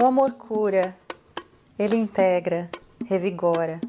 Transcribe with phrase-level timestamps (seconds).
[0.00, 0.96] O amor cura,
[1.78, 2.70] ele integra,
[3.06, 3.80] revigora,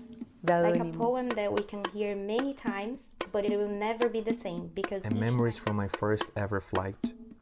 [0.43, 0.93] dá like ânimo.
[1.03, 4.67] a poem that we can hear many times, but it will never be the same
[4.73, 6.97] because and memories time- from my first ever flight.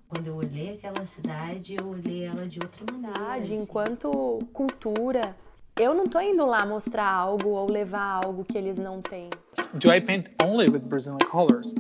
[0.08, 3.16] Quando eu olhei aquela cidade, eu olhei ela de outra maneira.
[3.20, 3.64] cidade, assim.
[3.64, 5.36] enquanto cultura.
[5.76, 9.28] Eu não tô indo lá mostrar algo ou levar algo que eles não têm.
[9.74, 11.74] Do I paint only with Brazilian colors?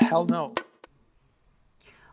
[0.00, 0.54] Hell no.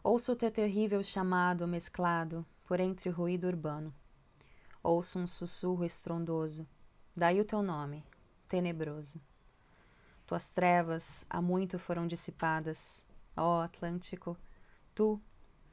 [0.04, 3.94] Ouço o teu terrível chamado mesclado por entre o ruído urbano.
[4.82, 6.66] Ouço um sussurro estrondoso.
[7.14, 8.02] Daí o teu nome,
[8.48, 9.20] tenebroso.
[10.26, 14.38] Tuas trevas há muito foram dissipadas, ó Atlântico.
[14.96, 15.20] Tu,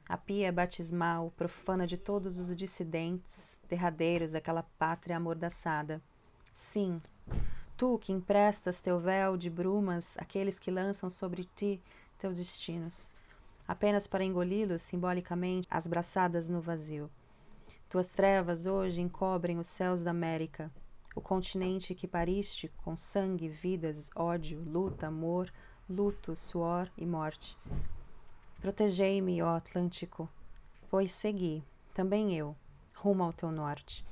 [0.09, 6.01] a pia batismal profana de todos os dissidentes, derradeiros daquela pátria amordaçada.
[6.51, 7.01] Sim,
[7.77, 11.81] tu que emprestas teu véu de brumas àqueles que lançam sobre ti
[12.17, 13.09] teus destinos
[13.69, 17.07] apenas para engoli-los simbolicamente às braçadas no vazio.
[17.87, 20.71] Tuas trevas hoje encobrem os céus da América,
[21.15, 25.53] o continente que pariste com sangue, vidas, ódio, luta, amor,
[25.87, 27.55] luto, suor e morte.
[28.59, 30.27] Protegei-me, ó Atlântico,
[30.89, 32.55] pois segui, também eu,
[32.95, 34.03] rumo ao teu norte.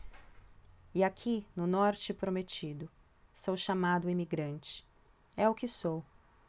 [0.93, 2.87] E aqui, no norte prometido,
[3.33, 4.85] sou chamado imigrante.
[5.35, 6.05] É o que sou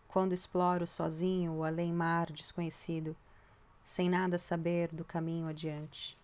[0.09, 3.15] quando exploro sozinho o além-mar desconhecido,
[3.85, 6.19] sem nada saber do caminho adiante.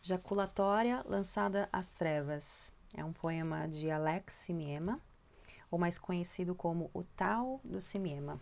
[0.00, 5.00] Jaculatória lançada às trevas é um poema de Alex Simiema,
[5.70, 8.40] ou mais conhecido como O Tal do Simiema,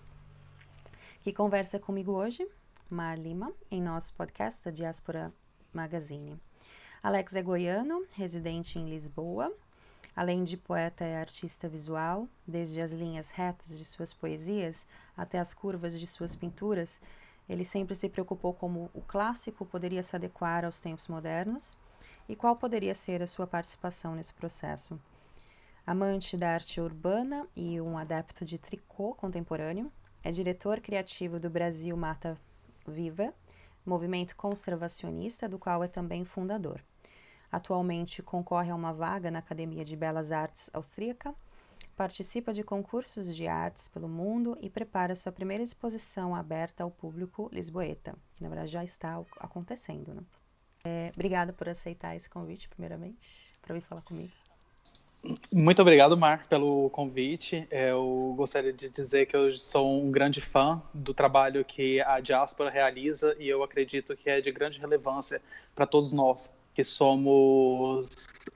[1.22, 2.46] que conversa comigo hoje,
[2.88, 5.32] Mar Lima, em nosso podcast da Diáspora
[5.72, 6.40] Magazine.
[7.02, 9.54] Alex é goiano, residente em Lisboa,
[10.20, 15.54] Além de poeta, é artista visual, desde as linhas retas de suas poesias até as
[15.54, 17.00] curvas de suas pinturas.
[17.48, 21.74] Ele sempre se preocupou como o clássico poderia se adequar aos tempos modernos
[22.28, 25.00] e qual poderia ser a sua participação nesse processo.
[25.86, 29.90] Amante da arte urbana e um adepto de tricô contemporâneo,
[30.22, 32.36] é diretor criativo do Brasil Mata
[32.86, 33.32] Viva,
[33.86, 36.84] movimento conservacionista do qual é também fundador.
[37.50, 41.34] Atualmente concorre a uma vaga na Academia de Belas Artes Austríaca,
[41.96, 47.50] participa de concursos de artes pelo mundo e prepara sua primeira exposição aberta ao público
[47.52, 50.14] lisboeta, que na verdade já está acontecendo.
[50.14, 50.22] Né?
[50.84, 54.32] É, obrigada por aceitar esse convite, primeiramente, para vir falar comigo.
[55.52, 57.68] Muito obrigado, Mar, pelo convite.
[57.70, 62.70] Eu gostaria de dizer que eu sou um grande fã do trabalho que a diáspora
[62.70, 65.42] realiza e eu acredito que é de grande relevância
[65.74, 68.06] para todos nós que somos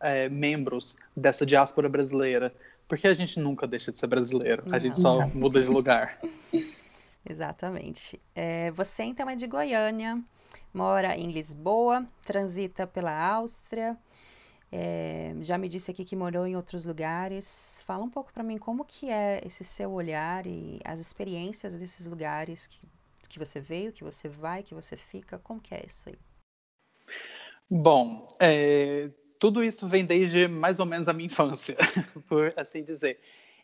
[0.00, 2.54] é, membros dessa diáspora brasileira.
[2.88, 6.18] Porque a gente nunca deixa de ser brasileiro, a gente só muda de lugar.
[7.28, 8.20] Exatamente.
[8.34, 10.22] É, você então é de Goiânia,
[10.72, 13.96] mora em Lisboa, transita pela Áustria,
[14.70, 17.80] é, já me disse aqui que morou em outros lugares.
[17.86, 22.06] Fala um pouco para mim como que é esse seu olhar e as experiências desses
[22.06, 22.80] lugares que,
[23.28, 26.18] que você veio, que você vai, que você fica, como que é isso aí?
[27.70, 31.76] Bom, é, tudo isso vem desde mais ou menos a minha infância,
[32.28, 33.18] por assim dizer.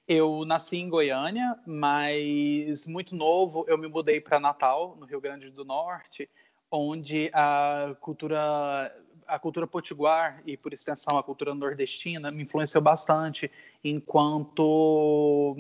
[0.08, 5.50] Eu nasci em Goiânia, mas muito novo eu me mudei para Natal, no Rio Grande
[5.50, 6.28] do Norte,
[6.70, 8.92] onde a cultura
[9.26, 13.48] a cultura potiguar e por extensão a cultura nordestina me influenciou bastante
[13.84, 15.56] enquanto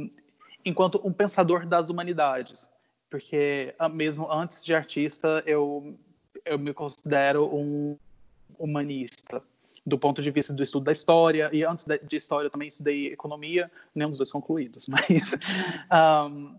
[0.64, 2.68] enquanto um pensador das humanidades,
[3.08, 5.96] porque mesmo antes de artista eu
[6.44, 7.96] eu me considero um
[8.60, 9.42] humanista
[9.84, 13.06] do ponto de vista do estudo da história e antes de história eu também estudei
[13.08, 15.36] economia nenhum dos dois concluídos mas
[16.30, 16.54] um,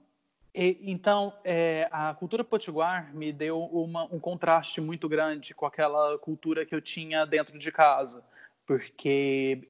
[0.53, 6.17] e, então é, a cultura potiguar me deu uma, um contraste muito grande com aquela
[6.17, 8.23] cultura que eu tinha dentro de casa
[8.66, 9.68] porque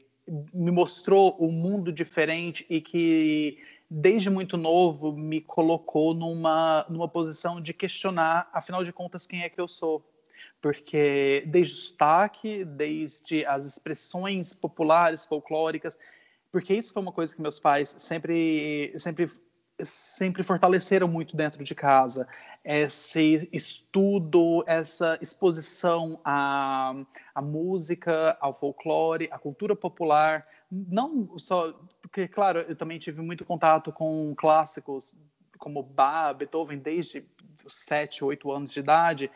[0.53, 3.59] me mostrou um mundo diferente e que
[3.89, 9.49] desde muito novo me colocou numa numa posição de questionar afinal de contas quem é
[9.49, 10.01] que eu sou
[10.61, 15.97] porque desde o sotaque, desde as expressões populares, folclóricas,
[16.51, 19.25] porque isso foi uma coisa que meus pais sempre, sempre,
[19.79, 22.27] sempre fortaleceram muito dentro de casa,
[22.63, 26.93] esse estudo, essa exposição à,
[27.33, 33.45] à música, ao folclore, à cultura popular, não só, porque claro, eu também tive muito
[33.45, 35.15] contato com clássicos
[35.57, 37.23] como Bach, Beethoven desde
[37.63, 39.31] os sete, oito anos de idade,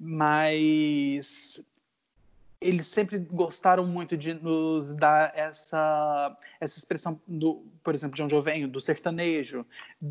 [0.00, 1.62] mas
[2.58, 8.34] eles sempre gostaram muito de nos dar essa essa expressão do, por exemplo, de onde
[8.34, 9.66] eu venho, do sertanejo,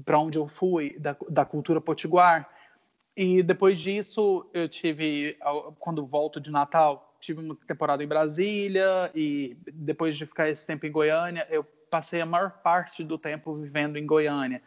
[0.06, 2.48] para onde eu fui, da, da cultura potiguar.
[3.18, 5.38] E depois disso, eu tive,
[5.80, 10.86] quando volto de Natal, tive uma temporada em Brasília e depois de ficar esse tempo
[10.86, 14.62] em Goiânia, eu passei a maior parte do tempo vivendo em Goiânia.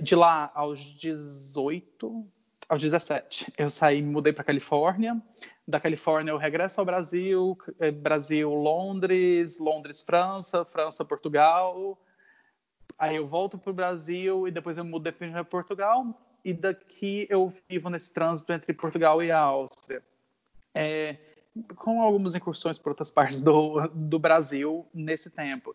[0.00, 2.26] De lá aos 18,
[2.68, 5.20] aos 17, eu saí, mudei para Califórnia.
[5.66, 11.98] Da Califórnia eu regresso ao Brasil, eh, Brasil, Londres, Londres, França, França, Portugal.
[12.98, 16.20] Aí eu volto para o Brasil e depois eu mudo definitivamente para Portugal.
[16.44, 20.02] E daqui eu vivo nesse trânsito entre Portugal e a Áustria.
[20.74, 21.16] É,
[21.74, 25.74] com algumas incursões por outras partes do, do Brasil nesse tempo.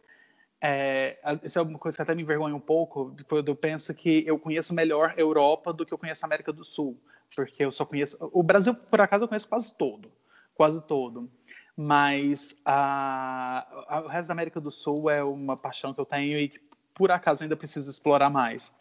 [0.66, 4.40] É, isso é uma coisa que até me envergonha um pouco, eu penso que eu
[4.40, 6.98] conheço melhor Europa do que eu conheço América do Sul,
[7.36, 8.18] porque eu só conheço...
[8.32, 10.10] O Brasil, por acaso, eu conheço quase todo,
[10.56, 11.30] quase todo.
[11.76, 16.40] Mas a, a, o resto da América do Sul é uma paixão que eu tenho
[16.40, 16.62] e que,
[16.94, 18.74] por acaso, ainda preciso explorar mais.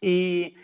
[0.00, 0.54] E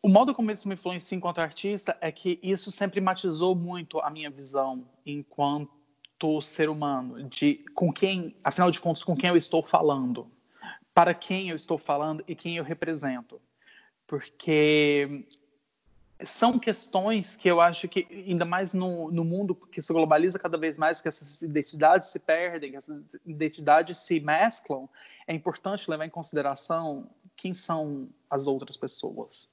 [0.00, 4.10] o modo como isso me influencia enquanto artista é que isso sempre matizou muito a
[4.10, 5.72] minha visão enquanto
[6.40, 10.30] ser humano, de com quem, afinal de contas, com quem eu estou falando,
[10.92, 13.40] para quem eu estou falando e quem eu represento.
[14.06, 15.26] Porque
[16.24, 20.56] são questões que eu acho que, ainda mais no, no mundo que se globaliza cada
[20.56, 24.88] vez mais, que essas identidades se perdem, que essas identidades se mesclam,
[25.26, 29.48] é importante levar em consideração quem são as outras pessoas.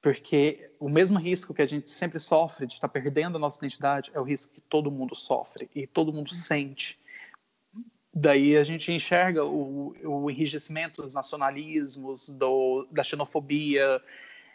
[0.00, 4.10] Porque o mesmo risco que a gente sempre sofre de estar perdendo a nossa identidade
[4.14, 6.98] é o risco que todo mundo sofre e todo mundo sente.
[8.12, 14.02] Daí a gente enxerga o, o enrijecimento dos nacionalismos, do, da xenofobia,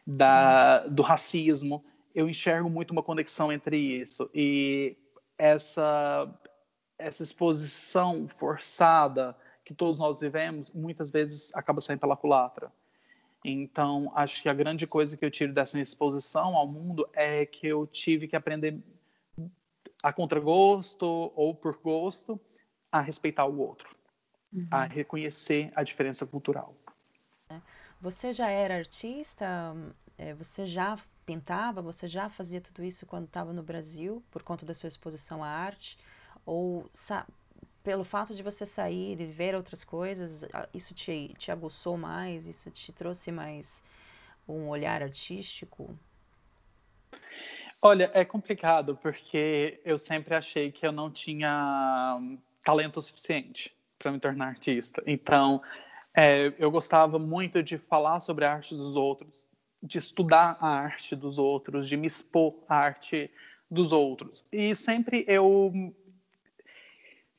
[0.05, 1.85] da, do racismo.
[2.13, 4.29] Eu enxergo muito uma conexão entre isso.
[4.33, 4.97] E
[5.37, 6.27] essa,
[6.97, 12.71] essa exposição forçada que todos nós vivemos, muitas vezes acaba saindo pela culatra.
[13.47, 17.67] Então, acho que a grande coisa que eu tiro dessa exposição ao mundo é que
[17.67, 18.81] eu tive que aprender
[20.01, 22.41] a contragosto ou por gosto
[22.91, 23.95] a respeitar o outro,
[24.51, 24.67] uhum.
[24.71, 26.75] a reconhecer a diferença cultural.
[28.01, 29.45] Você já era artista?
[30.17, 31.83] É, você já pintava?
[31.83, 35.47] Você já fazia tudo isso quando estava no Brasil por conta da sua exposição à
[35.47, 35.99] arte?
[36.47, 36.89] Ou
[37.85, 40.43] pelo fato de você sair e ver outras coisas,
[40.73, 42.47] isso te, te aguçou mais?
[42.47, 43.83] Isso te trouxe mais
[44.49, 45.95] um olhar artístico?
[47.79, 52.19] Olha, é complicado porque eu sempre achei que eu não tinha
[52.63, 55.03] talento suficiente para me tornar artista.
[55.05, 55.61] Então,
[56.11, 59.45] é, eu gostava muito de falar sobre a arte dos outros,
[59.81, 63.29] de estudar a arte dos outros, de me expor à arte
[63.69, 64.47] dos outros.
[64.51, 65.71] E sempre eu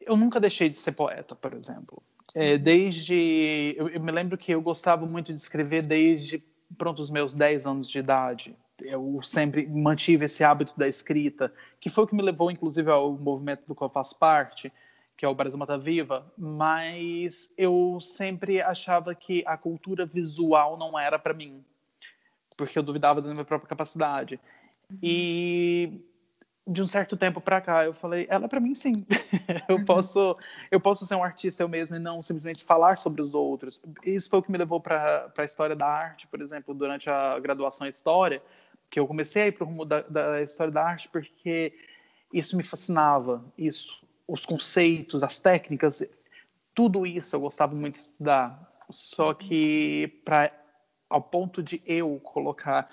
[0.06, 2.02] eu nunca deixei de ser poeta, por exemplo.
[2.34, 2.58] É, uhum.
[2.58, 3.74] desde.
[3.76, 6.42] Eu, eu, me lembro que eu gostava muito de escrever desde
[6.76, 8.56] pronto, os meus 10 anos de idade.
[8.80, 13.12] Eu sempre mantive esse hábito da escrita, que foi o que me levou, inclusive, ao
[13.12, 14.70] movimento do qual eu faço parte,
[15.16, 16.30] que é o Brasil Mata Viva.
[16.36, 21.64] Mas eu sempre achava que a cultura visual não era para mim,
[22.56, 24.38] porque eu duvidava da minha própria capacidade.
[24.90, 24.98] Uhum.
[25.02, 26.00] E
[26.66, 29.06] de um certo tempo para cá, eu falei, ela é para mim sim.
[29.68, 29.84] eu uhum.
[29.84, 30.36] posso,
[30.70, 33.80] eu posso ser um artista eu mesmo e não simplesmente falar sobre os outros.
[34.04, 37.38] Isso foi o que me levou para a história da arte, por exemplo, durante a
[37.38, 38.42] graduação em história,
[38.90, 41.72] que eu comecei a ir para o rumo da, da história da arte porque
[42.32, 46.02] isso me fascinava, isso, os conceitos, as técnicas,
[46.74, 48.72] tudo isso eu gostava muito de estudar.
[48.90, 50.52] Só que para
[51.08, 52.88] ao ponto de eu colocar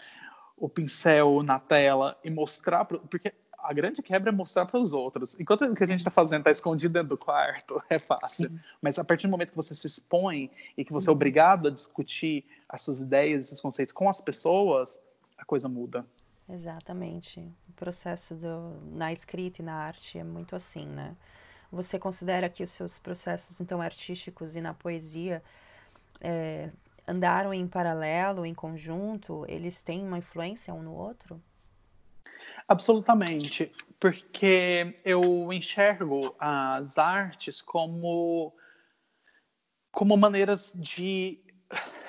[0.55, 3.33] o pincel na tela e mostrar, porque
[3.63, 5.39] a grande quebra é mostrar para os outros.
[5.39, 8.49] Enquanto o que a gente está fazendo está escondido dentro do quarto, é fácil.
[8.49, 8.59] Sim.
[8.81, 11.15] Mas a partir do momento que você se expõe e que você é uhum.
[11.15, 14.99] obrigado a discutir as suas ideias, os seus conceitos com as pessoas,
[15.37, 16.05] a coisa muda.
[16.49, 17.39] Exatamente.
[17.69, 21.15] O processo do, na escrita e na arte é muito assim, né?
[21.71, 25.41] Você considera que os seus processos, então, artísticos e na poesia
[26.21, 26.69] é,
[27.07, 29.45] andaram em paralelo, em conjunto?
[29.47, 31.41] Eles têm uma influência um no outro?
[32.67, 38.53] Absolutamente, porque eu enxergo as artes como
[39.91, 41.39] como maneiras de,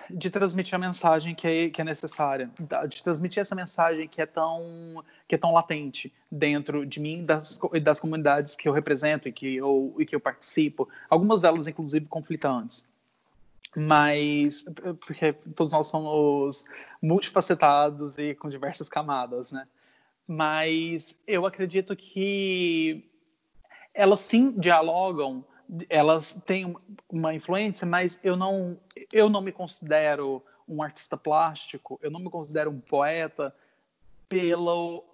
[0.09, 2.51] de transmitir a mensagem que é, que é necessária,
[2.89, 7.61] de transmitir essa mensagem que é tão que é tão latente dentro de mim das
[7.83, 12.07] das comunidades que eu represento e que eu e que eu participo, algumas delas inclusive
[12.07, 12.89] conflitantes
[13.77, 14.65] mas
[15.01, 16.65] porque todos nós somos
[17.03, 19.67] multifacetados e com diversas camadas, né?
[20.27, 23.11] Mas eu acredito que
[23.93, 25.45] elas sim dialogam,
[25.89, 26.77] elas têm
[27.09, 28.79] uma influência, mas eu não,
[29.13, 33.55] eu não me considero um artista plástico, eu não me considero um poeta
[34.29, 35.05] pelo,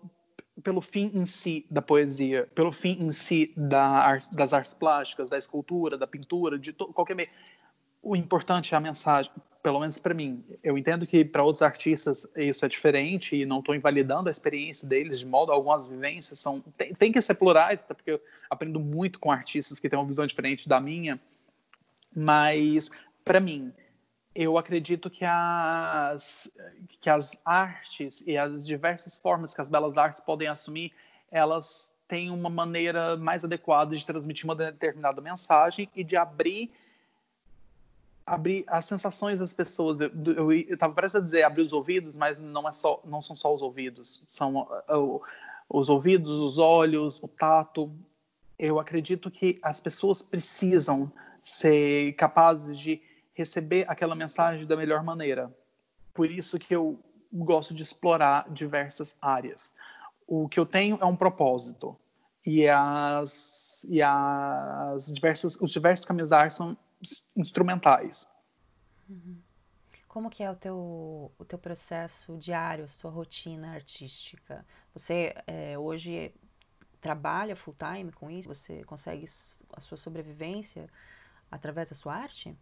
[0.63, 5.39] pelo fim em si da poesia, pelo fim em si da das artes plásticas, da
[5.39, 7.29] escultura, da pintura, de qualquer meio.
[8.03, 9.31] O importante é a mensagem,
[9.63, 10.45] pelo menos para mim.
[10.63, 14.89] Eu entendo que para outros artistas isso é diferente e não estou invalidando a experiência
[14.89, 15.71] deles de modo algum.
[15.71, 19.79] As vivências são tem, tem que ser plurais, até porque eu aprendo muito com artistas
[19.79, 21.21] que têm uma visão diferente da minha.
[22.17, 22.91] Mas
[23.25, 23.73] para mim,
[24.35, 26.51] eu acredito que as,
[27.01, 30.93] que as artes e as diversas formas que as belas artes podem assumir,
[31.31, 36.73] elas têm uma maneira mais adequada de transmitir uma determinada mensagem e de abrir
[38.27, 40.01] abrir as sensações das pessoas.
[40.01, 43.55] Eu estava prestes a dizer abrir os ouvidos, mas não é só, não são só
[43.55, 45.21] os ouvidos, são uh,
[45.69, 47.93] os ouvidos, os olhos, o tato.
[48.59, 51.11] Eu acredito que as pessoas precisam
[51.43, 55.55] ser capazes de receber aquela mensagem da melhor maneira.
[56.13, 56.99] Por isso que eu
[57.33, 59.71] gosto de explorar diversas áreas.
[60.27, 61.97] O que eu tenho é um propósito
[62.45, 66.77] e as e as diversas os diversos caminhos são
[67.37, 68.27] instrumentais.
[70.07, 74.67] Como que é o teu, o teu processo diário, a sua rotina artística?
[74.93, 76.35] Você é, hoje
[77.01, 78.49] trabalha full time com isso?
[78.49, 79.25] Você consegue
[79.73, 80.89] a sua sobrevivência
[81.51, 82.57] através da sua arte?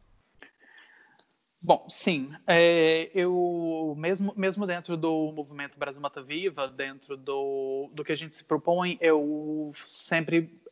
[1.62, 2.32] Bom, sim.
[2.46, 8.16] É, eu, mesmo, mesmo dentro do movimento Brasil Mata Viva, dentro do, do que a
[8.16, 10.62] gente se propõe, eu sempre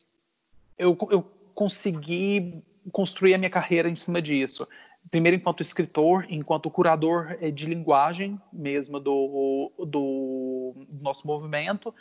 [0.78, 1.22] eu, eu
[1.54, 4.66] consegui construir a minha carreira em cima disso.
[5.10, 11.94] Primeiro, enquanto escritor, enquanto curador é, de linguagem mesmo do, do nosso movimento.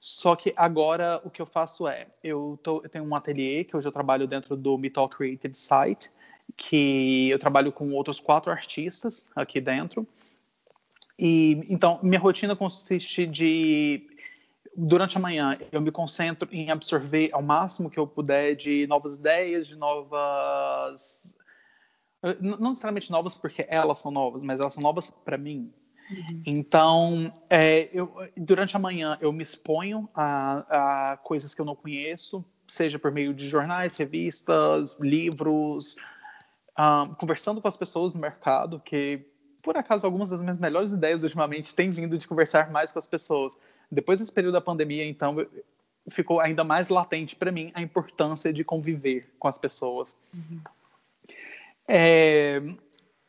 [0.00, 3.76] Só que agora o que eu faço é, eu, tô, eu tenho um ateliê que
[3.76, 6.10] hoje eu trabalho dentro do Metal Creative Site,
[6.56, 10.06] que eu trabalho com outros quatro artistas aqui dentro.
[11.18, 14.09] E então minha rotina consiste de
[14.76, 19.16] durante a manhã eu me concentro em absorver ao máximo que eu puder de novas
[19.16, 21.36] ideias, de novas
[22.40, 25.72] não necessariamente novas porque elas são novas, mas elas são novas para mim.
[26.10, 26.42] Uhum.
[26.44, 31.74] Então, é, eu, durante a manhã eu me exponho a, a coisas que eu não
[31.76, 35.96] conheço, seja por meio de jornais, revistas, livros,
[36.78, 39.24] um, conversando com as pessoas no mercado, que
[39.62, 43.06] por acaso algumas das minhas melhores ideias ultimamente têm vindo de conversar mais com as
[43.06, 43.52] pessoas.
[43.90, 45.36] Depois desse período da pandemia, então,
[46.08, 50.16] ficou ainda mais latente para mim a importância de conviver com as pessoas.
[50.34, 50.60] Uhum.
[51.88, 52.60] É,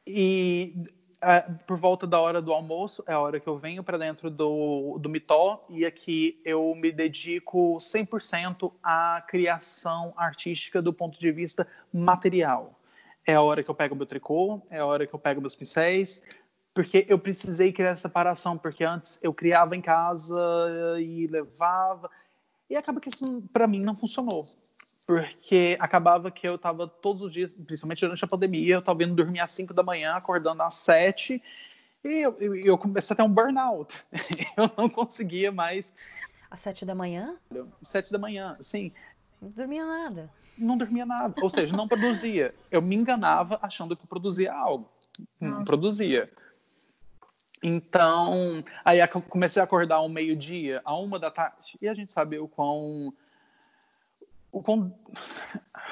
[0.06, 0.76] e
[1.20, 4.30] a, por volta da hora do almoço é a hora que eu venho para dentro
[4.30, 11.32] do, do Mitó e aqui eu me dedico 100% à criação artística do ponto de
[11.32, 12.80] vista material
[13.26, 15.56] é a hora que eu pego meu tricô, é a hora que eu pego meus
[15.56, 16.24] pincéis,
[16.74, 20.40] porque eu precisei criar essa separação, porque antes eu criava em casa
[21.00, 22.10] e levava,
[22.70, 24.46] e acaba que isso para mim não funcionou.
[25.06, 29.16] Porque acabava que eu estava todos os dias, principalmente durante a pandemia, eu estava indo
[29.16, 31.42] dormir às 5 da manhã, acordando às 7,
[32.04, 34.04] e eu, eu, eu comecei a ter um burnout.
[34.56, 35.94] eu não conseguia mais.
[36.50, 37.38] Às 7 da manhã?
[37.82, 38.94] 7 da manhã, sim.
[39.42, 41.34] Não dormia nada não dormia nada.
[41.42, 42.54] Ou seja, não produzia.
[42.70, 44.90] Eu me enganava achando que produzia algo.
[45.40, 45.64] Não Nossa.
[45.64, 46.32] produzia.
[47.64, 52.40] Então, aí comecei a acordar ao meio-dia, a uma da tarde, e a gente sabe
[52.40, 53.14] o quão,
[54.52, 54.94] o quão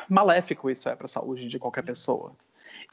[0.09, 2.35] maléfico isso é para a saúde de qualquer pessoa.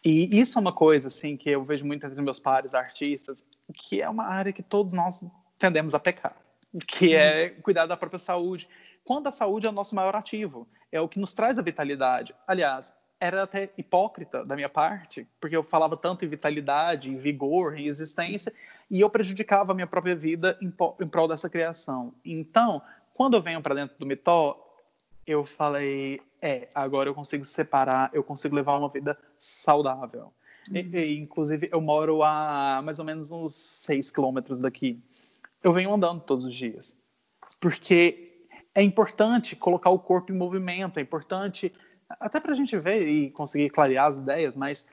[0.05, 4.03] E isso é uma coisa assim que eu vejo muito entre meus pares artistas, que
[4.03, 5.25] é uma área que todos nós
[5.59, 6.37] tendemos a pecar,
[6.87, 8.69] que é cuidar da própria saúde
[9.07, 12.35] quando a saúde é o nosso maior ativo, é o que nos traz a vitalidade.
[12.47, 17.77] Aliás, era até hipócrita da minha parte, porque eu falava tanto em vitalidade, em vigor,
[17.79, 18.53] em existência,
[18.91, 22.15] e eu prejudicava a minha própria vida em, em prol dessa criação.
[22.25, 22.83] Então,
[23.15, 24.63] quando eu venho para dentro do Mitó,
[25.27, 30.33] eu falei, é, agora eu consigo separar, eu consigo levar uma vida saudável.
[30.71, 30.77] Uhum.
[30.77, 35.03] E, e, inclusive, eu moro a mais ou menos uns seis quilômetros daqui.
[35.63, 36.97] Eu venho andando todos os dias,
[37.59, 41.73] porque é importante colocar o corpo em movimento, é importante,
[42.09, 44.87] até para a gente ver e conseguir clarear as ideias, mas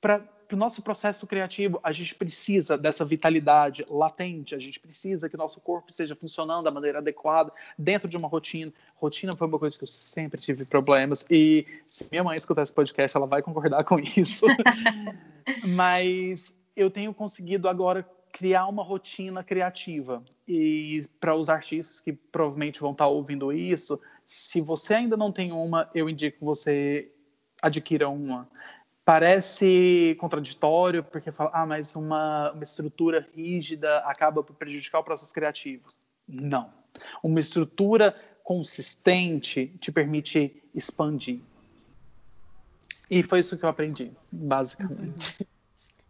[0.00, 5.34] para o nosso processo criativo, a gente precisa dessa vitalidade latente, a gente precisa que
[5.34, 8.72] o nosso corpo esteja funcionando da maneira adequada, dentro de uma rotina.
[8.96, 12.72] Rotina foi uma coisa que eu sempre tive problemas, e se minha mãe escutar esse
[12.72, 14.46] podcast, ela vai concordar com isso.
[15.76, 20.24] mas eu tenho conseguido agora criar uma rotina criativa.
[20.48, 25.30] E para os artistas que provavelmente vão estar tá ouvindo isso, se você ainda não
[25.30, 27.12] tem uma, eu indico que você
[27.60, 28.48] adquira uma.
[29.04, 35.32] parece contraditório, porque fala, ah, mas uma, uma estrutura rígida acaba por prejudicar o processo
[35.32, 35.88] criativo.
[36.26, 36.72] Não.
[37.22, 41.40] Uma estrutura consistente te permite expandir.
[43.10, 45.36] E foi isso que eu aprendi, basicamente.
[45.40, 45.46] Uhum.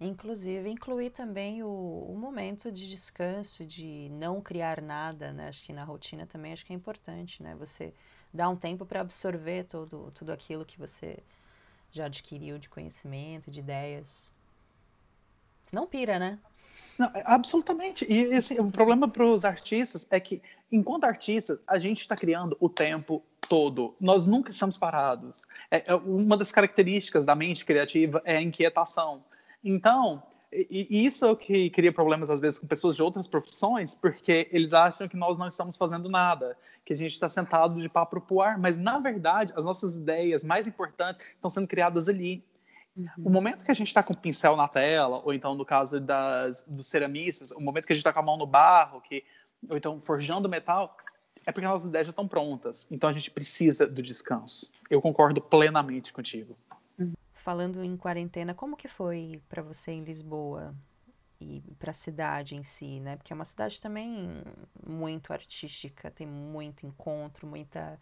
[0.02, 5.48] Inclusive, incluir também o, o, momento de descanso, de não criar nada, né?
[5.48, 7.54] Acho que na rotina também acho que é importante, né?
[7.58, 7.94] Você
[8.32, 11.18] dar um tempo para absorver todo, tudo aquilo que você
[11.90, 14.32] já adquiriu de conhecimento, de ideias.
[15.72, 16.38] Não pira, né?
[16.98, 18.06] Não, é, absolutamente.
[18.10, 22.56] E assim, o problema para os artistas é que, enquanto artistas, a gente está criando
[22.58, 23.94] o tempo todo.
[24.00, 25.42] Nós nunca estamos parados.
[25.70, 29.24] É, é, uma das características da mente criativa é a inquietação.
[29.64, 33.94] Então, e, isso é o que cria problemas às vezes com pessoas de outras profissões,
[33.94, 37.88] porque eles acham que nós não estamos fazendo nada, que a gente está sentado de
[37.88, 42.44] papo pro ar, mas na verdade as nossas ideias mais importantes estão sendo criadas ali.
[42.94, 43.08] Uhum.
[43.24, 45.98] O momento que a gente está com o pincel na tela, ou então no caso
[45.98, 49.24] das, dos ceramistas, o momento que a gente está com a mão no barro, que,
[49.70, 50.94] ou então forjando metal,
[51.46, 52.86] é porque as nossas ideias já estão prontas.
[52.90, 54.70] Então a gente precisa do descanso.
[54.90, 56.58] Eu concordo plenamente contigo
[57.42, 60.74] falando em quarentena, como que foi para você em Lisboa
[61.40, 63.16] e para a cidade em si, né?
[63.16, 64.42] Porque é uma cidade também
[64.86, 67.98] muito artística, tem muito encontro, muita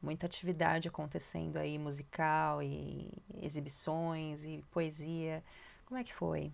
[0.00, 3.08] muita atividade acontecendo aí, musical e
[3.40, 5.44] exibições e poesia.
[5.86, 6.52] Como é que foi?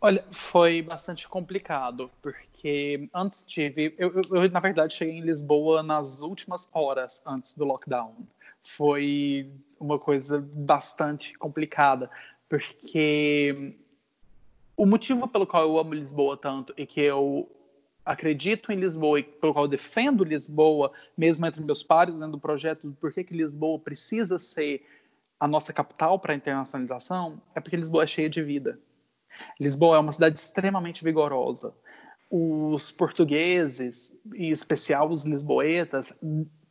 [0.00, 3.94] Olha, foi bastante complicado, porque antes tive.
[3.98, 8.14] Eu, eu, eu, na verdade, cheguei em Lisboa nas últimas horas antes do lockdown
[8.62, 12.10] foi uma coisa bastante complicada,
[12.48, 13.76] porque
[14.76, 17.50] o motivo pelo qual eu amo Lisboa tanto e que eu
[18.04, 22.86] acredito em Lisboa e pelo qual defendo Lisboa, mesmo entre meus pares dentro do projeto,
[22.88, 24.86] do porquê que Lisboa precisa ser
[25.38, 28.78] a nossa capital para a internacionalização, é porque Lisboa é cheia de vida.
[29.58, 31.74] Lisboa é uma cidade extremamente vigorosa.
[32.30, 36.12] Os portugueses, em especial os lisboetas,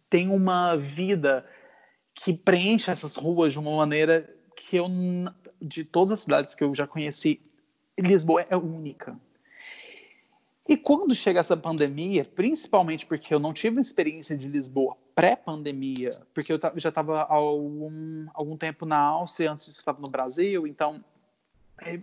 [0.10, 1.46] têm uma vida
[2.14, 4.88] que preenche essas ruas de uma maneira que eu,
[5.62, 7.42] de todas as cidades que eu já conheci,
[7.98, 9.20] Lisboa é única.
[10.68, 16.54] E quando chega essa pandemia, principalmente porque eu não tive experiência de Lisboa pré-pandemia, porque
[16.54, 21.04] eu já estava algum, algum tempo na Áustria, antes eu estava no Brasil, então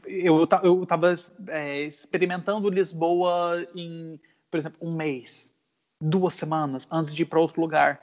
[0.06, 0.44] eu
[0.82, 1.16] estava
[1.48, 5.54] é, experimentando Lisboa em, por exemplo, um mês,
[6.00, 8.00] duas semanas, antes de ir para outro lugar.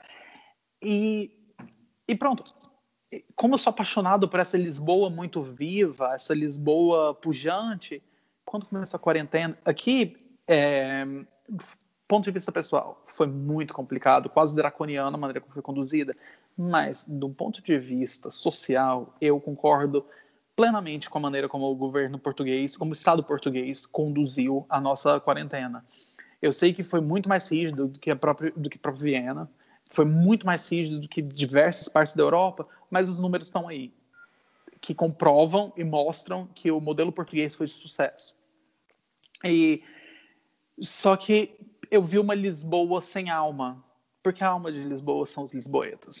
[0.82, 1.30] E
[2.06, 2.44] e pronto.
[3.36, 8.02] Como eu sou apaixonado por essa Lisboa muito viva, essa Lisboa pujante,
[8.44, 10.16] quando começou a quarentena, aqui,
[10.48, 11.06] é,
[12.08, 16.14] ponto de vista pessoal, foi muito complicado, quase draconiano a maneira como foi conduzida,
[16.56, 20.04] mas do ponto de vista social, eu concordo
[20.56, 25.18] plenamente com a maneira como o governo português, como o Estado português conduziu a nossa
[25.20, 25.84] quarentena.
[26.40, 29.02] Eu sei que foi muito mais rígido do que a própria do que a própria
[29.02, 29.50] Viena,
[29.90, 33.92] foi muito mais rígido do que diversas partes da Europa, mas os números estão aí,
[34.80, 38.36] que comprovam e mostram que o modelo português foi de sucesso.
[39.44, 39.82] E
[40.80, 41.56] só que
[41.90, 43.84] eu vi uma Lisboa sem alma,
[44.22, 46.18] porque a alma de Lisboa são os lisboetas,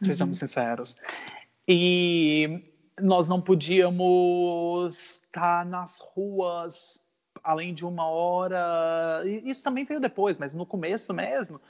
[0.00, 0.06] uhum.
[0.06, 0.96] sejamos sinceros.
[1.66, 7.04] E nós não podíamos estar nas ruas
[7.42, 9.22] além de uma hora.
[9.44, 11.60] Isso também veio depois, mas no começo mesmo,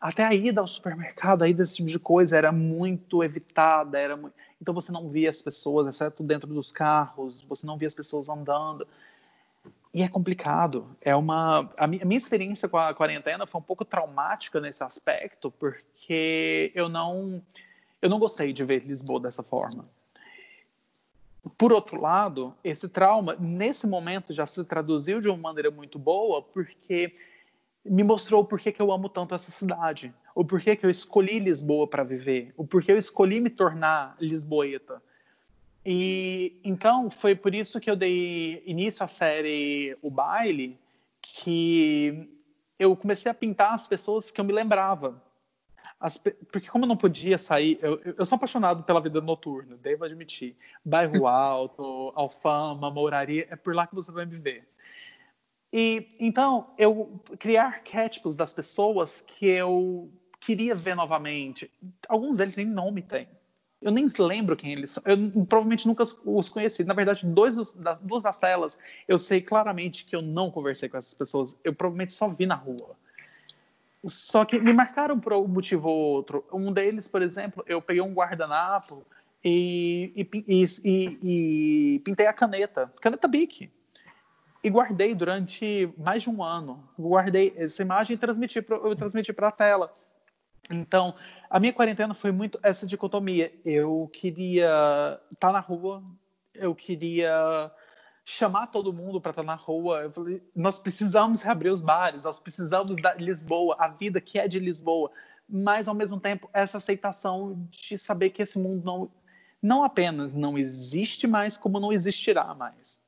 [0.00, 4.34] até a ida ao supermercado, a ida tipo de coisa era muito evitada, era muito...
[4.60, 8.28] então você não via as pessoas, exceto dentro dos carros, você não via as pessoas
[8.28, 8.86] andando.
[9.94, 10.88] E é complicado.
[11.00, 16.72] É uma a minha experiência com a quarentena foi um pouco traumática nesse aspecto, porque
[16.74, 17.40] eu não
[18.02, 19.88] eu não gostei de ver Lisboa dessa forma.
[21.58, 26.40] Por outro lado, esse trauma nesse momento já se traduziu de uma maneira muito boa,
[26.40, 27.14] porque
[27.84, 31.86] me mostrou porquê que eu amo tanto essa cidade, o porquê que eu escolhi Lisboa
[31.86, 35.02] para viver, o porquê eu escolhi me tornar lisboeta.
[35.84, 40.78] E então foi por isso que eu dei início à série O Baile,
[41.20, 42.26] que
[42.78, 45.22] eu comecei a pintar as pessoas que eu me lembrava.
[46.04, 50.04] As, porque como eu não podia sair, eu, eu sou apaixonado pela vida noturna, devo
[50.04, 50.54] admitir.
[50.84, 54.68] Bairro Alto, Alfama, Mouraria, é por lá que você vai me ver.
[55.72, 61.70] E então eu criar arquétipos das pessoas que eu queria ver novamente.
[62.06, 63.26] Alguns deles nem nome têm.
[63.80, 65.02] Eu nem lembro quem eles são.
[65.06, 66.84] Eu provavelmente nunca os conheci.
[66.84, 70.86] Na verdade, dois dos, das, duas das telas, eu sei claramente que eu não conversei
[70.86, 71.56] com essas pessoas.
[71.64, 72.94] Eu provavelmente só vi na rua.
[74.06, 76.44] Só que me marcaram por um motivo ou outro.
[76.52, 79.04] Um deles, por exemplo, eu peguei um guardanapo
[79.44, 81.18] e, e, e,
[81.94, 83.70] e pintei a caneta, caneta Bic.
[84.62, 86.88] E guardei durante mais de um ano.
[86.98, 89.92] Guardei essa imagem e transmiti para transmiti para a tela.
[90.70, 91.14] Então,
[91.50, 93.52] a minha quarentena foi muito essa dicotomia.
[93.64, 96.02] Eu queria estar tá na rua,
[96.54, 97.70] eu queria
[98.24, 100.10] chamar todo mundo para estar tá na rua.
[100.10, 104.58] Falei, nós precisamos reabrir os bares, nós precisamos da Lisboa, a vida que é de
[104.58, 105.10] Lisboa.
[105.48, 109.10] Mas, ao mesmo tempo, essa aceitação de saber que esse mundo não,
[109.60, 113.02] não apenas não existe mais, como não existirá mais.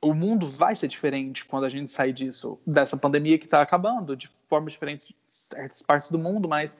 [0.00, 4.16] O mundo vai ser diferente quando a gente sair disso, dessa pandemia que está acabando,
[4.16, 6.78] de formas diferentes em certas partes do mundo, mas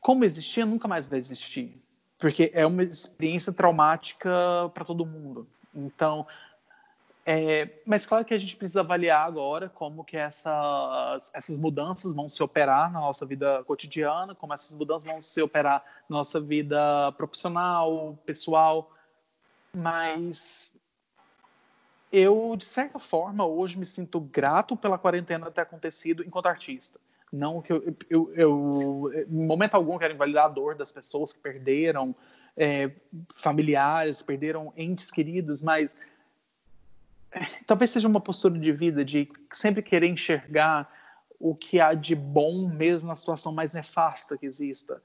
[0.00, 1.82] como existia, nunca mais vai existir.
[2.16, 4.30] Porque é uma experiência traumática
[4.72, 5.48] para todo mundo.
[5.74, 6.26] Então,
[7.24, 12.28] é, mas claro que a gente precisa avaliar agora como que essas, essas mudanças vão
[12.28, 17.12] se operar na nossa vida cotidiana, como essas mudanças vão se operar na nossa vida
[17.12, 18.90] profissional, pessoal.
[19.72, 20.74] Mas
[22.10, 26.98] eu, de certa forma, hoje me sinto grato pela quarentena ter acontecido enquanto artista.
[27.32, 31.38] Não que eu, eu, eu em momento algum, quero invalidar a dor das pessoas que
[31.38, 32.14] perderam
[32.60, 32.90] é,
[33.34, 35.90] familiares, perderam entes queridos, mas
[37.32, 40.92] é, talvez seja uma postura de vida de sempre querer enxergar
[41.38, 45.02] o que há de bom mesmo na situação mais nefasta que exista.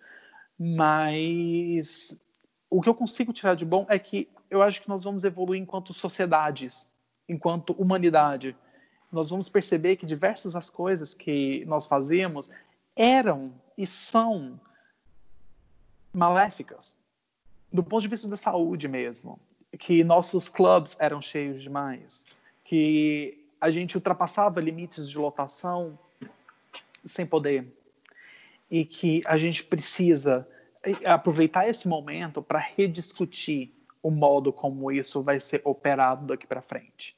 [0.60, 2.22] Mas
[2.70, 5.62] o que eu consigo tirar de bom é que eu acho que nós vamos evoluir
[5.62, 6.91] enquanto sociedades,
[7.28, 8.54] enquanto humanidade.
[9.10, 12.52] Nós vamos perceber que diversas das coisas que nós fazemos
[12.98, 14.60] eram e são
[16.12, 16.98] maléficas
[17.76, 19.40] do ponto de vista da saúde mesmo,
[19.78, 22.26] que nossos clubes eram cheios demais,
[22.64, 25.98] que a gente ultrapassava limites de lotação
[27.04, 27.68] sem poder
[28.72, 30.48] e que a gente precisa
[31.06, 37.16] aproveitar esse momento para rediscutir o modo como isso vai ser operado daqui para frente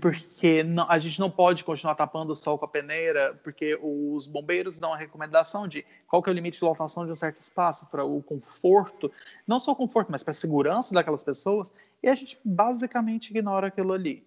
[0.00, 4.26] porque não, a gente não pode continuar tapando o sol com a peneira, porque os
[4.26, 7.40] bombeiros dão a recomendação de qual que é o limite de lotação de um certo
[7.40, 9.10] espaço para o conforto,
[9.46, 11.70] não só o conforto, mas para a segurança daquelas pessoas,
[12.02, 14.26] e a gente basicamente ignora aquilo ali.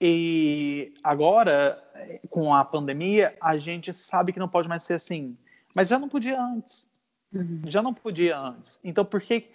[0.00, 1.82] E agora,
[2.28, 5.36] com a pandemia, a gente sabe que não pode mais ser assim,
[5.74, 6.86] mas já não podia antes.
[7.32, 7.62] Uhum.
[7.66, 8.78] Já não podia antes.
[8.84, 9.50] Então, por que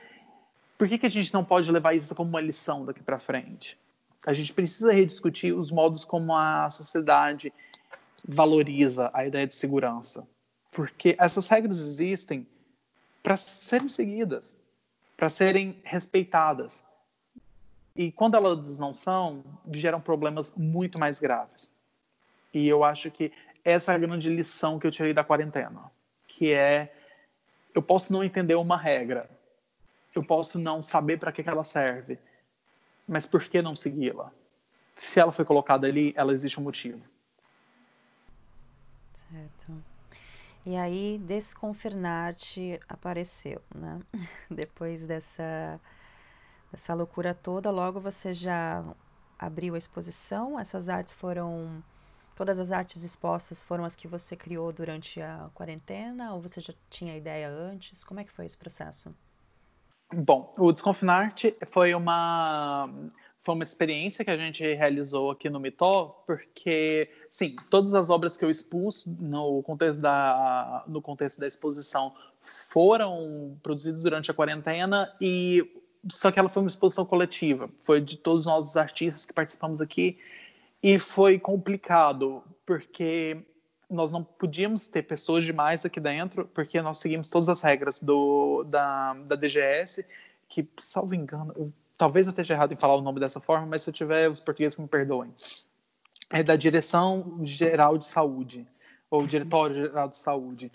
[0.82, 3.80] por que, que a gente não pode levar isso como uma lição daqui para frente?
[4.26, 7.54] A gente precisa rediscutir os modos como a sociedade
[8.28, 10.28] valoriza a ideia de segurança.
[10.72, 12.48] Porque essas regras existem
[13.22, 14.58] para serem seguidas,
[15.16, 16.84] para serem respeitadas.
[17.96, 21.72] E quando elas não são, geram problemas muito mais graves.
[22.52, 23.32] E eu acho que
[23.64, 25.92] essa é a grande lição que eu tirei da quarentena,
[26.28, 26.92] que é
[27.72, 29.30] eu posso não entender uma regra,
[30.14, 32.20] eu posso não saber para que, que ela serve,
[33.08, 34.32] mas por que não segui-la?
[34.96, 37.02] Se ela foi colocada ali, ela existe um motivo.
[39.32, 39.84] Certo.
[40.66, 44.00] E aí, Desconfirnarte apareceu, né?
[44.50, 45.80] Depois dessa,
[46.72, 48.84] dessa loucura toda, logo você já
[49.40, 50.60] abriu a exposição.
[50.60, 51.84] Essas artes foram.
[52.36, 56.34] Todas as artes expostas foram as que você criou durante a quarentena?
[56.34, 58.04] Ou você já tinha ideia antes?
[58.04, 59.14] Como é que foi esse processo?
[60.14, 62.90] Bom, o Desconfinarte foi uma
[63.42, 68.38] foi uma experiência que a gente realizou aqui no Mitó, porque, sim, todas as obras
[68.38, 75.12] que eu expus no contexto da, no contexto da exposição foram produzidas durante a quarentena
[75.20, 75.68] e
[76.10, 79.82] só que ela foi uma exposição coletiva, foi de todos nós os artistas que participamos
[79.82, 80.20] aqui
[80.82, 83.44] e foi complicado porque
[83.92, 88.64] nós não podíamos ter pessoas demais aqui dentro, porque nós seguimos todas as regras do,
[88.64, 90.06] da, da DGS,
[90.48, 93.82] que, salvo engano, eu, talvez eu esteja errado em falar o nome dessa forma, mas
[93.82, 95.34] se eu tiver, os portugueses me perdoem.
[96.30, 98.66] É da Direção Geral de Saúde,
[99.10, 100.72] ou Diretório Geral de Saúde,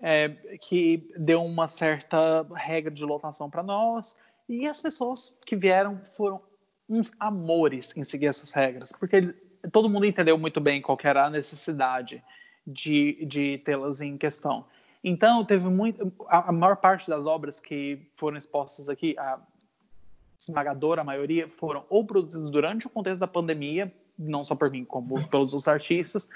[0.00, 0.28] é,
[0.60, 4.16] que deu uma certa regra de lotação para nós,
[4.48, 6.40] e as pessoas que vieram foram
[6.88, 9.32] uns amores em seguir essas regras, porque ele,
[9.72, 12.22] todo mundo entendeu muito bem qual era a necessidade
[12.68, 14.66] de, de tê-las em questão.
[15.02, 16.12] Então, teve muito.
[16.28, 19.38] A, a, maior parte das obras que foram expostas aqui, a
[20.38, 25.14] esmagadora maioria, foram ou produzidas durante o contexto da pandemia, não só por mim, como
[25.28, 26.28] pelos outros artistas,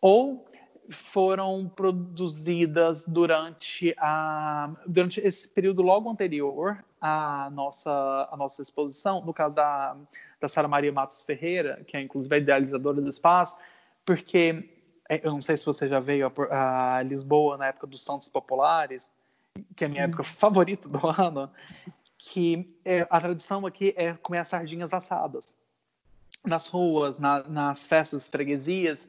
[0.00, 0.46] ou
[0.90, 9.32] foram produzidas durante, a, durante esse período logo anterior à nossa, à nossa exposição, no
[9.32, 9.96] caso da,
[10.40, 13.56] da Sara Maria Matos Ferreira, que é inclusive a idealizadora do espaço,
[14.04, 14.79] porque
[15.22, 19.10] eu não sei se você já veio a, a, Lisboa na época dos Santos Populares,
[19.74, 21.50] que é a minha época favorita do ano,
[22.16, 25.54] que é, a tradição aqui é comer as sardinhas assadas
[26.44, 29.08] nas ruas, na, nas festas freguesias.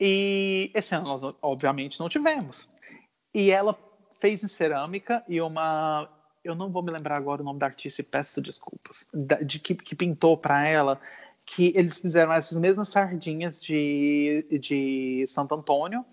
[0.00, 2.68] E esse ano nós, obviamente, não tivemos.
[3.32, 3.78] E ela
[4.20, 6.10] fez em cerâmica e uma.
[6.42, 9.08] Eu não vou me lembrar agora o nome da artista e peço desculpas.
[9.12, 11.00] De que, que pintou para ela
[11.46, 16.04] que eles fizeram essas mesmas sardinhas de, de Santo Antônio,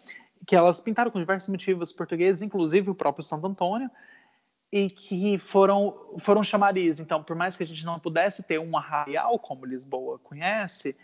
[0.46, 3.90] que elas pintaram com diversos motivos portugueses, inclusive o próprio Santo Antônio,
[4.72, 7.00] e que foram, foram chamariz.
[7.00, 10.96] Então, por mais que a gente não pudesse ter um arraial como Lisboa conhece,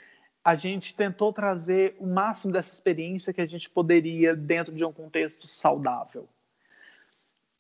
[0.44, 4.94] a gente tentou trazer o máximo dessa experiência que a gente poderia dentro de um
[4.94, 6.30] contexto saudável.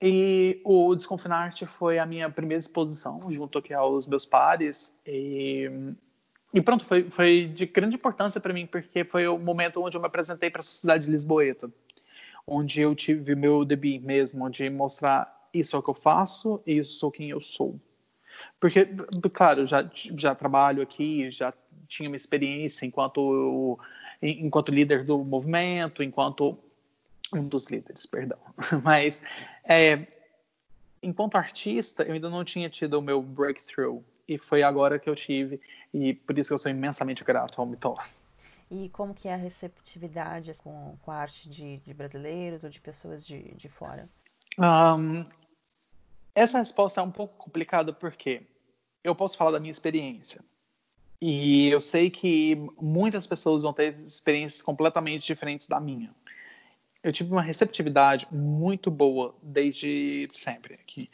[0.01, 4.97] E o Desconfinarte foi a minha primeira exposição, junto aqui aos meus pares.
[5.05, 5.69] E,
[6.53, 10.01] e pronto, foi, foi de grande importância para mim, porque foi o momento onde eu
[10.01, 11.71] me apresentei para a sociedade lisboeta,
[12.45, 16.97] onde eu tive meu debut mesmo, onde mostrar isso é o que eu faço, isso
[16.97, 17.79] sou quem eu sou.
[18.59, 18.87] Porque,
[19.33, 21.53] claro, já, já trabalho aqui, já
[21.87, 23.79] tinha uma experiência enquanto,
[24.21, 26.57] enquanto líder do movimento, enquanto
[27.33, 28.39] um dos líderes, perdão.
[28.83, 29.21] Mas
[29.63, 30.07] é,
[31.03, 35.15] enquanto artista, eu ainda não tinha tido o meu breakthrough e foi agora que eu
[35.15, 35.59] tive
[35.93, 37.97] e por isso eu sou imensamente grato ao Mitó.
[38.71, 42.79] E como que é a receptividade com, com a arte de, de brasileiros ou de
[42.79, 44.07] pessoas de, de fora?
[44.57, 45.25] Um,
[46.35, 48.43] essa resposta é um pouco complicada porque
[49.03, 50.41] eu posso falar da minha experiência.
[51.21, 56.13] E eu sei que muitas pessoas vão ter experiências completamente diferentes da minha
[57.03, 61.09] eu tive uma receptividade muito boa desde sempre aqui.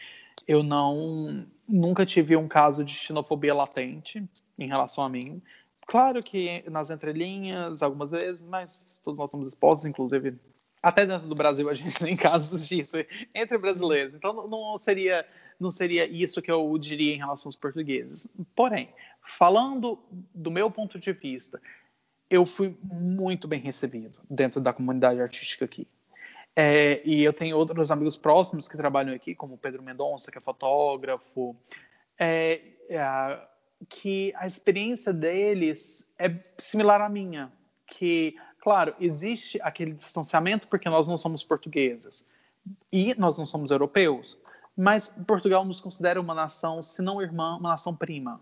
[0.47, 4.23] Eu não nunca tive um caso de xenofobia latente
[4.57, 5.41] em relação a mim.
[5.87, 10.37] Claro que nas entrelinhas, algumas vezes, mas todos nós somos expostos, inclusive
[10.85, 12.97] até dentro do Brasil a gente tem casos disso
[13.33, 14.13] entre brasileiros.
[14.13, 15.25] Então não seria
[15.59, 18.27] não seria isso que eu diria em relação aos portugueses.
[18.53, 18.89] Porém,
[19.21, 19.97] falando
[20.33, 21.61] do meu ponto de vista,
[22.29, 25.87] eu fui muito bem recebido dentro da comunidade artística aqui.
[26.55, 30.41] É, e eu tenho outros amigos próximos que trabalham aqui, como Pedro Mendonça, que é
[30.41, 31.55] fotógrafo,
[32.17, 33.39] é, é,
[33.89, 37.51] que a experiência deles é similar à minha.
[37.85, 42.25] Que, claro, existe aquele distanciamento porque nós não somos portugueses
[42.91, 44.37] e nós não somos europeus,
[44.75, 48.41] mas Portugal nos considera uma nação, se não irmã, uma nação prima.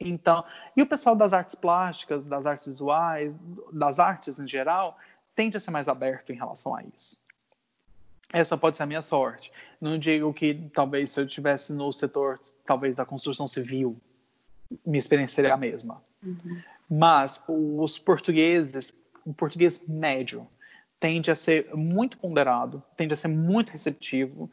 [0.00, 0.44] Então,
[0.76, 3.32] e o pessoal das artes plásticas, das artes visuais,
[3.72, 4.98] das artes em geral,
[5.34, 7.21] tende a ser mais aberto em relação a isso.
[8.32, 9.52] Essa pode ser a minha sorte.
[9.80, 13.96] Não digo que talvez se eu estivesse no setor, talvez da construção civil,
[14.86, 16.02] minha experiência seria a mesma.
[16.22, 16.62] Uhum.
[16.88, 18.92] Mas os portugueses,
[19.24, 20.46] o português médio,
[20.98, 24.50] tende a ser muito ponderado, tende a ser muito receptivo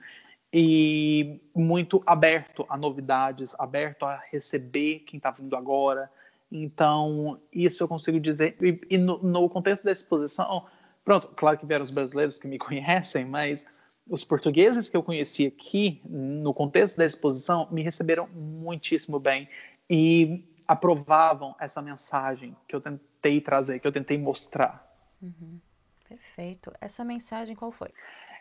[0.51, 6.09] e muito aberto a novidades, aberto a receber quem está vindo agora.
[6.51, 8.57] Então, isso eu consigo dizer.
[8.61, 10.65] E, e no, no, contexto da exposição,
[11.03, 13.65] pronto, claro que vieram os brasileiros que me conhecem, mas
[14.07, 19.47] os portugueses que eu conheci aqui, no contexto da exposição, me receberam muitíssimo bem
[19.89, 24.87] e aprovavam essa mensagem que eu tentei trazer, que eu tentei mostrar.
[25.21, 25.59] Uhum.
[26.07, 26.71] Perfeito.
[26.81, 27.89] Essa mensagem qual foi?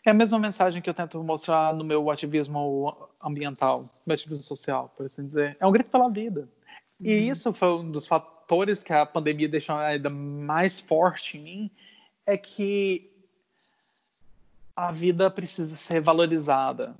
[0.07, 4.93] É a mesma mensagem que eu tento mostrar no meu ativismo ambiental, meu ativismo social,
[4.97, 5.57] por assim dizer.
[5.61, 6.49] É um grito pela vida.
[7.01, 7.33] E uhum.
[7.33, 11.71] isso foi um dos fatores que a pandemia deixou ainda mais forte em mim,
[12.29, 13.11] é que
[14.77, 16.95] a vida precisa ser valorizada.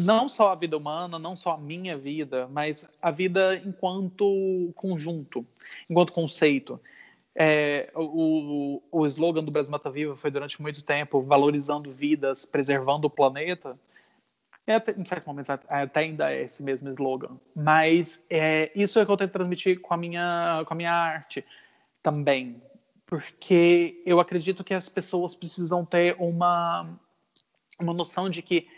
[0.00, 5.46] Não só a vida humana, não só a minha vida, mas a vida enquanto conjunto,
[5.90, 6.80] enquanto conceito.
[7.34, 13.08] É, o, o slogan do Brasil Mata Viva foi durante muito tempo valorizando vidas, preservando
[13.08, 13.78] o planeta.
[14.66, 17.36] É até, em certo momento até ainda é esse mesmo slogan.
[17.54, 21.44] Mas é, isso é que eu tento transmitir com a minha, com a minha arte
[22.02, 22.60] também.
[23.06, 26.98] Porque eu acredito que as pessoas precisam ter uma,
[27.78, 28.68] uma noção de que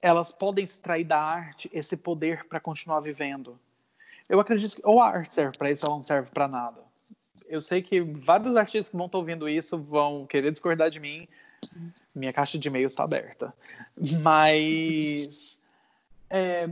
[0.00, 3.58] elas podem extrair da arte esse poder para continuar vivendo.
[4.28, 6.88] Eu acredito que ou a arte serve para isso ou ela não serve para nada
[7.48, 11.28] eu sei que vários artistas que vão estar ouvindo isso vão querer discordar de mim.
[12.14, 13.52] Minha caixa de e-mails está aberta.
[14.22, 15.60] Mas
[16.30, 16.68] é,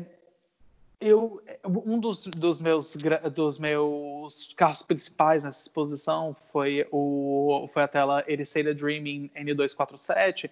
[1.00, 2.96] eu, um dos, dos, meus,
[3.34, 10.50] dos meus carros principais nessa exposição foi, o, foi a tela Ericeira Dreaming N247,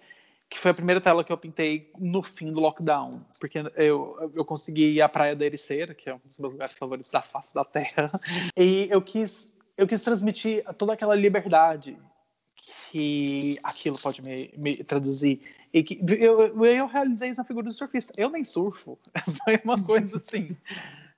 [0.49, 4.45] que foi a primeira tela que eu pintei no fim do lockdown, porque eu, eu
[4.45, 7.53] consegui ir à Praia da Ericeira, que é um dos meus lugares favoritos da face
[7.53, 8.11] da Terra,
[8.55, 11.97] e eu quis eu quis transmitir toda aquela liberdade
[12.91, 15.41] que aquilo pode me, me traduzir
[15.75, 18.13] E que eu, eu realizei isso na figura do surfista.
[18.15, 18.97] Eu nem surfo.
[19.43, 20.55] Foi uma coisa assim.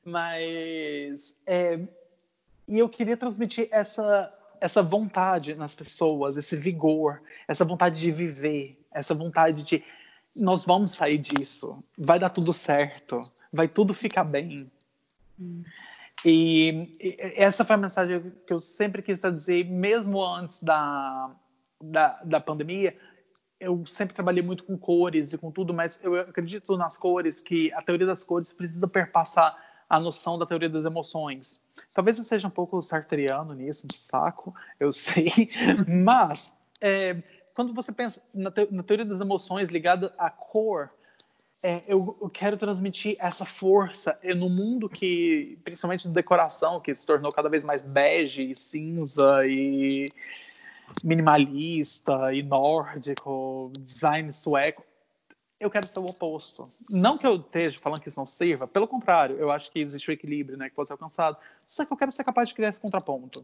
[0.04, 1.38] Mas.
[1.46, 1.80] É,
[2.68, 8.84] e eu queria transmitir essa, essa vontade nas pessoas, esse vigor, essa vontade de viver,
[8.92, 9.84] essa vontade de.
[10.36, 11.84] Nós vamos sair disso.
[11.96, 13.22] Vai dar tudo certo.
[13.54, 14.72] Vai tudo ficar bem.
[15.40, 15.62] Hum.
[16.26, 21.30] E, e essa foi a mensagem que eu sempre quis traduzir, mesmo antes da,
[21.80, 22.98] da, da pandemia
[23.60, 27.72] eu sempre trabalhei muito com cores e com tudo, mas eu acredito nas cores que
[27.74, 29.56] a teoria das cores precisa perpassar
[29.90, 31.62] a noção da teoria das emoções.
[31.94, 35.50] Talvez eu seja um pouco sartriano nisso, de saco, eu sei,
[36.04, 37.22] mas é,
[37.54, 40.92] quando você pensa na, te na, teoria das emoções ligada à cor,
[41.64, 46.94] é, eu, eu, quero transmitir essa força é, no mundo que, principalmente de decoração, que
[46.94, 50.08] se tornou cada vez mais bege, e cinza e
[51.04, 54.84] minimalista e nórdico, design sueco.
[55.60, 56.70] Eu quero ser o oposto.
[56.88, 60.08] Não que eu esteja falando que isso não sirva, pelo contrário, eu acho que existe
[60.08, 61.36] o equilíbrio, né, que pode ser alcançado.
[61.66, 63.44] Só que eu quero ser capaz de criar esse contraponto.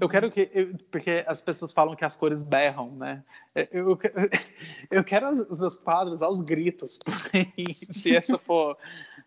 [0.00, 3.22] Eu quero que, eu, porque as pessoas falam que as cores berram, né?
[3.54, 3.98] Eu, eu,
[4.90, 6.98] eu quero os meus quadros aos gritos.
[7.90, 8.78] se essa for,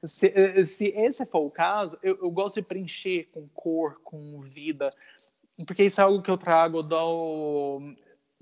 [0.04, 4.90] se, se esse for o caso, eu, eu gosto de preencher com cor, com vida
[5.64, 7.96] porque isso é algo que eu trago do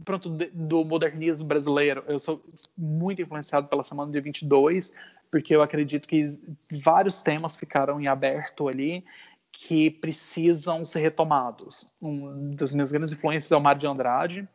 [0.03, 2.03] pronto do modernismo brasileiro.
[2.07, 2.43] Eu sou
[2.77, 4.93] muito influenciado pela semana de 22,
[5.29, 6.39] porque eu acredito que
[6.83, 9.05] vários temas ficaram em aberto ali
[9.51, 11.93] que precisam ser retomados.
[12.01, 14.49] Um das minhas grandes influências é o Mário de Andrade,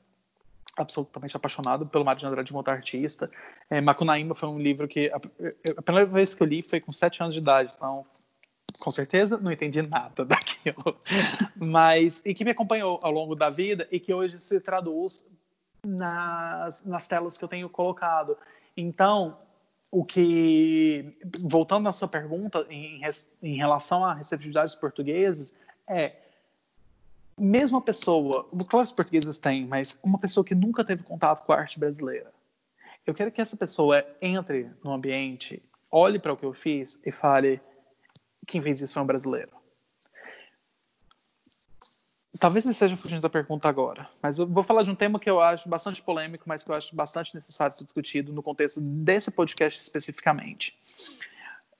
[0.76, 3.30] absolutamente apaixonado pelo Mário de Andrade como artista.
[3.70, 5.20] É, Macunaíma foi um livro que a,
[5.76, 8.04] a primeira vez que eu li foi com sete anos de idade, então
[8.78, 11.00] com certeza não entendi nada daquilo,
[11.56, 15.28] mas e que me acompanhou ao longo da vida e que hoje se traduz
[15.84, 18.36] nas, nas telas que eu tenho colocado.
[18.76, 19.38] Então,
[19.90, 23.00] o que, voltando à sua pergunta em,
[23.42, 25.54] em relação à receptividade dos portugueses,
[25.88, 26.16] é
[27.38, 31.44] mesmo a pessoa, claro que os portugueses têm, mas uma pessoa que nunca teve contato
[31.44, 32.32] com a arte brasileira,
[33.06, 37.10] eu quero que essa pessoa entre no ambiente, olhe para o que eu fiz e
[37.10, 37.60] fale:
[38.48, 39.52] quem fez isso foi um brasileiro.
[42.40, 45.28] Talvez ele esteja fugindo da pergunta agora, mas eu vou falar de um tema que
[45.28, 49.30] eu acho bastante polêmico, mas que eu acho bastante necessário ser discutido no contexto desse
[49.30, 50.78] podcast especificamente.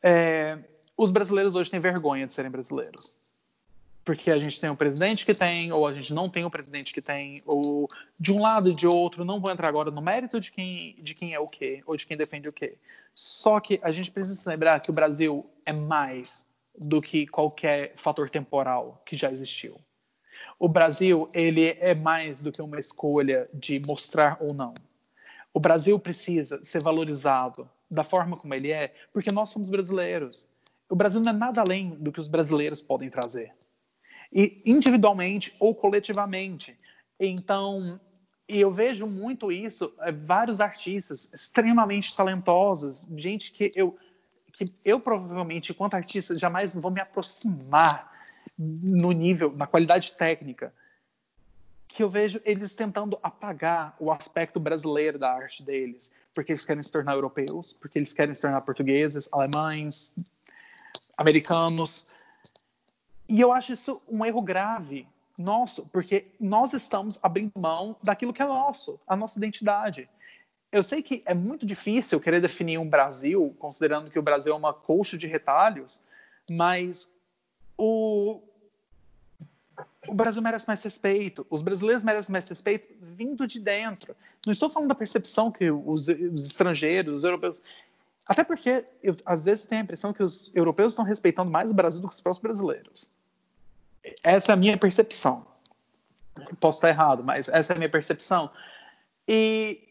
[0.03, 0.59] É,
[0.97, 3.15] os brasileiros hoje têm vergonha de serem brasileiros.
[4.05, 6.51] Porque a gente tem um presidente que tem, ou a gente não tem o um
[6.51, 10.01] presidente que tem, ou de um lado e de outro, não vou entrar agora no
[10.01, 12.77] mérito de quem, de quem é o quê, ou de quem defende o quê.
[13.15, 16.49] Só que a gente precisa lembrar que o Brasil é mais
[16.79, 19.81] do que qualquer fator temporal que já existiu.
[20.59, 24.75] O Brasil, ele é mais do que uma escolha de mostrar ou não.
[25.53, 30.49] O Brasil precisa ser valorizado da forma como ele é, porque nós somos brasileiros.
[30.89, 33.53] O Brasil não é nada além do que os brasileiros podem trazer.
[34.33, 36.79] E individualmente ou coletivamente.
[37.19, 37.99] Então,
[38.49, 43.97] eu vejo muito isso, é, vários artistas extremamente talentosos, gente que eu
[44.59, 48.13] que eu provavelmente, enquanto artista, jamais vou me aproximar
[48.59, 50.75] no nível, na qualidade técnica,
[51.87, 56.83] que eu vejo eles tentando apagar o aspecto brasileiro da arte deles, porque eles querem
[56.83, 60.19] se tornar europeus, porque eles querem se tornar portugueses, alemães,
[61.17, 62.09] americanos.
[63.29, 65.07] E eu acho isso um erro grave
[65.39, 70.09] nosso, porque nós estamos abrindo mão daquilo que é nosso, a nossa identidade
[70.71, 74.57] eu sei que é muito difícil querer definir um Brasil, considerando que o Brasil é
[74.57, 76.01] uma colcha de retalhos,
[76.51, 77.11] mas
[77.77, 78.43] o,
[80.07, 84.15] o Brasil merece mais respeito, os brasileiros merecem mais respeito vindo de dentro.
[84.45, 87.63] Não estou falando da percepção que os, os estrangeiros, os europeus.
[88.27, 91.71] Até porque, eu, às vezes, eu tenho a impressão que os europeus estão respeitando mais
[91.71, 93.11] o Brasil do que os próprios brasileiros.
[94.23, 95.47] Essa é a minha percepção.
[96.61, 98.51] Posso estar errado, mas essa é a minha percepção.
[99.27, 99.88] E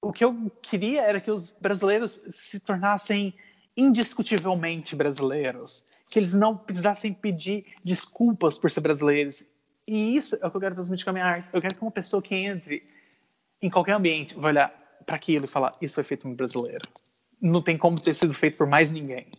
[0.00, 3.34] o que eu queria era que os brasileiros se tornassem
[3.76, 9.44] indiscutivelmente brasileiros, que eles não precisassem pedir desculpas por ser brasileiros.
[9.86, 11.48] E isso é o que eu quero transmitir com a minha arte.
[11.52, 12.82] Eu quero que uma pessoa que entre
[13.62, 14.70] em qualquer ambiente vai olhar
[15.06, 16.82] para aquilo e falar: Isso foi feito por um brasileiro.
[17.40, 19.30] Não tem como ter sido feito por mais ninguém.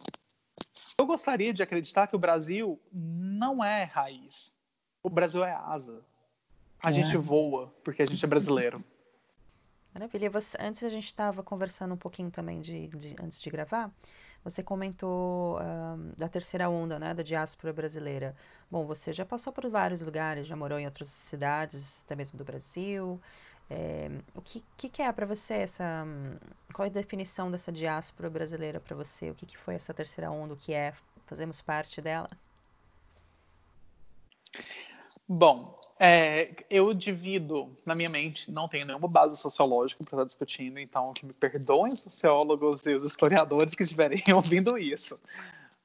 [0.97, 4.53] Eu gostaria de acreditar que o Brasil não é raiz.
[5.03, 6.01] O Brasil é asa.
[6.83, 6.93] A é.
[6.93, 8.83] gente voa porque a gente é brasileiro.
[9.93, 10.29] Maravilha.
[10.29, 13.91] Você, antes a gente estava conversando um pouquinho também de, de, antes de gravar.
[14.43, 18.35] Você comentou uh, da terceira onda, né, da diáspora brasileira.
[18.71, 22.45] Bom, você já passou por vários lugares, já morou em outras cidades, até mesmo do
[22.45, 23.19] Brasil.
[23.69, 26.05] É, o que, que, que é para você essa.
[26.73, 29.29] Qual é a definição dessa diáspora brasileira para você?
[29.29, 30.53] O que, que foi essa terceira onda?
[30.53, 30.93] O que é?
[31.27, 32.29] Fazemos parte dela?
[35.27, 40.79] Bom, é, eu divido na minha mente, não tenho nenhuma base sociológica para estar discutindo,
[40.79, 45.19] então que me perdoem os sociólogos e os historiadores que estiverem ouvindo isso.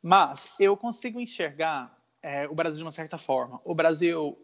[0.01, 3.61] Mas eu consigo enxergar é, o Brasil de uma certa forma.
[3.65, 4.39] O Brasil,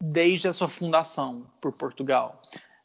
[0.00, 2.42] desde a sua fundação por Portugal,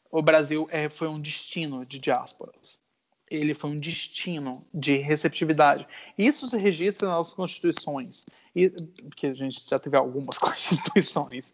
[0.08, 2.82] o Brasil é, foi um destino de diásporas.
[3.28, 5.88] Ele foi um destino de receptividade.
[6.16, 11.52] Isso se registra nas constituições, e, porque a gente já teve algumas constituições.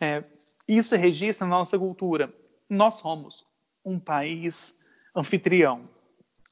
[0.00, 0.24] É,
[0.68, 2.32] isso se registra na nossa cultura.
[2.68, 3.44] Nós somos
[3.84, 4.74] um país
[5.14, 5.88] anfitrião.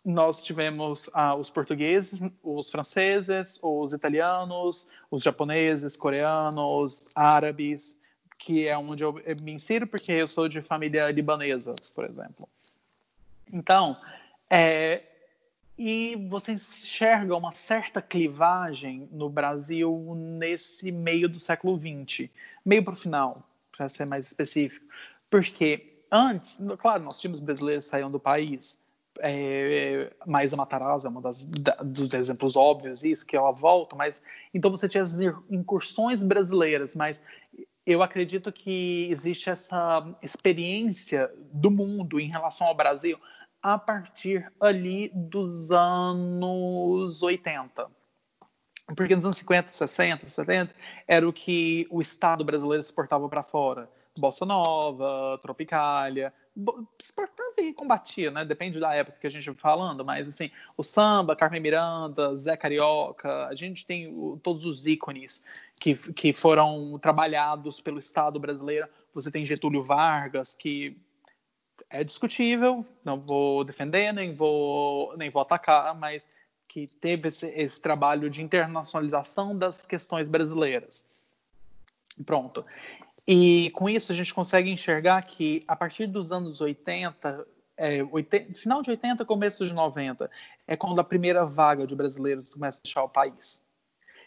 [0.04, 7.98] Nós tivemos ah, os portugueses, os franceses, os italianos, os japoneses, coreanos, árabes,
[8.38, 12.48] que é onde eu me insiro, porque eu sou de família libanesa, por exemplo.
[13.52, 13.96] Então,
[14.50, 15.02] é,
[15.76, 22.30] e você enxerga uma certa clivagem no Brasil nesse meio do século XX,
[22.64, 24.86] meio para o final, para ser mais específico.
[25.28, 28.80] Porque antes, claro, nós tínhamos brasileiros saíam do país,
[29.20, 31.22] é, a Matarazzo é um
[31.84, 34.20] dos exemplos óbvios isso, que ela volta, mas
[34.52, 35.18] então você tinha as
[35.50, 37.22] incursões brasileiras, mas
[37.86, 43.18] eu acredito que existe essa experiência do mundo em relação ao Brasil
[43.64, 47.90] a partir ali dos anos 80.
[48.94, 50.74] Porque nos anos 50, 60, 70
[51.08, 53.90] era o que o Estado brasileiro exportava para fora.
[54.18, 56.30] Bossa Nova, Tropicália,
[57.00, 58.44] exportava e combatia, né?
[58.44, 62.58] Depende da época que a gente vai falando, mas assim, o samba, Carmen Miranda, Zé
[62.58, 65.42] Carioca, a gente tem todos os ícones
[65.80, 68.86] que, que foram trabalhados pelo Estado brasileiro.
[69.14, 70.98] Você tem Getúlio Vargas, que
[71.94, 76.28] é discutível, não vou defender, nem vou, nem vou atacar, mas
[76.66, 81.06] que teve esse, esse trabalho de internacionalização das questões brasileiras.
[82.26, 82.66] Pronto.
[83.24, 88.54] E com isso a gente consegue enxergar que a partir dos anos 80, é, 80,
[88.58, 90.28] final de 80, começo de 90,
[90.66, 93.64] é quando a primeira vaga de brasileiros começa a deixar o país.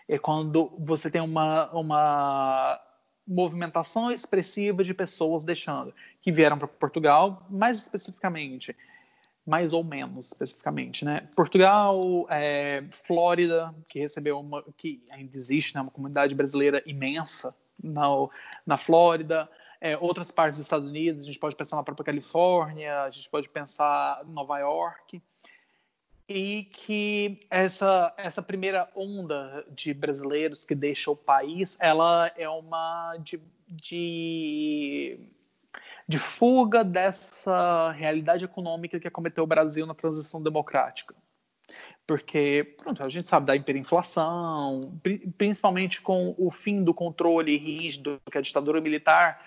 [0.08, 2.82] É quando você tem uma, uma
[3.28, 8.76] movimentação expressiva de pessoas deixando, que vieram para Portugal, mais especificamente,
[9.46, 11.28] mais ou menos especificamente, né?
[11.36, 18.08] Portugal, é, Flórida, que recebeu uma, que ainda existe, né, uma comunidade brasileira imensa na,
[18.66, 19.50] na Flórida,
[19.80, 23.30] é, outras partes dos Estados Unidos, a gente pode pensar na própria Califórnia, a gente
[23.30, 25.22] pode pensar Nova York,
[26.28, 33.16] e que essa, essa primeira onda de brasileiros que deixa o país, ela é uma
[33.18, 35.18] de, de,
[36.08, 41.16] de fuga dessa realidade econômica que acometeu o Brasil na transição democrática.
[42.06, 45.00] Porque pronto, a gente sabe da hiperinflação,
[45.38, 49.46] principalmente com o fim do controle rígido que a ditadura militar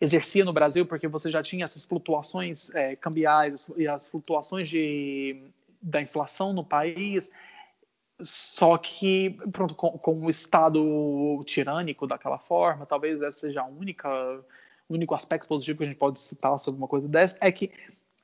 [0.00, 5.50] exercia no Brasil, porque você já tinha essas flutuações é, cambiais e as flutuações de,
[5.80, 7.30] da inflação no país,
[8.20, 14.08] só que pronto, com, com o Estado tirânico daquela forma, talvez essa seja a única
[14.88, 17.72] o único aspecto positivo que a gente pode citar sobre uma coisa dessa, é que,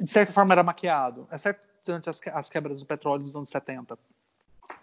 [0.01, 1.27] de certa forma, era maquiado.
[1.31, 3.99] É certo durante as, as quebras do petróleo dos anos 70.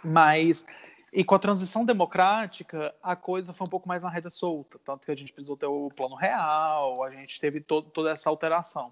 [0.04, 0.66] Mas,
[1.12, 5.06] e com a transição democrática, a coisa foi um pouco mais na rede solta, tanto
[5.06, 8.92] que a gente precisou ter o plano real, a gente teve to toda essa alteração.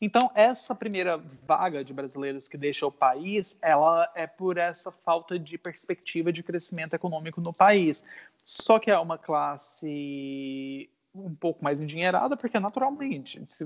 [0.00, 5.36] Então, essa primeira vaga de brasileiros que deixa o país, ela é por essa falta
[5.38, 8.04] de perspectiva de crescimento econômico no país.
[8.44, 13.64] Só que é uma classe um pouco mais endinheirada, porque naturalmente, se,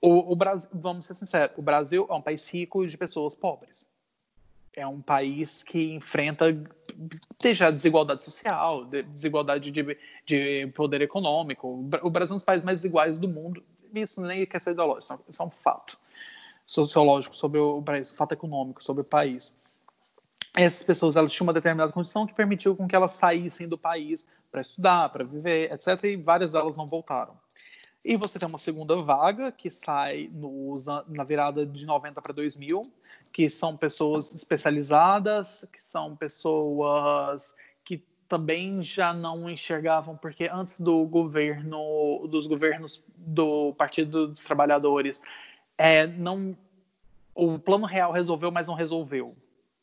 [0.00, 3.86] o, o Brasil, vamos ser sinceros, o Brasil é um país rico de pessoas pobres.
[4.74, 6.46] É um país que enfrenta
[7.38, 11.86] seja desigualdade social, desigualdade de, de poder econômico.
[12.02, 13.62] O Brasil é um dos países mais desiguais do mundo.
[13.94, 15.98] Isso nem quer ser ideológico, isso é um fato
[16.64, 19.58] sociológico sobre o país, um fato econômico sobre o país.
[20.54, 24.26] Essas pessoas elas tinham uma determinada condição que permitiu com que elas saíssem do país
[24.50, 26.04] para estudar, para viver, etc.
[26.04, 27.36] E várias delas não voltaram.
[28.04, 30.76] E você tem uma segunda vaga que sai no,
[31.06, 32.82] na virada de 90 para 2000,
[33.32, 37.54] que são pessoas especializadas, que são pessoas
[38.32, 45.20] também já não enxergavam, porque antes do governo, dos governos do Partido dos Trabalhadores,
[45.76, 46.56] é, não,
[47.34, 49.26] o Plano Real resolveu, mas não resolveu.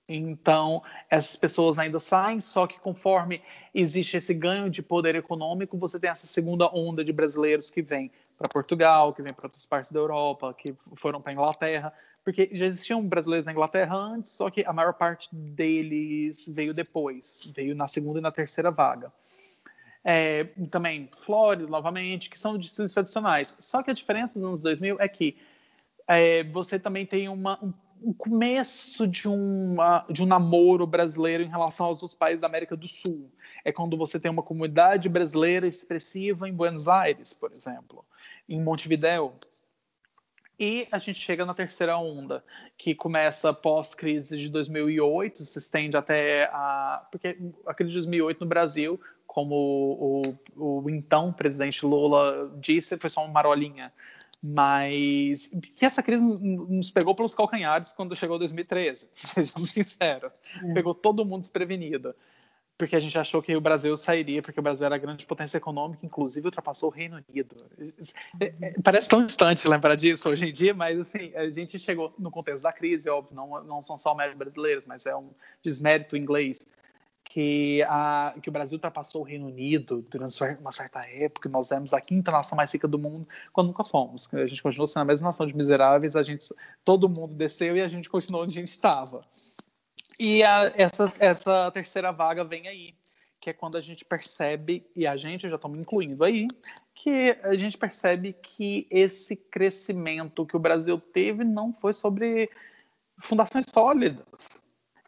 [0.08, 0.82] Então,
[1.12, 3.40] essas pessoas ainda saem, só que conforme
[3.72, 8.12] existe esse ganho de poder econômico, você tem essa segunda onda de brasileiros que vêm
[8.36, 11.94] para Portugal, que vêm para outras partes da Europa, que foram para Inglaterra,
[12.30, 17.52] porque já existiam brasileiros na Inglaterra antes, só que a maior parte deles veio depois,
[17.56, 19.12] veio na segunda e na terceira vaga.
[20.06, 23.56] É, também Flórida, novamente, que são distritos tradicionais.
[23.58, 25.38] Só que a diferença nos anos 2000 é que
[26.08, 31.50] é, você também tem uma, um o começo de, uma, de um namoro brasileiro em
[31.50, 33.30] relação aos outros países da América do Sul.
[33.66, 38.06] É quando você tem uma comunidade brasileira expressiva em Buenos Aires, por exemplo,
[38.48, 39.34] em Montevideo.
[40.60, 42.44] E a gente chega na terceira onda,
[42.78, 47.08] que começa pós-crise de 2008, se estende até a.
[47.10, 50.22] Porque a crise de 2008 no Brasil, como o,
[50.56, 53.92] o, o então presidente Lula disse, foi só uma marolinha
[54.42, 60.32] mas que essa crise nos pegou pelos calcanhares quando chegou 2013, sejamos sinceros.
[60.64, 60.74] É.
[60.74, 62.16] Pegou todo mundo desprevenido.
[62.80, 65.58] Porque a gente achou que o Brasil sairia, porque o Brasil era a grande potência
[65.58, 67.58] econômica, inclusive ultrapassou o Reino Unido.
[68.40, 72.14] É, é, parece tão distante lembrar disso hoje em dia, mas assim, a gente chegou
[72.18, 75.30] no contexto da crise, óbvio, não, não são só médicos brasileiros, mas é um
[75.62, 76.66] desmérito inglês
[77.26, 81.94] que, a, que o Brasil ultrapassou o Reino Unido durante uma certa época, nós éramos
[81.94, 84.34] a quinta nação mais rica do mundo, quando nunca fomos.
[84.34, 86.48] A gente continuou sendo a mesma nação de miseráveis, a gente,
[86.86, 89.26] todo mundo desceu e a gente continuou onde a gente estava.
[90.20, 92.94] E a, essa, essa terceira vaga vem aí,
[93.40, 96.48] que é quando a gente percebe, e a gente, já estou me incluindo aí,
[96.94, 102.50] que a gente percebe que esse crescimento que o Brasil teve não foi sobre
[103.18, 104.26] fundações sólidas.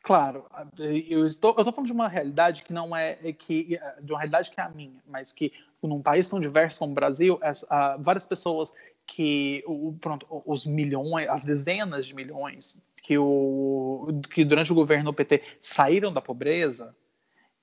[0.02, 0.46] Claro,
[0.80, 4.50] eu estou, eu estou falando de uma realidade que não é, que de uma realidade
[4.50, 5.52] que é a minha, mas que
[5.82, 7.66] num país tão diverso como o Brasil, as,
[8.00, 8.74] várias pessoas
[9.14, 15.12] que o, pronto, os milhões, as dezenas de milhões que o que durante o governo
[15.12, 16.96] do PT saíram da pobreza,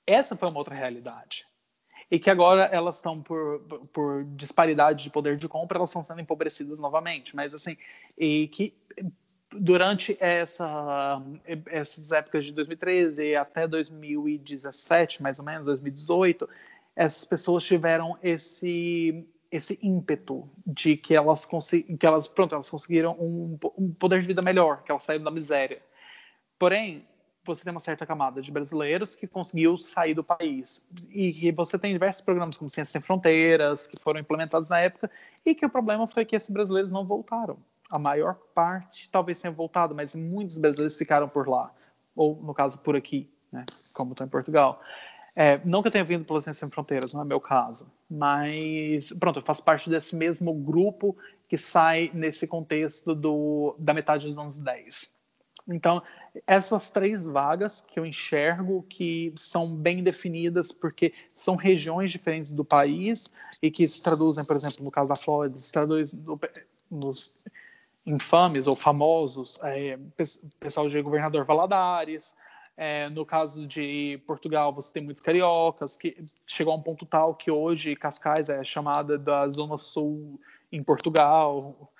[0.06, 1.46] essa foi uma outra realidade.
[2.10, 3.60] E que agora elas estão por,
[3.94, 7.78] por disparidade de poder de compra, elas estão sendo empobrecidas novamente, mas assim,
[8.18, 8.74] e que
[9.50, 11.22] durante essa,
[11.66, 16.46] essas épocas de 2013 até 2017, mais ou menos, 2018,
[16.94, 21.46] essas pessoas tiveram esse esse ímpeto de que elas
[21.98, 25.30] que elas pronto elas conseguiram um, um poder de vida melhor que elas saíram da
[25.30, 25.78] miséria.
[26.58, 27.06] Porém
[27.48, 30.86] você tem uma certa camada de brasileiros que conseguiu sair do país.
[31.08, 35.10] E que você tem diversos programas como Ciência Sem Fronteiras que foram implementados na época
[35.44, 37.58] e que o problema foi que esses brasileiros não voltaram.
[37.90, 41.72] A maior parte talvez tenha voltado, mas muitos brasileiros ficaram por lá,
[42.14, 44.82] ou no caso por aqui, né, como estou em Portugal.
[45.40, 49.12] É, não que eu tenha vindo pela Ciência Sem Fronteiras, não é meu caso, mas
[49.20, 51.16] pronto, eu faço parte desse mesmo grupo
[51.48, 55.16] que sai nesse contexto do, da metade dos anos 10.
[55.68, 56.02] Então,
[56.44, 62.64] essas três vagas que eu enxergo que são bem definidas porque são regiões diferentes do
[62.64, 63.32] país
[63.62, 66.40] e que se traduzem, por exemplo, no caso da Flórida, se traduz no,
[66.90, 67.36] nos,
[68.04, 69.96] infames ou famosos, é,
[70.58, 72.34] pessoal de governador Valadares.
[72.80, 76.16] É, no caso de Portugal, você tem muitos cariocas, que
[76.46, 81.92] chegou a um ponto tal que hoje Cascais é chamada da Zona Sul em Portugal,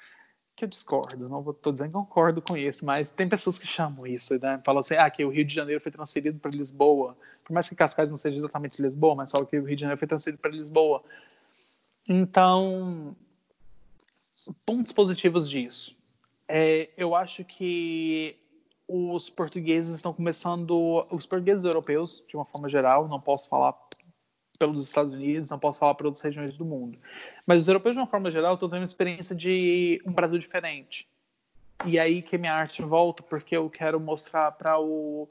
[0.55, 4.07] que eu discordo, não estou dizendo que concordo com isso, mas tem pessoas que chamam
[4.07, 4.63] isso, né?
[4.65, 7.75] Falam assim, ah, que o Rio de Janeiro foi transferido para Lisboa, por mais que
[7.75, 10.53] Cascais não seja exatamente Lisboa, mas só que o Rio de Janeiro foi transferido para
[10.53, 11.03] Lisboa.
[12.09, 13.17] Então,
[14.65, 15.97] pontos positivos disso.
[16.47, 18.39] É, eu acho que
[18.89, 23.75] os portugueses estão começando, os portugueses europeus, de uma forma geral, não posso falar
[24.59, 26.99] pelos Estados Unidos, não posso falar para outras regiões do mundo,
[27.47, 31.07] mas os europeus, de uma forma geral, estão tendo uma experiência de um Brasil diferente.
[31.87, 35.29] E aí que minha arte volta, porque eu quero mostrar para o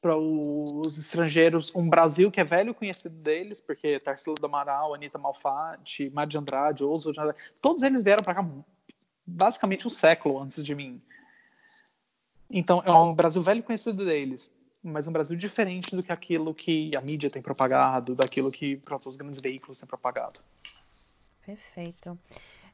[0.00, 5.18] para os estrangeiros um Brasil que é velho conhecido deles, porque Tarsila do Amaral, Anitta
[5.18, 8.48] Malfatti, Mário de Andrade, Ouso de Andrade, todos eles vieram para cá
[9.26, 11.02] basicamente um século antes de mim.
[12.50, 14.50] Então, é um Brasil velho conhecido deles,
[14.82, 19.16] mas um Brasil diferente do que aquilo que a mídia tem propagado, daquilo que os
[19.16, 20.40] grandes veículos têm propagado.
[21.46, 22.18] Perfeito.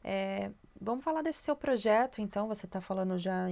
[0.02, 0.50] É,
[0.80, 2.46] vamos falar desse seu projeto, então.
[2.46, 3.48] Você está falando já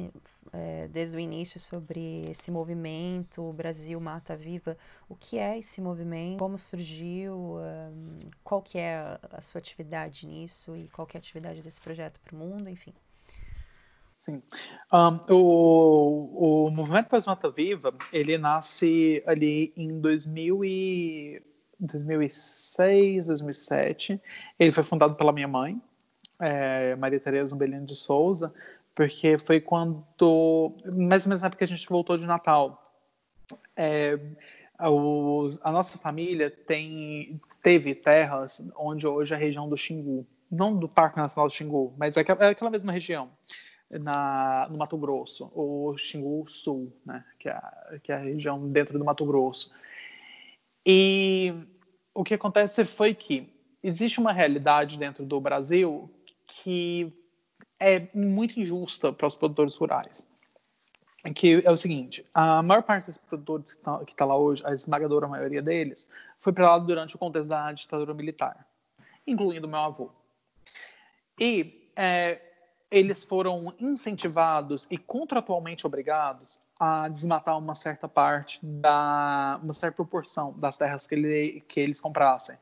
[0.52, 4.78] é, desde o início sobre esse movimento Brasil Mata Viva.
[5.08, 6.38] O que é esse movimento?
[6.38, 7.56] Como surgiu?
[8.44, 10.76] Qual que é a, sua atividade nisso?
[10.76, 12.70] E qual que é a atividade desse projeto para o mundo?
[12.70, 12.94] Enfim.
[14.24, 14.42] Sim.
[14.90, 21.42] Um, o, o Movimento Brasil Mata Viva, ele nasce ali em 2000 e...
[21.78, 24.18] 2006, 2007.
[24.58, 25.78] Ele foi fundado pela minha mãe,
[26.40, 28.54] é, Maria Tereza Umbelino de Souza,
[28.94, 30.02] porque foi quando,
[30.86, 32.96] mais ou menos na época que a gente voltou de Natal.
[33.76, 34.18] é,
[34.80, 40.74] os, a nossa família tem, teve terras onde hoje é a região do Xingu, não
[40.74, 43.30] do Parque Nacional do Xingu, mas é aquela, é aquela mesma região,
[43.90, 48.68] na, no Mato Grosso, o Xingu Sul, né, que, é a, que é a região
[48.70, 49.72] dentro do Mato Grosso.
[50.84, 51.54] E
[52.12, 56.10] o que acontece foi que existe uma realidade dentro do Brasil
[56.46, 57.12] que
[57.78, 60.26] é muito injusta para os produtores rurais.
[61.34, 64.74] Que é o seguinte: a maior parte dos produtores que está tá lá hoje, a
[64.74, 66.06] esmagadora maioria deles,
[66.40, 68.66] foi para lá durante o contexto da ditadura militar,
[69.26, 70.10] incluindo meu avô.
[71.40, 72.40] E é,
[72.94, 80.52] eles foram incentivados e contratualmente obrigados a desmatar uma certa parte da uma certa proporção
[80.56, 82.56] das terras que, ele, que eles comprassem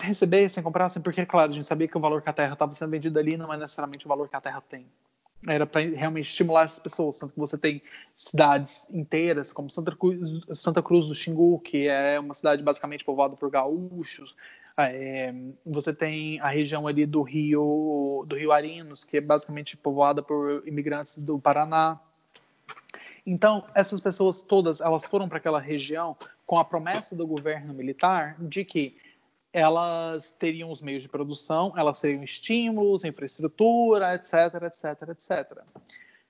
[0.00, 2.90] recebessem, comprassem, porque, claro, a gente sabia que o valor que a terra estava sendo
[2.90, 4.86] vendida ali não é necessariamente o valor que a terra tem.
[5.46, 7.82] Era para realmente estimular as pessoas, tanto que você tem
[8.16, 13.36] cidades inteiras, como Santa Cruz, Santa Cruz do Xingu, que é uma cidade basicamente povoada
[13.36, 14.36] por gaúchos,
[14.76, 20.22] é, você tem a região ali do Rio, do Rio Arinos, que é basicamente povoada
[20.22, 22.00] por imigrantes do Paraná.
[23.26, 26.16] Então, essas pessoas todas, elas foram para aquela região
[26.46, 28.96] com a promessa do governo militar de que
[29.52, 35.58] elas teriam os meios de produção, elas teriam estímulos, infraestrutura, etc, etc, etc.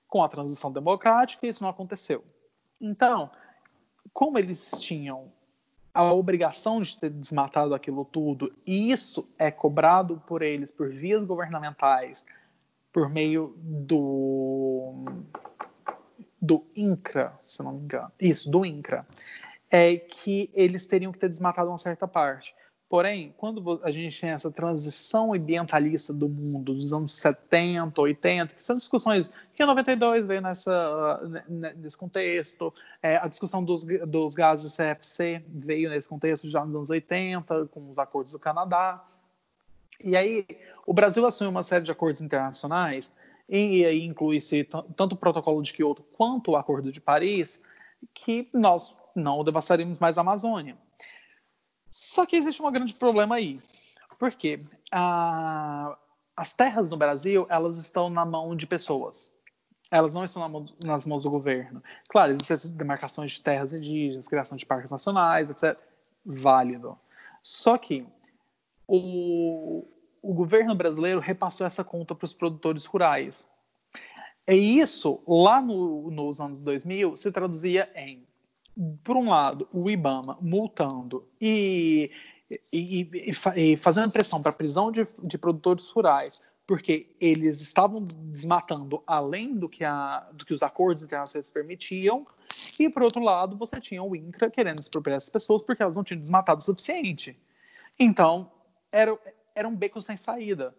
[0.08, 2.24] Com a transição democrática, isso não aconteceu.
[2.80, 3.30] Então,
[4.12, 5.32] como eles tinham
[5.94, 11.24] a obrigação de ter desmatado aquilo tudo, e isso é cobrado por eles por vias
[11.24, 12.24] governamentais,
[12.92, 15.04] por meio do
[16.40, 19.06] do INCRA, se não me engano, isso, do INCRA,
[19.70, 22.52] é que eles teriam que ter desmatado uma certa parte.
[22.92, 28.62] Porém, quando a gente tem essa transição ambientalista do mundo dos anos 70, 80, que
[28.62, 32.70] são discussões que em 92 veio nessa, nesse contexto,
[33.02, 37.68] é, a discussão dos, dos gases de CFC veio nesse contexto já nos anos 80,
[37.68, 39.02] com os acordos do Canadá.
[40.04, 40.46] E aí,
[40.86, 43.14] o Brasil assume uma série de acordos internacionais,
[43.48, 44.64] e aí inclui-se
[44.94, 47.58] tanto o protocolo de Kyoto quanto o acordo de Paris,
[48.12, 50.76] que nós não devastaremos mais a Amazônia.
[51.92, 53.60] Só que existe um grande problema aí.
[54.18, 55.96] Porque a,
[56.34, 59.30] as terras no Brasil, elas estão na mão de pessoas.
[59.90, 61.82] Elas não estão na mão, nas mãos do governo.
[62.08, 65.78] Claro, existem demarcações de terras indígenas, criação de parques nacionais, etc.
[66.24, 66.98] Válido.
[67.42, 68.06] Só que
[68.86, 69.86] o,
[70.22, 73.46] o governo brasileiro repassou essa conta para os produtores rurais.
[74.48, 78.26] E isso, lá no, nos anos 2000, se traduzia em
[79.04, 82.10] por um lado, o IBAMA multando e,
[82.72, 88.04] e, e, e fazendo pressão para a prisão de, de, produtores rurais, porque eles estavam
[88.04, 92.26] desmatando além do que, a, do que os acordos internacionais permitiam,
[92.78, 96.04] e por outro lado, você tinha o INCRA querendo expropriar essas pessoas porque elas não
[96.04, 97.38] tinham desmatado o suficiente.
[97.98, 98.50] Então,
[98.90, 99.18] era,
[99.54, 100.74] era um beco sem saída.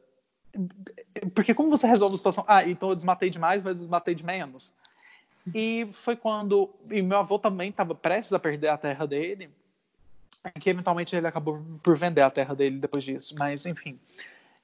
[1.33, 2.45] Porque como você resolve a situação?
[2.47, 4.75] Ah, então eu desmatei demais, mas eu desmatei de menos.
[5.53, 6.69] E foi quando.
[6.89, 9.49] E meu avô também estava prestes a perder a terra dele,
[10.59, 13.35] que eventualmente ele acabou por vender a terra dele depois disso.
[13.37, 13.99] Mas, enfim.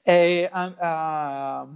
[0.06, 1.68] É, a,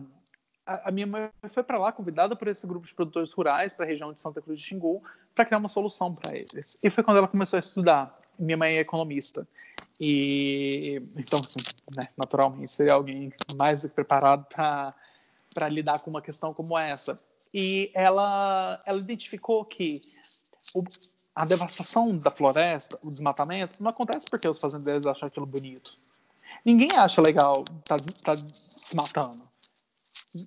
[0.65, 3.85] a, a, minha mãe foi para lá convidada por esse grupo de produtores rurais para
[3.85, 5.03] a região de Santa Cruz de Xingu
[5.35, 6.79] para criar uma solução para eles.
[6.81, 8.17] E foi quando ela começou a estudar.
[8.39, 9.47] Minha mãe é economista.
[9.99, 11.59] E então, assim,
[11.95, 17.19] né, naturalmente seria alguém mais preparado para lidar com uma questão como essa.
[17.53, 20.01] E ela, ela identificou que
[20.73, 20.83] o,
[21.35, 25.97] a devastação da floresta, o desmatamento, não acontece porque os fazendeiros acham aquilo bonito.
[26.65, 29.43] Ninguém acha legal tá, tá desmatando.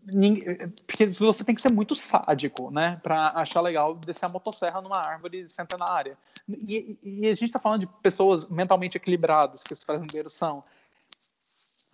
[0.04, 4.80] Ninguém, porque você tem que ser muito sádico, né, para achar legal descer a motosserra
[4.80, 6.18] numa árvore centenária.
[6.48, 10.64] E, e a gente está falando de pessoas mentalmente equilibradas que os fazendeiros são.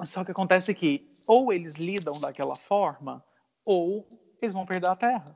[0.05, 3.23] Só que acontece que ou eles lidam daquela forma,
[3.65, 4.07] ou
[4.45, 5.35] eles vão perder a terra.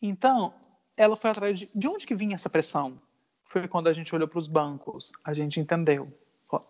[0.00, 0.54] Então,
[0.96, 3.00] ela foi atrás de, de onde que vinha essa pressão?
[3.44, 6.12] Foi quando a gente olhou para os bancos, a gente entendeu.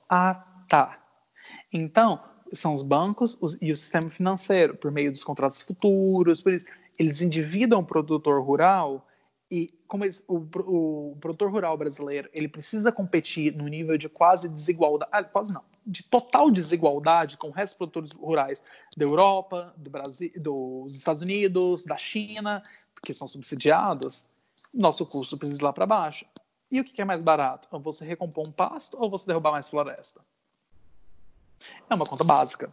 [0.08, 0.98] Ah, tá.
[1.72, 2.22] Então,
[2.52, 6.66] são os bancos os, e o sistema financeiro, por meio dos contratos futuros, por isso,
[6.98, 9.06] eles endividam o produtor rural
[9.50, 14.48] e como eles, o, o, produtor rural brasileiro ele precisa competir no nível de quase
[14.48, 18.62] desigualdade, ah, quase não, de total desigualdade com o resto dos produtores rurais
[18.96, 22.62] da Europa, do Brasil, dos Estados Unidos, da China,
[22.94, 24.24] porque são subsidiados,
[24.72, 26.24] nosso custo precisa ir lá para baixo.
[26.70, 27.66] E o que é mais barato?
[27.72, 30.20] Ou você recompor um pasto ou você derrubar mais floresta?
[31.88, 32.72] É uma conta básica.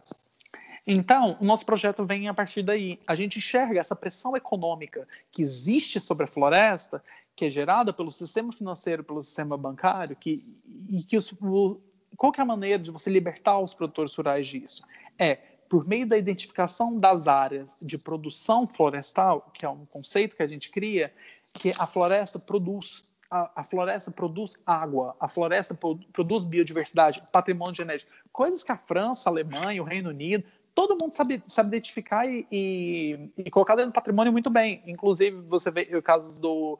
[0.90, 2.98] Então, o nosso projeto vem a partir daí.
[3.06, 7.04] A gente enxerga essa pressão econômica que existe sobre a floresta,
[7.36, 10.42] que é gerada pelo sistema financeiro, pelo sistema bancário, que,
[10.88, 11.78] e que os, o,
[12.16, 14.82] qual que é a maneira de você libertar os produtores rurais disso?
[15.18, 15.36] É
[15.68, 20.46] por meio da identificação das áreas de produção florestal, que é um conceito que a
[20.46, 21.12] gente cria,
[21.52, 27.74] que a floresta produz a, a, floresta produz água, a floresta pro, produz biodiversidade, patrimônio
[27.74, 30.44] genético, coisas que a França, a Alemanha, o Reino Unido,
[30.78, 34.80] todo mundo sabe, sabe identificar e, e, e colocar dentro do patrimônio muito bem.
[34.86, 36.78] Inclusive, você vê casos do,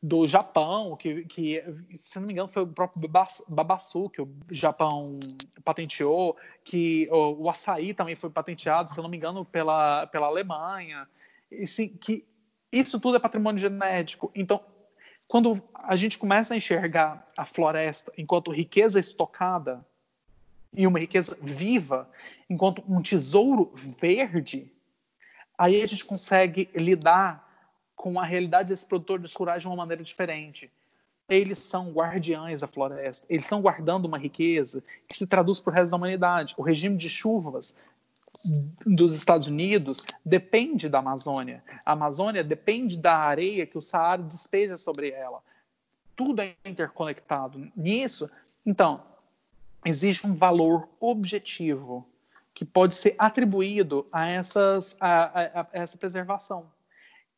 [0.00, 1.60] do Japão, que, que,
[1.96, 3.10] se não me engano, foi o próprio
[3.48, 5.18] Babassu que o Japão
[5.64, 11.08] patenteou, que o, o açaí também foi patenteado, se não me engano, pela, pela Alemanha.
[11.50, 12.24] E, sim, que
[12.70, 14.30] isso tudo é patrimônio genético.
[14.36, 14.60] Então,
[15.26, 19.84] quando a gente começa a enxergar a floresta enquanto riqueza estocada
[20.74, 22.08] e uma riqueza viva,
[22.48, 24.72] enquanto um tesouro verde,
[25.58, 27.48] aí a gente consegue lidar
[27.94, 30.72] com a realidade desses produtores rurais de uma maneira diferente.
[31.28, 35.74] Eles são guardiães da floresta, eles estão guardando uma riqueza que se traduz para o
[35.74, 36.54] resto da humanidade.
[36.56, 37.76] O regime de chuvas
[38.86, 41.62] dos Estados Unidos depende da Amazônia.
[41.84, 45.42] A Amazônia depende da areia que o Saara despeja sobre ela.
[46.16, 48.28] Tudo é interconectado nisso.
[48.64, 49.02] Então,
[49.84, 52.08] existe um valor objetivo
[52.54, 56.70] que pode ser atribuído a, essas, a, a, a essa preservação.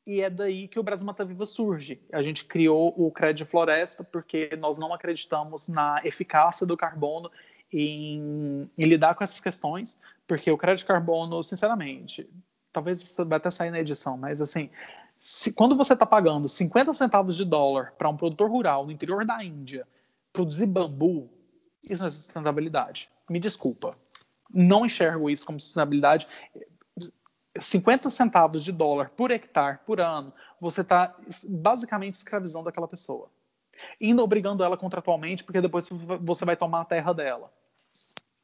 [0.07, 2.01] E é daí que o Brasil Mata Viva surge.
[2.13, 7.31] A gente criou o Crédito Floresta porque nós não acreditamos na eficácia do carbono
[7.73, 12.29] em, em, lidar com essas questões, porque o crédito carbono, sinceramente,
[12.73, 14.71] talvez isso vai até sair na edição, mas assim,
[15.19, 19.25] se, quando você está pagando 50 centavos de dólar para um produtor rural no interior
[19.25, 19.87] da Índia
[20.33, 21.31] produzir bambu,
[21.89, 23.09] isso não é sustentabilidade.
[23.29, 23.97] Me desculpa.
[24.53, 26.29] Não enxergo isso como sustentabilidade.
[27.59, 31.17] 50 centavos de dólar por hectare por ano, você está
[31.49, 33.31] basicamente escravizando aquela pessoa.
[34.01, 35.89] Indo obrigando ela contratualmente, porque depois
[36.21, 37.53] você vai tomar a terra dela.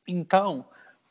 [0.06, 0.64] Então,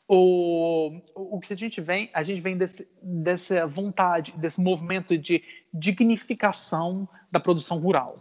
[0.08, 5.42] o, o que a gente vem, a gente vem desse, dessa vontade, desse movimento de
[5.72, 8.14] dignificação da produção rural.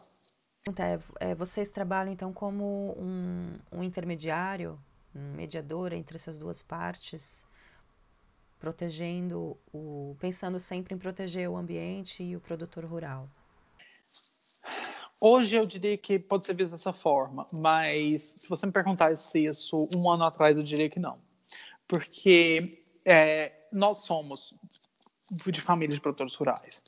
[0.77, 0.99] É,
[1.31, 4.79] é, vocês trabalham então como um, um intermediário,
[5.15, 7.47] um mediador entre essas duas partes,
[8.59, 13.27] protegendo o, pensando sempre em proteger o ambiente e o produtor rural.
[15.19, 19.87] Hoje eu diria que pode ser visto dessa forma, mas se você me perguntasse isso
[19.93, 21.19] um ano atrás, eu diria que não.
[21.87, 24.53] Porque é, nós somos
[25.31, 26.83] de famílias de produtores rurais.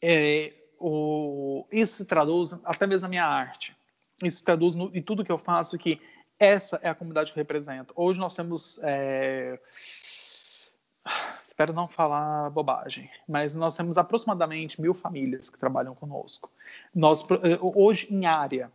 [0.00, 3.76] É, o, isso se traduz até mesmo na minha arte.
[4.22, 6.00] Isso se traduz no, em tudo que eu faço, que
[6.38, 7.92] essa é a comunidade que eu represento.
[7.96, 9.58] Hoje nós temos é,
[11.44, 16.50] espero não falar bobagem, mas nós temos aproximadamente mil famílias que trabalham conosco.
[16.94, 17.24] Nós,
[17.60, 18.72] hoje, em área,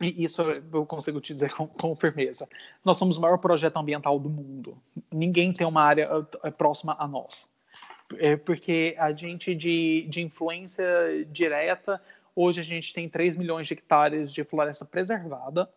[0.00, 2.48] e isso eu consigo te dizer com, com, firmeza,
[2.84, 4.76] nós somos o maior projeto ambiental do mundo.
[5.10, 6.10] Ninguém tem uma área
[6.42, 7.48] eh, próxima a nós.
[8.18, 10.84] É porque a gente, de, de influência
[11.30, 12.00] direta,
[12.34, 15.68] hoje a gente tem 3 milhões de hectares de floresta preservada,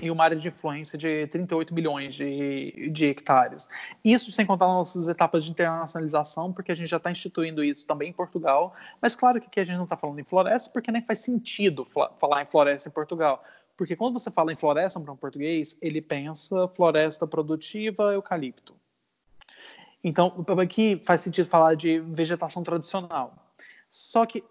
[0.00, 3.68] e uma área de influência de 38 milhões de, de hectares.
[4.04, 8.10] Isso sem contar nossas etapas de internacionalização, porque a gente já está instituindo isso também
[8.10, 8.74] em Portugal.
[9.00, 11.86] Mas claro que aqui a gente não está falando em floresta, porque nem faz sentido
[11.86, 13.42] falar em floresta em Portugal.
[13.76, 18.74] Porque quando você fala em floresta para um português, ele pensa floresta produtiva, eucalipto.
[20.08, 23.34] Então, aqui faz sentido falar de vegetação tradicional.
[23.90, 24.44] Só que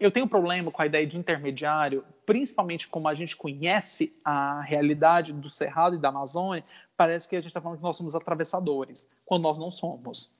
[0.00, 4.62] eu tenho um problema com a ideia de intermediário, principalmente como a gente conhece a
[4.62, 6.64] realidade do Cerrado e da Amazônia,
[6.96, 10.30] parece que a gente está falando que nós somos atravessadores, quando nós não somos.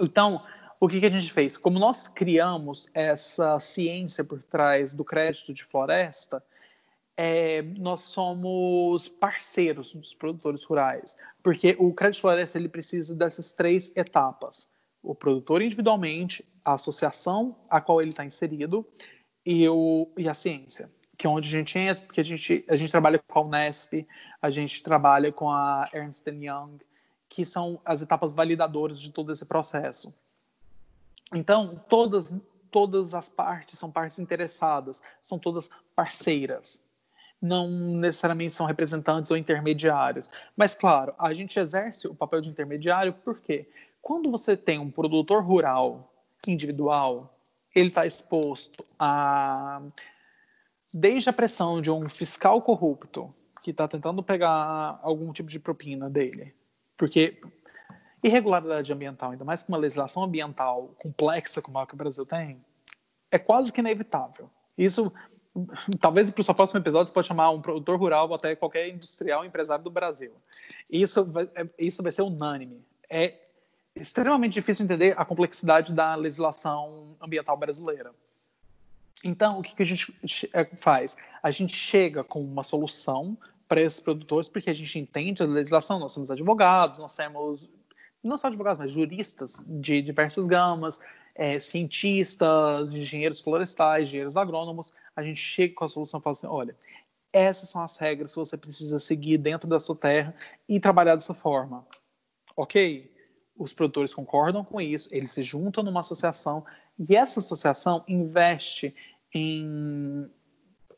[0.00, 0.42] Então,
[0.80, 1.58] o que, que a gente fez?
[1.58, 6.42] Como nós criamos essa ciência por trás do crédito de floresta,
[7.22, 13.94] é, nós somos parceiros dos produtores rurais, porque o crédito floresta ele precisa dessas três
[13.94, 14.70] etapas:
[15.02, 18.86] o produtor individualmente, a associação a qual ele está inserido
[19.44, 22.74] e, o, e a ciência, que é onde a gente entra, porque a gente, a
[22.74, 24.06] gente trabalha com a Unesp,
[24.40, 26.78] a gente trabalha com a Ernst Young,
[27.28, 30.10] que são as etapas validadoras de todo esse processo.
[31.34, 32.34] Então, todas,
[32.70, 36.88] todas as partes são partes interessadas, são todas parceiras.
[37.40, 40.28] Não necessariamente são representantes ou intermediários.
[40.56, 43.68] Mas, claro, a gente exerce o papel de intermediário porque
[44.02, 46.12] quando você tem um produtor rural
[46.46, 47.34] individual,
[47.74, 49.80] ele está exposto a
[50.92, 53.32] desde a pressão de um fiscal corrupto
[53.62, 56.52] que está tentando pegar algum tipo de propina dele,
[56.96, 57.40] porque
[58.22, 62.60] irregularidade ambiental, ainda mais com uma legislação ambiental complexa como a que o Brasil tem,
[63.30, 64.50] é quase que inevitável.
[64.76, 65.12] Isso,
[66.00, 69.44] talvez para o próximo episódio você pode chamar um produtor rural ou até qualquer industrial
[69.44, 70.32] empresário do Brasil.
[70.90, 72.84] Isso vai, é, isso vai ser unânime.
[73.08, 73.34] É
[73.94, 78.12] extremamente difícil entender a complexidade da legislação ambiental brasileira.
[79.22, 80.14] Então, o que, que a gente
[80.52, 81.16] é, faz?
[81.42, 83.36] A gente chega com uma solução
[83.68, 87.68] para esses produtores, porque a gente entende a legislação, nós somos advogados, nós temos,
[88.22, 91.00] não só advogados, mas juristas de diversas gamas,
[91.40, 96.46] é, cientistas, engenheiros florestais, engenheiros agrônomos, a gente chega com a solução e fala assim,
[96.46, 96.76] olha,
[97.32, 100.34] essas são as regras que você precisa seguir dentro da sua terra
[100.68, 101.86] e trabalhar dessa forma.
[102.54, 103.10] Ok?
[103.56, 106.62] Os produtores concordam com isso, eles se juntam numa associação
[106.98, 108.94] e essa associação investe
[109.32, 110.30] em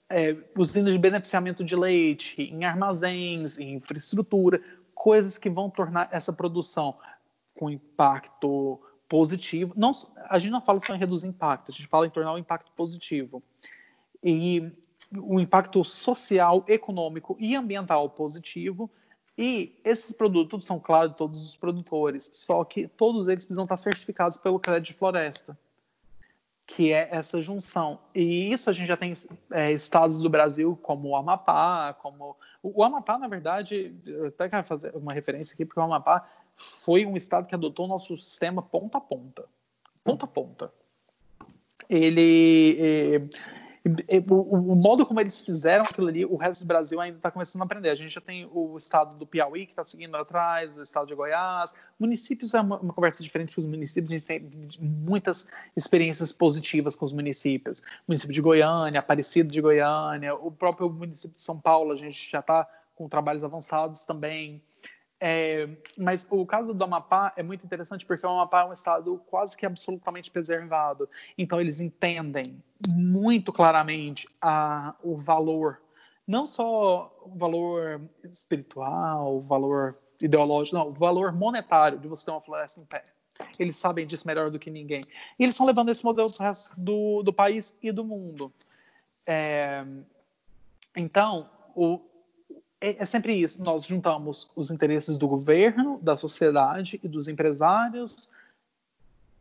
[0.08, 4.60] é, usinas de beneficiamento de leite, em armazéns, em infraestrutura,
[4.92, 6.98] coisas que vão tornar essa produção
[7.54, 8.80] com impacto
[9.12, 9.74] positivo.
[9.76, 9.92] Não,
[10.26, 12.72] a gente não fala só em reduzir impacto, a gente fala em tornar o impacto
[12.72, 13.42] positivo.
[14.24, 14.72] E
[15.14, 18.90] o impacto social, econômico e ambiental positivo.
[19.36, 24.38] E esses produtos são, claro, todos os produtores, só que todos eles precisam estar certificados
[24.38, 25.58] pelo crédito de floresta
[26.64, 27.98] que é essa junção.
[28.14, 29.12] E isso a gente já tem
[29.50, 34.64] é, estados do Brasil como o Amapá, como o, Amapá, na verdade, eu até quero
[34.64, 36.26] fazer uma referência aqui porque o Amapá
[36.62, 39.44] foi um estado que adotou o nosso sistema ponta a ponta,
[40.04, 40.72] ponta a ponta.
[41.88, 43.22] Ele é,
[44.30, 47.62] o, o, modo como eles fizeram aquilo ali, o resto do Brasil ainda está começando
[47.62, 47.90] a aprender.
[47.90, 51.14] A gente já tem o estado do Piauí que está seguindo atrás, o estado de
[51.14, 51.74] Goiás.
[51.98, 54.48] Municípios é uma, uma conversa diferente com os municípios, a gente tem
[54.80, 57.82] muitas experiências positivas com os municípios.
[58.06, 62.38] Município de Goiânia, Aparecido de Goiânia, o próprio município de São Paulo, a gente já
[62.38, 64.62] está com trabalhos avançados também.
[65.24, 69.22] É, mas o caso do Amapá é muito interessante porque o Amapá é um estado
[69.28, 71.08] quase que absolutamente preservado.
[71.38, 72.60] Então eles entendem
[72.92, 75.80] muito claramente a, o valor,
[76.26, 82.32] não só o valor espiritual, o valor ideológico, não, o valor monetário de você ter
[82.32, 83.04] uma floresta em pé.
[83.60, 85.02] Eles sabem disso melhor do que ninguém.
[85.38, 88.52] E eles estão levando esse modelo para o resto do, do país e do mundo.
[89.24, 89.84] É,
[90.96, 92.00] então, o,
[92.82, 93.62] é, é sempre isso.
[93.62, 98.28] Nós juntamos os interesses do governo, da sociedade e dos empresários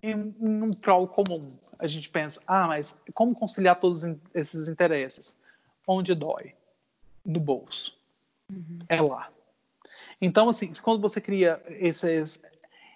[0.02, 1.58] em, em um prol comum.
[1.80, 5.36] A gente pensa, ah, mas como conciliar todos esses interesses?
[5.88, 6.54] Onde dói?
[7.26, 7.98] No bolso.
[8.52, 8.80] Uhum.
[8.88, 9.30] É lá.
[10.22, 12.44] Então, assim, quando você cria esses,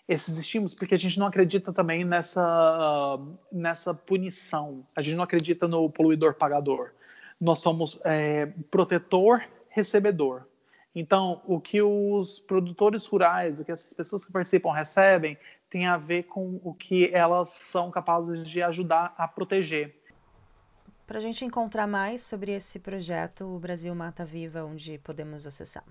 [0.08, 3.20] esses estímulos, porque a gente não acredita também nessa,
[3.52, 6.92] nessa punição, a gente não acredita no poluidor pagador.
[7.42, 9.44] Nós somos é, protetor
[9.76, 10.48] recebedor.
[10.96, 15.38] Então, o que os produtores rurais, o que essas pessoas que participam recebem,
[15.70, 19.94] tem a ver com o que elas são capazes de ajudar a proteger.
[21.06, 25.84] Para a gente encontrar mais sobre esse projeto, o Brasil Mata Viva, onde podemos acessar?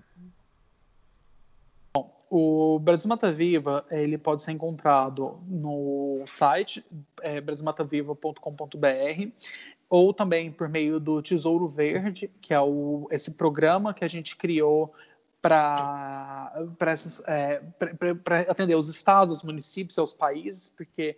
[1.93, 6.83] Bom, o Brasil Mata Viva ele pode ser encontrado no site
[7.21, 9.31] é, brasilmataviva.com.br
[9.89, 14.35] ou também por meio do Tesouro Verde, que é o, esse programa que a gente
[14.35, 14.93] criou
[15.41, 16.51] para
[17.27, 17.61] é,
[18.49, 21.17] atender os estados, os municípios os países, porque,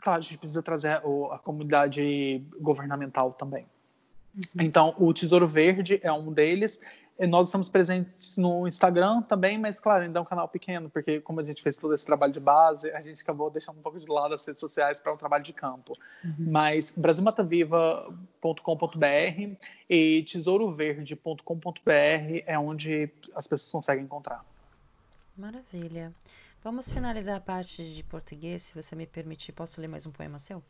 [0.00, 3.66] claro, a gente precisa trazer a, a comunidade governamental também.
[4.34, 4.42] Uhum.
[4.60, 6.80] Então, o Tesouro Verde é um deles,
[7.26, 11.40] nós estamos presentes no Instagram também, mas claro, ainda é um canal pequeno, porque como
[11.40, 14.06] a gente fez todo esse trabalho de base, a gente acabou deixando um pouco de
[14.06, 15.94] lado as redes sociais para um trabalho de campo.
[16.24, 16.34] Uhum.
[16.38, 19.56] Mas brasilmataviva.com.br
[19.90, 24.44] e tesouroverde.com.br é onde as pessoas conseguem encontrar.
[25.36, 26.12] Maravilha.
[26.62, 29.52] Vamos finalizar a parte de português, se você me permitir.
[29.52, 30.62] Posso ler mais um poema seu?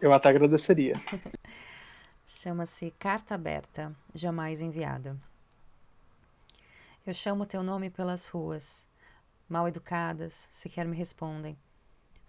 [0.00, 0.94] Eu até agradeceria.
[2.32, 5.18] Chama-se Carta Aberta, Jamais Enviada.
[7.04, 8.86] Eu chamo teu nome pelas ruas,
[9.48, 11.58] mal educadas, sequer me respondem.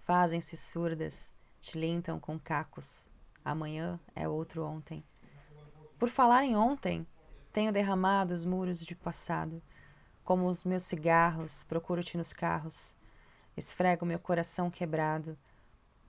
[0.03, 1.31] Fazem-se surdas,
[1.61, 3.05] tilintam com cacos.
[3.45, 5.03] Amanhã é outro ontem.
[5.99, 7.05] Por falar em ontem,
[7.53, 9.61] tenho derramado os muros de passado.
[10.25, 12.97] Como os meus cigarros, procuro-te nos carros.
[13.55, 15.37] Esfrego meu coração quebrado.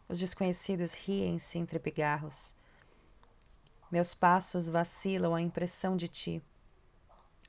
[0.08, 2.56] Os desconhecidos riem-se entre pigarros.
[3.92, 6.42] Meus passos vacilam a impressão de ti.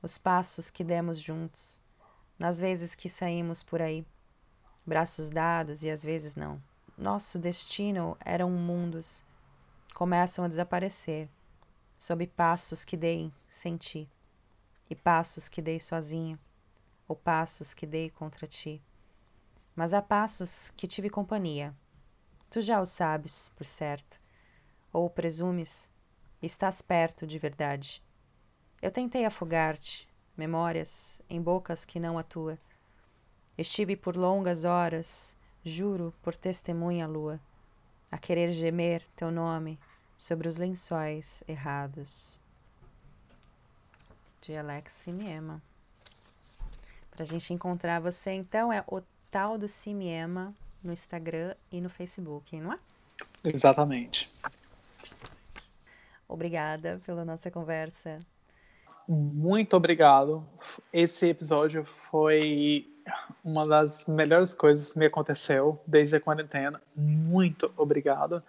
[0.02, 1.80] Os passos que demos juntos,
[2.38, 4.06] nas vezes que saímos por aí,
[4.84, 6.62] braços dados e às vezes não.
[6.98, 9.24] Nosso destino eram mundos,
[9.94, 11.30] começam a desaparecer,
[11.96, 14.06] sob passos que dei sem ti,
[14.90, 16.38] e passos que dei sozinho,
[17.08, 18.82] ou passos que dei contra ti.
[19.74, 21.74] Mas há passos que tive companhia.
[22.50, 24.20] Tu já o sabes, por certo,
[24.92, 25.90] ou presumes,
[26.44, 28.02] estás perto de verdade.
[28.82, 32.58] Eu tentei afogar-te, memórias, em bocas que não a tua.
[33.56, 37.40] Estive por longas horas, juro por testemunha lua,
[38.10, 39.78] a querer gemer teu nome
[40.18, 42.38] sobre os lençóis errados.
[44.40, 45.62] De Alex Simiema.
[47.10, 52.60] Pra gente encontrar você, então, é o tal do Simiema no Instagram e no Facebook,
[52.60, 52.78] não é?
[53.44, 54.30] Exatamente.
[56.34, 58.18] Obrigada pela nossa conversa.
[59.08, 60.44] Muito obrigado.
[60.92, 62.92] Esse episódio foi
[63.44, 66.82] uma das melhores coisas que me aconteceu desde a quarentena.
[66.96, 68.42] Muito obrigado.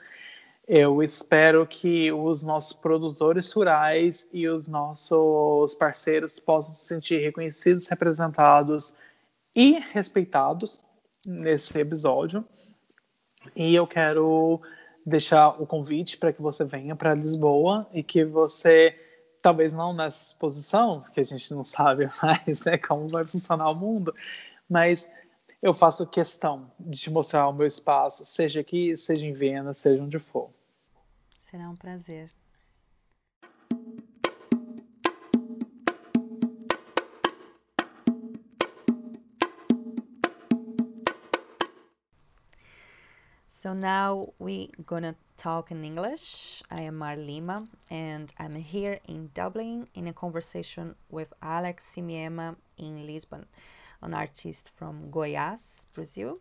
[0.68, 7.88] Eu espero que os nossos produtores rurais e os nossos parceiros possam se sentir reconhecidos,
[7.88, 8.96] representados
[9.56, 10.82] e respeitados
[11.24, 12.44] nesse episódio.
[13.56, 14.60] E eu quero
[15.06, 18.98] deixar o convite para que você venha para Lisboa e que você,
[19.42, 23.76] talvez não nessa exposição, que a gente não sabe mais né, como vai funcionar o
[23.76, 24.14] mundo,
[24.70, 25.12] mas
[25.62, 30.02] eu faço questão de te mostrar o meu espaço, seja aqui, seja em Viena, seja
[30.02, 30.50] onde for.
[31.50, 32.30] Será um prazer.
[43.66, 46.62] So now we're gonna talk in English.
[46.70, 52.58] I am Mar Lima and I'm here in Dublin in a conversation with Alex Simiema
[52.78, 53.48] in Lisbon,
[54.04, 56.38] an artist from Goiás, Brazil,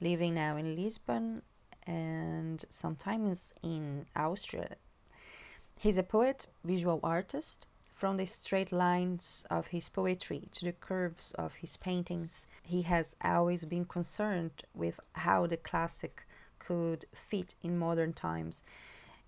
[0.00, 1.42] living now in Lisbon
[1.86, 4.74] and sometimes in Austria.
[5.78, 7.68] He's a poet, visual artist.
[7.94, 13.14] From the straight lines of his poetry to the curves of his paintings, he has
[13.22, 16.26] always been concerned with how the classic
[16.66, 18.62] could fit in modern times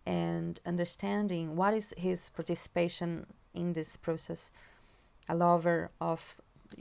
[0.04, 4.52] and understanding what is his participation in this process.
[5.28, 6.36] A lover of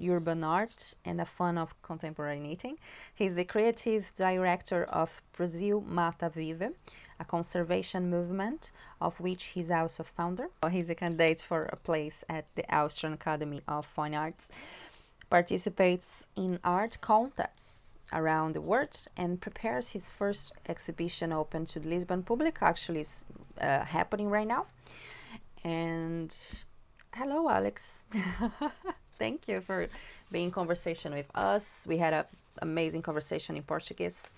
[0.07, 2.77] urban art and a fan of contemporary knitting.
[3.13, 6.71] He's the creative director of Brazil Mata Viva,
[7.19, 10.49] a conservation movement of which he's also founder.
[10.71, 14.49] He's a candidate for a place at the Austrian Academy of Fine Arts,
[15.29, 21.89] participates in art contests around the world and prepares his first exhibition open to the
[21.89, 22.57] Lisbon public.
[22.61, 23.25] Actually, is
[23.59, 24.65] uh, happening right now.
[25.63, 26.35] And
[27.13, 28.03] hello, Alex.
[29.19, 29.87] Thank you for
[30.31, 31.85] being in conversation with us.
[31.87, 32.25] We had an
[32.61, 34.33] amazing conversation in Portuguese.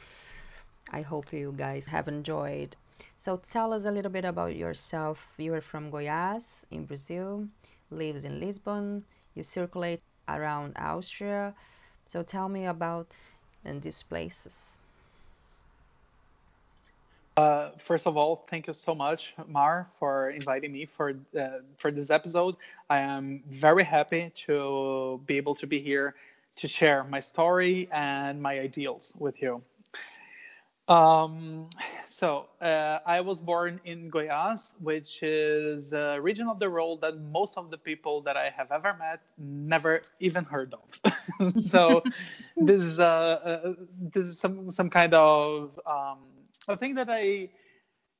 [0.91, 2.75] I hope you guys have enjoyed.
[3.17, 5.33] So tell us a little bit about yourself.
[5.37, 7.47] You are from Goiás in Brazil,
[7.89, 9.03] lives in Lisbon.
[9.35, 11.53] You circulate around Austria.
[12.05, 13.13] So tell me about
[13.67, 14.79] in these places?
[17.37, 21.91] Uh, first of all, thank you so much, Mar, for inviting me for uh, for
[21.91, 22.55] this episode.
[22.89, 26.15] I am very happy to be able to be here
[26.55, 29.61] to share my story and my ideals with you.
[30.87, 31.69] Um,
[32.07, 37.19] so uh, I was born in Goiás, which is a region of the world that
[37.19, 41.63] most of the people that I have ever met never even heard of.
[41.65, 42.03] so
[42.57, 46.19] this is a, this is some some kind of um,
[46.67, 47.49] a thing that I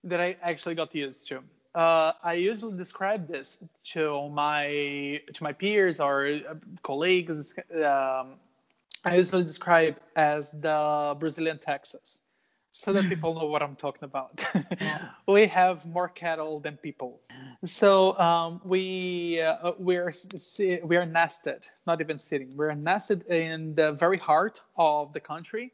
[0.04, 1.42] that I actually got used to.
[1.74, 3.60] Uh, I usually describe this
[3.94, 7.54] to my to my peers or uh, colleagues.
[7.74, 8.36] Um,
[9.06, 12.20] I usually describe as the Brazilian Texas
[12.78, 14.46] so that people know what I'm talking about.
[15.28, 17.20] we have more cattle than people,
[17.66, 20.14] so um, we uh, we're
[20.84, 22.56] we are nested, not even sitting.
[22.56, 25.74] We're nested in the very heart of the country,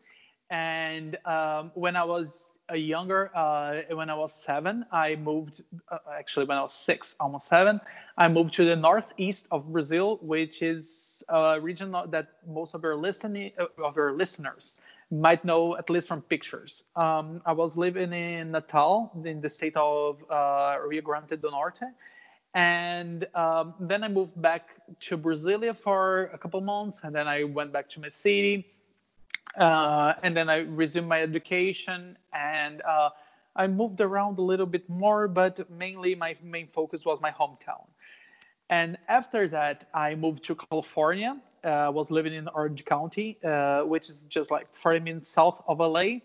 [0.49, 5.61] and um, when I was a younger, uh, when I was seven, I moved.
[5.91, 7.81] Uh, actually, when I was six, almost seven,
[8.17, 12.95] I moved to the northeast of Brazil, which is a region that most of your
[12.95, 14.79] listening uh, of your listeners
[15.13, 16.83] might know at least from pictures.
[16.95, 21.83] Um, I was living in Natal, in the state of uh, Rio Grande do Norte,
[22.53, 24.69] and um, then I moved back
[25.01, 28.67] to Brasilia for a couple months, and then I went back to my city,
[29.57, 33.09] uh, and then I resumed my education, and uh,
[33.55, 37.85] I moved around a little bit more, but mainly my main focus was my hometown.
[38.69, 44.09] And after that, I moved to California uh, was living in Orange County, uh, which
[44.09, 46.19] is just like 40 minutes south of LA.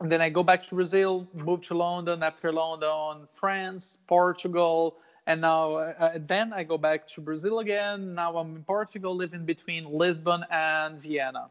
[0.00, 5.40] And then I go back to Brazil, move to London, after London, France, Portugal, and
[5.40, 8.14] now uh, then I go back to Brazil again.
[8.14, 11.48] Now I'm in Portugal, living between Lisbon and Vienna.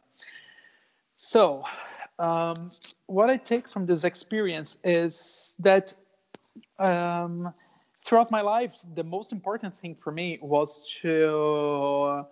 [1.15, 1.63] So
[2.19, 2.71] Um,
[3.07, 5.93] what I take from this experience is that
[6.77, 7.53] um,
[8.04, 12.24] throughout my life, the most important thing for me was to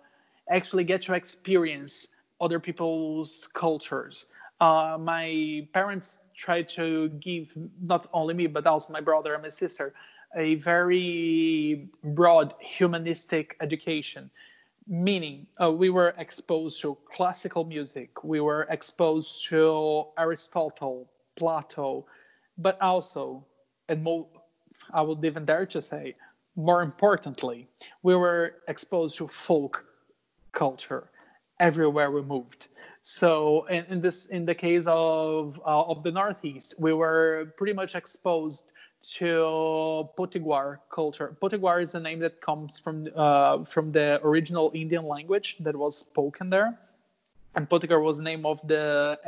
[0.50, 2.08] actually get to experience
[2.40, 4.26] other people's cultures.
[4.60, 9.48] Uh, my parents tried to give not only me but also my brother and my
[9.48, 9.94] sister
[10.36, 14.30] a very broad humanistic education
[14.88, 22.04] meaning uh, we were exposed to classical music we were exposed to aristotle plato
[22.58, 23.46] but also
[23.88, 24.26] and more
[24.92, 26.14] i would even dare to say
[26.56, 27.68] more importantly
[28.02, 29.86] we were exposed to folk
[30.52, 31.10] culture
[31.60, 32.68] everywhere we moved
[33.00, 37.72] so in, in this in the case of uh, of the northeast we were pretty
[37.72, 38.64] much exposed
[39.02, 41.36] to Potiguar culture.
[41.40, 45.98] Potiguar is a name that comes from uh, from the original Indian language that was
[45.98, 46.78] spoken there,
[47.56, 49.18] and Potiguar was the name of the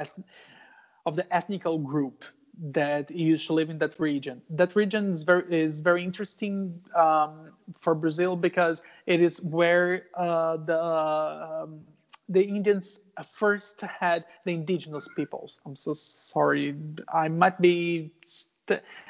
[1.07, 2.25] of the ethnical group
[2.61, 4.43] that used to live in that region.
[4.51, 10.59] That region is very is very interesting um, for Brazil because it is where uh,
[10.59, 11.81] the um,
[12.29, 15.61] the Indians first had the indigenous peoples.
[15.67, 16.75] I'm so sorry.
[17.13, 18.13] I might be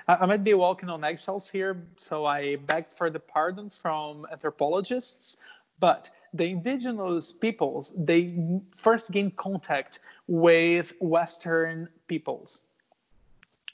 [0.09, 5.36] I might be walking on eggshells here, so I begged for the pardon from anthropologists.
[5.78, 12.62] But the indigenous peoples, they first gained contact with Western peoples.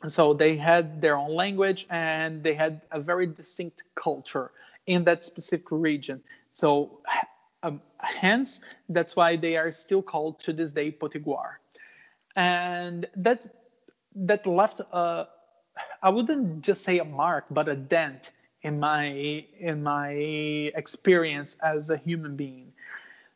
[0.06, 4.50] So they had their own language and they had a very distinct culture
[4.86, 6.22] in that specific region.
[6.52, 7.00] So,
[7.62, 11.58] um, hence, that's why they are still called to this day Potiguar.
[12.36, 13.46] And that
[14.14, 15.26] that left a,
[16.02, 18.32] I wouldn't just say a mark, but a dent
[18.62, 20.12] in my in my
[20.74, 22.72] experience as a human being.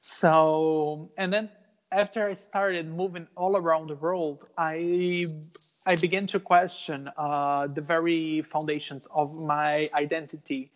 [0.00, 1.50] So, and then
[1.92, 5.28] after I started moving all around the world, I
[5.86, 10.70] I began to question uh, the very foundations of my identity,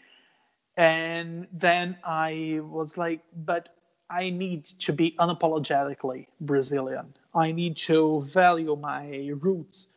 [0.77, 3.71] and then I was like, but
[4.11, 7.15] I need to be unapologetically Brazilian.
[7.35, 9.89] I need to value my roots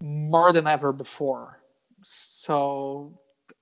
[0.00, 1.60] more than ever before.
[2.02, 3.12] So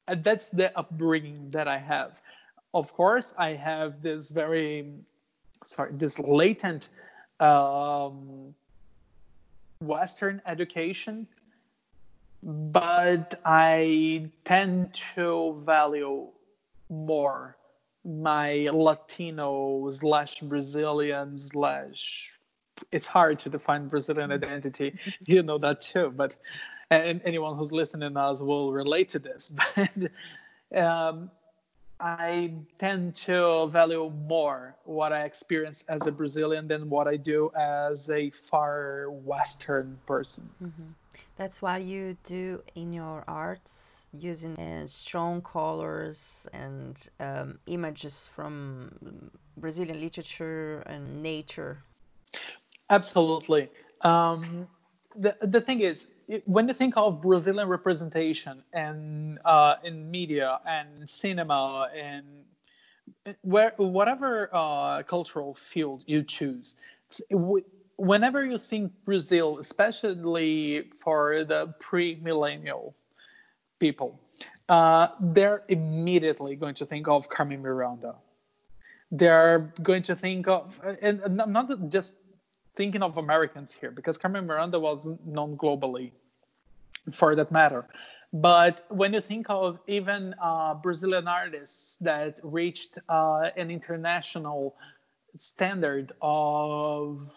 [0.07, 2.23] uh, that's the upbringing that I have.
[2.75, 4.93] Of course, I have this very,
[5.65, 6.91] sorry, this latent
[7.41, 8.55] um,
[9.81, 11.27] Western education,
[12.43, 16.29] but I tend to value
[16.91, 17.57] more
[18.05, 22.33] my Latino slash Brazilian slash
[22.93, 24.95] it's hard to define Brazilian identity.
[25.27, 26.37] you know that too, but
[26.91, 29.53] and anyone who's listening us will relate to this.
[30.71, 31.31] But um,
[32.01, 37.51] I tend to value more what I experience as a Brazilian than what I do
[37.57, 40.49] as a far Western person.
[40.63, 40.93] Mm-hmm.
[41.37, 49.31] That's what you do in your arts, using uh, strong colors and um, images from
[49.57, 51.83] Brazilian literature and nature.
[52.91, 53.71] Absolutely.
[54.03, 54.69] Um,
[55.17, 60.61] the, the thing is, it, when you think of Brazilian representation and uh, in media
[60.67, 62.27] and cinema and
[63.43, 66.77] where whatever uh, cultural field you choose,
[67.97, 72.95] whenever you think Brazil, especially for the pre-millennial
[73.79, 74.21] people,
[74.69, 78.15] uh, they're immediately going to think of Carmen Miranda.
[79.11, 82.15] They're going to think of, and not just
[82.77, 86.13] thinking of Americans here because Carmen Miranda was known globally
[87.11, 87.87] for that matter.
[88.33, 94.77] But when you think of even uh, Brazilian artists that reached uh, an international
[95.39, 97.33] standard of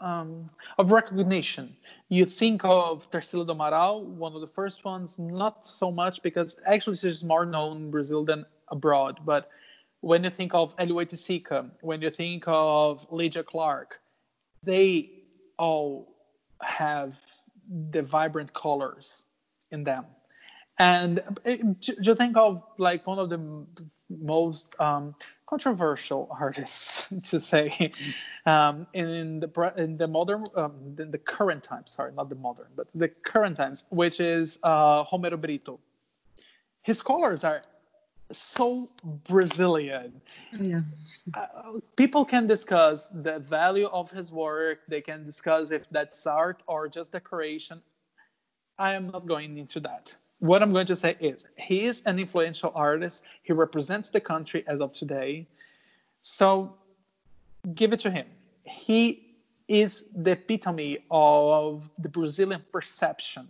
[0.00, 1.76] um, of recognition,
[2.08, 5.18] you think of Tarsila do Amaral, one of the first ones.
[5.18, 9.48] Not so much because actually she's more known in Brazil than abroad, but
[10.00, 14.00] when you think of Hélio Oiticica, when you think of Lydia Clark,
[14.64, 15.10] they
[15.58, 16.12] all
[16.60, 17.16] have
[17.90, 19.24] the vibrant colors
[19.70, 20.04] in them.
[20.78, 23.66] And you think of like one of the
[24.08, 25.14] most um,
[25.46, 27.92] controversial artists to say
[28.46, 31.92] um, in the in the modern um, in the current times.
[31.92, 35.78] Sorry, not the modern, but the current times, which is uh, Romero Brito.
[36.82, 37.62] His colors are
[38.32, 38.90] so
[39.24, 40.20] Brazilian.
[40.58, 40.80] Yeah.
[41.34, 44.80] Uh, people can discuss the value of his work.
[44.88, 47.82] They can discuss if that's art or just decoration.
[48.78, 50.16] I am not going into that.
[50.38, 53.22] What I'm going to say is he is an influential artist.
[53.42, 55.46] He represents the country as of today.
[56.22, 56.74] So
[57.74, 58.26] give it to him.
[58.64, 59.36] He
[59.68, 63.48] is the epitome of the Brazilian perception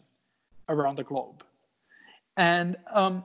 [0.68, 1.44] around the globe.
[2.36, 3.24] And um,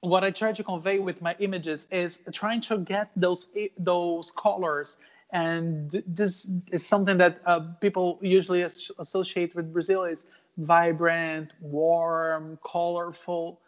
[0.00, 3.48] what I try to convey with my images is trying to get those
[3.78, 4.98] those colors.
[5.32, 10.20] And this is something that uh, people usually associate with Brazil is
[10.56, 13.60] vibrant, warm, colorful.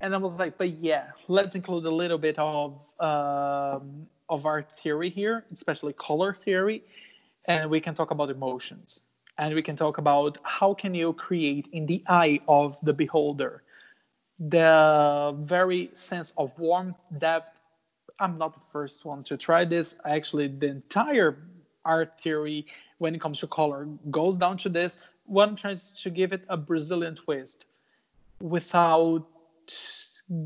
[0.00, 4.72] And I was like, but yeah, let's include a little bit of um, of art
[4.74, 6.84] theory here, especially color theory,
[7.46, 9.02] and we can talk about emotions
[9.38, 13.62] and we can talk about how can you create in the eye of the beholder
[14.40, 17.60] the very sense of warmth depth
[18.20, 19.96] i'm not the first one to try this.
[20.06, 21.36] Actually the entire
[21.84, 22.66] art theory
[22.98, 24.96] when it comes to color goes down to this.
[25.26, 27.66] One tries to give it a brazilian twist
[28.40, 29.26] without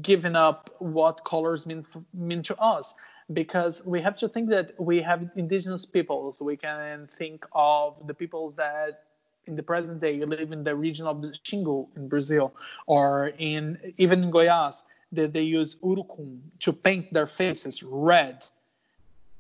[0.01, 2.95] giving up what colors mean mean to us.
[3.33, 6.41] Because we have to think that we have indigenous peoples.
[6.43, 9.05] We can think of the peoples that
[9.47, 12.55] in the present day you live in the region of the Xingu in Brazil,
[12.87, 18.45] or in even in Goiás, that they use urucum to paint their faces red.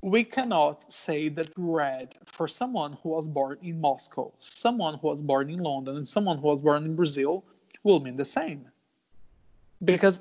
[0.02, 5.22] We cannot say that red for someone who was born in Moscow, someone who was
[5.22, 7.44] born in London, and someone who was born in Brazil
[7.82, 8.66] will mean the same.
[9.84, 10.20] Because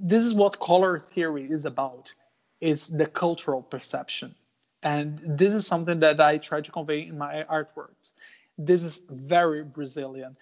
[0.00, 2.12] this is what color theory is about
[2.60, 4.34] is the cultural perception.
[4.82, 8.12] And this is something that I try to convey in my artworks.
[8.58, 10.36] This is very Brazilian.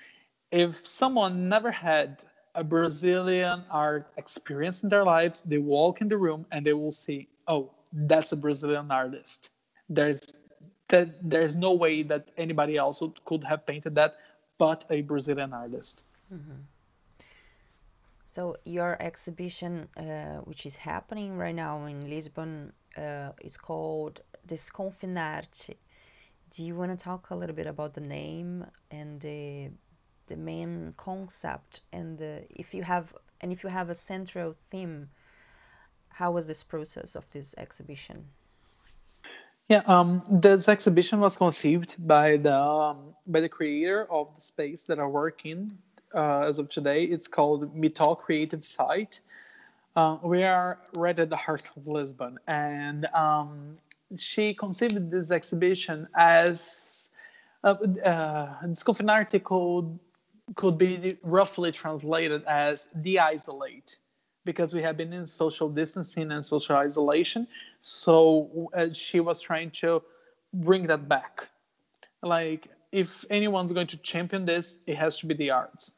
[0.51, 2.23] If someone never had
[2.55, 6.93] a Brazilian art experience in their lives, they walk in the room and they will
[6.93, 9.51] see, oh, that's a Brazilian artist.
[9.89, 10.39] There's
[10.89, 14.17] that there's no way that anybody else could have painted that
[14.59, 16.05] but a Brazilian artist.
[16.33, 16.61] Mm-hmm.
[18.27, 25.77] So your exhibition, uh, which is happening right now in Lisbon, uh, is called Desconfinarte.
[26.55, 29.71] Do you want to talk a little bit about the name and the
[30.29, 35.09] the main concept and the, if you have and if you have a central theme?
[36.11, 38.27] How was this process of this exhibition?
[39.69, 44.85] Yeah, um, this exhibition was conceived by the um, by the creator of the space
[44.85, 45.77] that I work in,
[46.15, 47.03] uh, as of today.
[47.03, 49.19] It's called Mital Creative Site.
[49.97, 53.79] Uh, we are right at the heart of Lisbon, and um,
[54.17, 57.11] she conceived this exhibition as
[57.63, 59.99] uh, uh, Desconfinarte could,
[60.57, 63.97] could be roughly translated as de-isolate
[64.45, 67.49] because we have been in social distancing and social isolation.
[67.81, 70.03] So uh, she was trying to
[70.53, 71.49] bring that back.
[72.23, 75.95] Like, if anyone's going to champion this, it has to be the arts.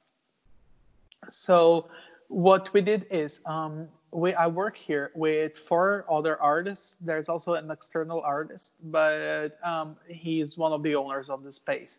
[1.28, 1.88] So
[2.28, 6.96] what we did is um, we I work here with four other artists.
[7.00, 11.98] There's also an external artist, but um, he's one of the owners of the space.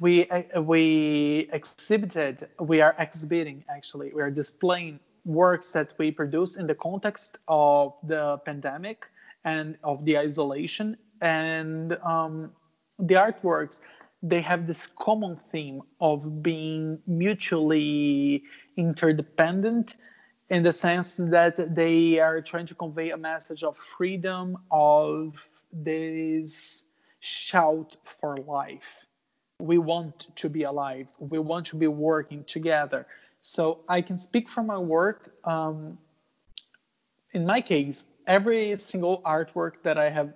[0.00, 2.48] We we exhibited.
[2.58, 4.12] We are exhibiting actually.
[4.12, 9.06] We are displaying works that we produce in the context of the pandemic
[9.44, 12.50] and of the isolation and um,
[12.98, 13.80] the artworks
[14.22, 18.44] they have this common theme of being mutually
[18.76, 19.96] interdependent
[20.50, 26.84] in the sense that they are trying to convey a message of freedom of this
[27.20, 29.06] shout for life.
[29.58, 31.10] We want to be alive.
[31.18, 33.06] We want to be working together.
[33.40, 35.34] So i can speak from my work.
[35.44, 35.98] Um,
[37.32, 40.32] in my case every single artwork that i have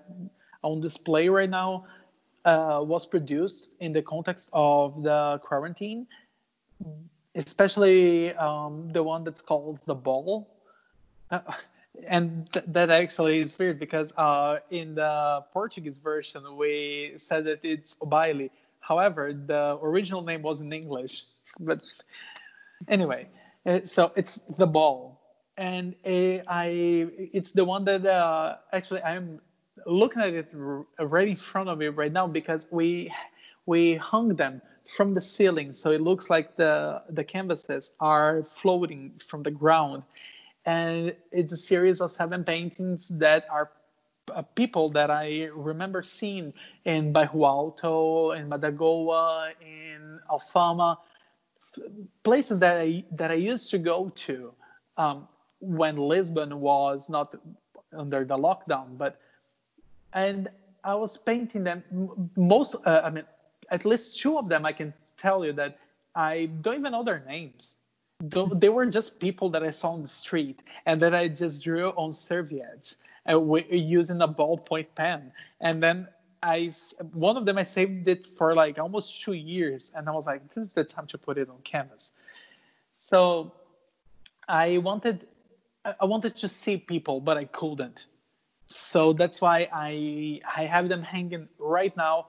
[0.62, 1.84] on display right now
[2.46, 6.06] uh, was produced in the context of the quarantine,
[7.34, 10.48] especially um, the one that's called the ball.
[11.30, 11.40] Uh,
[12.06, 17.60] and th- that actually is weird because uh, in the Portuguese version we said that
[17.64, 18.48] it's o baile.
[18.80, 21.24] However, the original name was in English.
[21.58, 21.80] But
[22.86, 23.28] anyway,
[23.64, 25.20] uh, so it's the ball,
[25.56, 29.40] and uh, I it's the one that uh, actually I'm
[29.86, 33.12] looking at it right in front of me right now because we
[33.66, 35.72] we hung them from the ceiling.
[35.72, 40.02] So it looks like the the canvases are floating from the ground.
[40.64, 43.70] And it's a series of seven paintings that are
[44.34, 46.52] uh, people that I remember seeing
[46.84, 50.98] in Bairro Alto, in Madagoa, in Alfama,
[52.24, 54.52] places that I that I used to go to
[54.96, 55.28] um,
[55.60, 57.34] when Lisbon was not
[57.96, 59.20] under the lockdown, but
[60.12, 60.48] and
[60.84, 61.82] I was painting them.
[62.36, 63.24] Most, uh, I mean,
[63.70, 65.78] at least two of them, I can tell you that
[66.14, 67.78] I don't even know their names.
[68.20, 71.90] they were just people that I saw on the street and that I just drew
[71.90, 72.96] on serviettes
[73.28, 73.38] uh,
[73.70, 75.32] using a ballpoint pen.
[75.60, 76.08] And then
[76.42, 76.72] I,
[77.12, 80.54] one of them, I saved it for like almost two years, and I was like,
[80.54, 82.12] this is the time to put it on canvas.
[82.96, 83.52] So
[84.48, 85.26] I wanted,
[85.84, 88.06] I wanted to see people, but I couldn't.
[88.68, 92.28] So that's why I, I have them hanging right now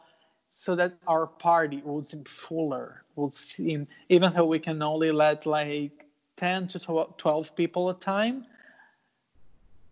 [0.50, 5.46] so that our party will seem fuller, will seem, even though we can only let
[5.46, 6.06] like
[6.38, 6.80] 10 to
[7.18, 8.46] 12 people a time,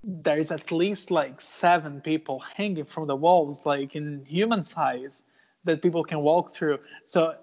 [0.03, 5.23] there is at least like seven people hanging from the walls, like in human size,
[5.63, 6.77] that people can walk through.
[7.05, 7.35] So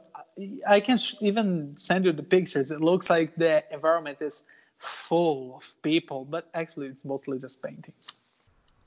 [0.66, 2.70] I can even send you the pictures.
[2.70, 4.44] It looks like the environment is
[4.78, 8.16] full of people, but actually it's mostly just paintings.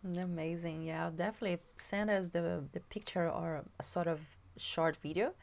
[0.05, 0.83] Amazing.
[0.83, 4.19] Yeah, definitely send us the, the picture or a sort of
[4.57, 5.33] short video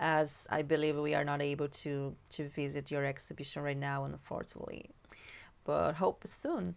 [0.00, 4.90] as I believe we are not able to, to visit your exhibition right now, unfortunately.
[5.64, 6.74] But hope soon.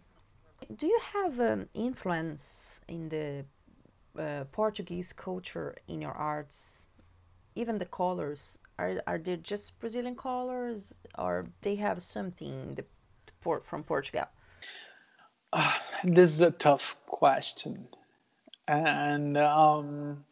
[0.76, 3.44] Do you have um, influence in the
[4.18, 6.88] uh, Portuguese culture in your arts?
[7.54, 12.84] Even the colors are are they just Brazilian colors, or they have something the
[13.40, 14.26] port from Portugal?
[15.52, 15.72] Uh,
[16.04, 17.86] this is a tough question,
[18.68, 20.24] and um,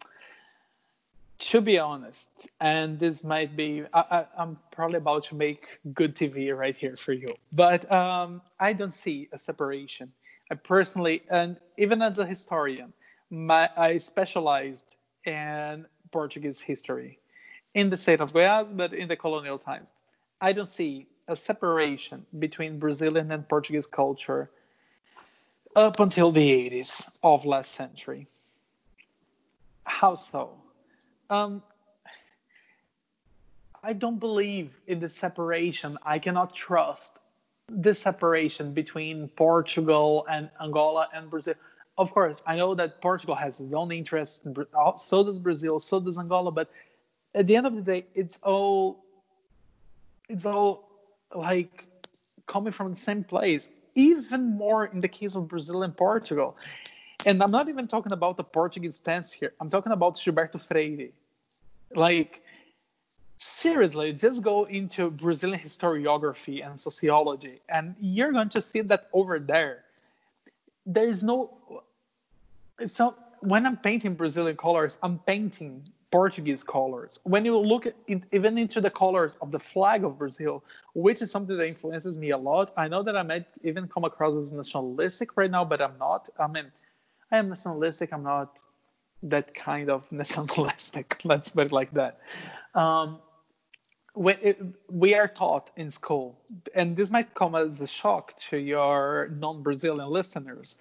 [1.39, 6.57] to be honest, and this might be, I, am probably about to make good TV
[6.57, 10.13] right here for you, but um, I don't see a separation
[10.51, 12.93] I personally, and even as a historian,
[13.31, 17.21] my, I specialized in Portuguese history
[17.75, 19.93] in the state of Goiás, but in the colonial times.
[20.41, 24.51] I don't see a separation between Brazilian and Portuguese culture
[25.77, 28.27] up until the 80s of last century.
[29.85, 30.51] How so?
[31.29, 31.63] Um,
[33.83, 35.97] I don't believe in the separation.
[36.03, 37.21] I cannot trust
[37.69, 41.55] this separation between Portugal and Angola and Brazil.
[41.97, 44.45] Of course, I know that Portugal has its own interests,
[44.97, 46.71] so does Brazil, so does Angola, but
[47.35, 49.05] at the end of the day, it's all
[50.29, 50.89] it's all
[51.35, 51.87] like
[52.47, 53.69] coming from the same place.
[54.09, 56.57] Even more in the case of Brazil and Portugal.
[57.27, 59.53] And I'm not even talking about the Portuguese stance here.
[59.61, 61.11] I'm talking about Gilberto Freire.
[62.07, 62.43] Like
[63.41, 69.39] seriously just go into brazilian historiography and sociology and you're going to see that over
[69.39, 69.85] there
[70.85, 71.83] there's no
[72.87, 77.21] so when i'm painting brazilian colors i'm painting portuguese colors.
[77.25, 77.87] When you look
[78.33, 80.65] even into the colors of the flag of brazil
[80.95, 82.73] which is something that influences me a lot.
[82.77, 86.29] I know that i might even come across as nationalistic right now but i'm not.
[86.39, 86.67] I mean
[87.33, 88.13] i am nationalistic.
[88.13, 88.59] I'm not
[89.23, 91.21] that kind of nationalistic.
[91.25, 92.21] Let's put it like that.
[92.75, 93.19] Um,
[94.15, 96.39] we, it, we are taught in school,
[96.75, 100.79] and this might come as a shock to your non Brazilian listeners,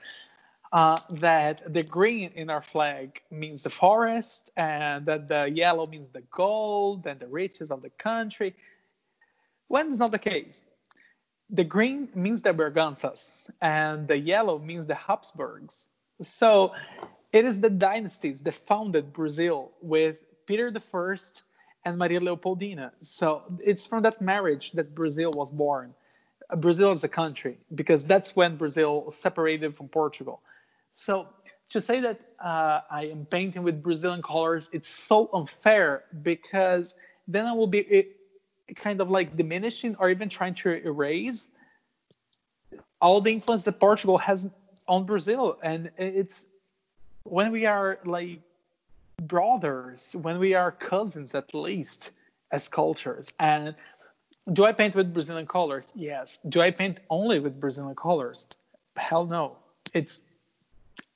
[0.71, 6.09] uh, that the green in our flag means the forest, and that the yellow means
[6.09, 8.55] the gold and the riches of the country.
[9.67, 10.63] When it's not the case,
[11.49, 15.87] the green means the Braganças, and the yellow means the Habsburgs.
[16.21, 16.73] So
[17.33, 21.43] it is the dynasties that founded Brazil with Peter the First
[21.85, 22.91] and Maria Leopoldina.
[23.01, 25.93] So it's from that marriage that Brazil was born.
[26.57, 30.41] Brazil as a country, because that's when Brazil separated from Portugal.
[30.99, 31.29] So
[31.69, 36.95] to say that uh, I am painting with Brazilian colors, it's so unfair because
[37.25, 38.03] then I will be eh,
[38.75, 41.51] kind of like diminishing or even trying to erase
[42.99, 44.49] all the influence that Portugal has
[44.89, 45.57] on Brazil.
[45.63, 46.47] And it's
[47.23, 48.41] when we are like
[49.21, 52.11] brothers, when we are cousins at least
[52.51, 53.31] as cultures.
[53.39, 53.73] And
[54.51, 55.93] do I paint with Brazilian colors?
[55.95, 56.39] Yes.
[56.49, 58.47] Do I paint only with Brazilian colors?
[58.97, 59.55] Hell no.
[59.93, 60.21] It's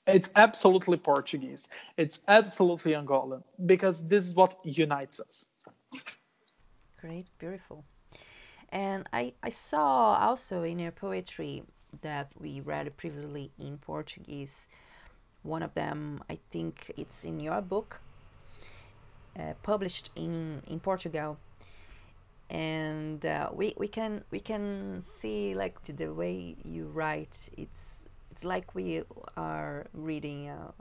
[0.07, 1.67] it's absolutely Portuguese.
[1.97, 5.47] It's absolutely Angolan because this is what unites us.
[6.99, 7.83] Great, beautiful.
[8.69, 11.63] And I, I saw also in your poetry
[12.01, 14.67] that we read previously in Portuguese
[15.43, 17.99] one of them, I think it's in your book,
[19.37, 21.37] uh, published in in Portugal,
[22.49, 27.49] and uh, we we can we can see like the way you write.
[27.57, 28.02] It's
[28.33, 29.03] it's like we
[29.37, 30.73] are reading a,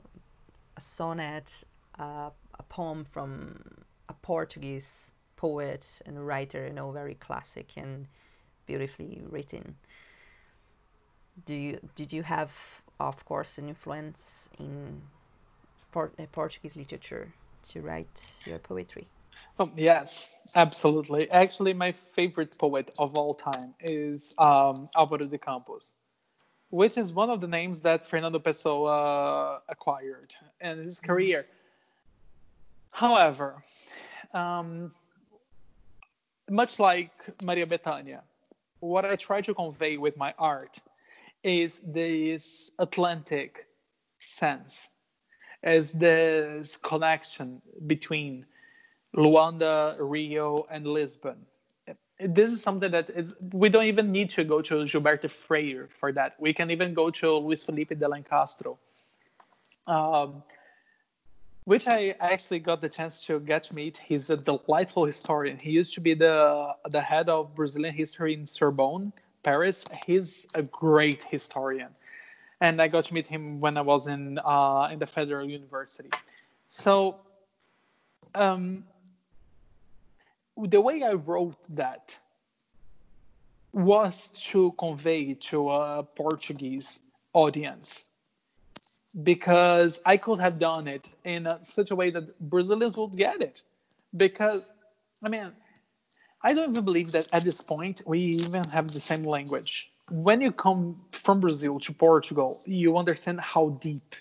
[0.78, 1.64] a sonnet,
[2.00, 3.60] uh, a poem from
[4.08, 8.06] a Portuguese poet and writer, you know, very classic and
[8.66, 9.76] beautifully written.
[11.44, 15.02] Do you did you have of course, an influence in
[15.90, 17.32] Port- uh, Portuguese literature
[17.70, 19.06] to write your poetry?
[19.58, 21.30] Oh, yes, absolutely.
[21.30, 25.92] Actually, my favorite poet of all time is um, Álvaro de Campos,
[26.73, 31.44] which is one of the names that Fernando Pessoa acquired in his career.
[32.93, 33.62] However,
[34.32, 34.90] um,
[36.49, 37.12] much like
[37.43, 38.23] Maria Bethânia,
[38.81, 40.81] what I try to convey with my art
[41.44, 43.66] is this Atlantic
[44.19, 44.89] sense,
[45.62, 48.47] is this connection between
[49.15, 51.36] Luanda, Rio, and Lisbon.
[52.24, 56.12] This is something that is, we don't even need to go to Gilberto Freire for
[56.12, 56.35] that.
[56.39, 58.77] We can even go to Luis Felipe de Lencastre,
[59.86, 60.43] um,
[61.65, 63.99] which I actually got the chance to get to meet.
[63.99, 65.59] He's a delightful historian.
[65.59, 69.12] He used to be the the head of Brazilian history in Sorbonne,
[69.43, 69.85] Paris.
[70.07, 71.90] He's a great historian,
[72.61, 76.11] and I got to meet him when I was in uh, in the Federal University.
[76.69, 77.20] So.
[78.35, 78.85] Um,
[80.56, 82.18] the way I wrote that
[83.72, 87.00] was to convey to a Portuguese
[87.32, 88.06] audience
[89.22, 93.40] because I could have done it in a, such a way that Brazilians would get
[93.40, 93.62] it.
[94.16, 94.72] Because,
[95.22, 95.52] I mean,
[96.42, 99.90] I don't even believe that at this point we even have the same language.
[100.10, 104.14] When you come from Brazil to Portugal, you understand how deep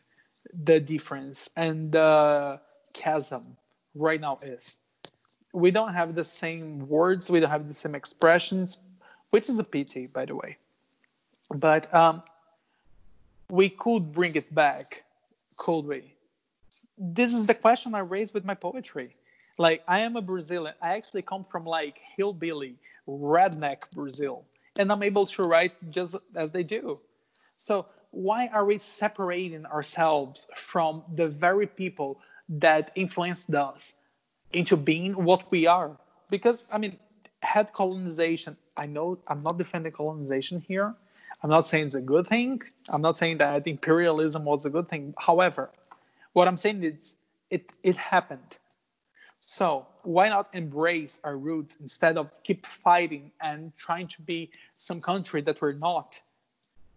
[0.63, 2.59] the difference and the
[2.93, 3.57] chasm
[3.95, 4.77] right now is
[5.53, 8.78] we don't have the same words, we don't have the same expressions,
[9.32, 10.57] which is a pity, by the way.
[11.49, 12.23] But um,
[13.49, 15.03] we could bring it back,
[15.57, 16.14] could we?
[16.98, 19.11] This is the question I raised with my poetry.
[19.57, 20.73] Like, I am a Brazilian.
[20.82, 24.45] I actually come from like hillbilly, redneck Brazil,
[24.78, 26.98] and I'm able to write just as they do.
[27.57, 32.19] So, why are we separating ourselves from the very people
[32.49, 33.94] that influenced us?
[34.53, 35.91] Into being what we are.
[36.30, 36.98] Because, I mean,
[37.41, 40.94] had colonization, I know I'm not defending colonization here.
[41.44, 42.61] I'm not saying it's a good thing.
[42.90, 45.14] I'm not saying that imperialism was a good thing.
[45.18, 45.72] However,
[46.34, 47.15] what I'm saying is
[47.49, 48.57] it, it happened.
[49.40, 55.02] So why not embrace our roots instead of keep fighting and trying to be some
[55.02, 56.22] country that we're not?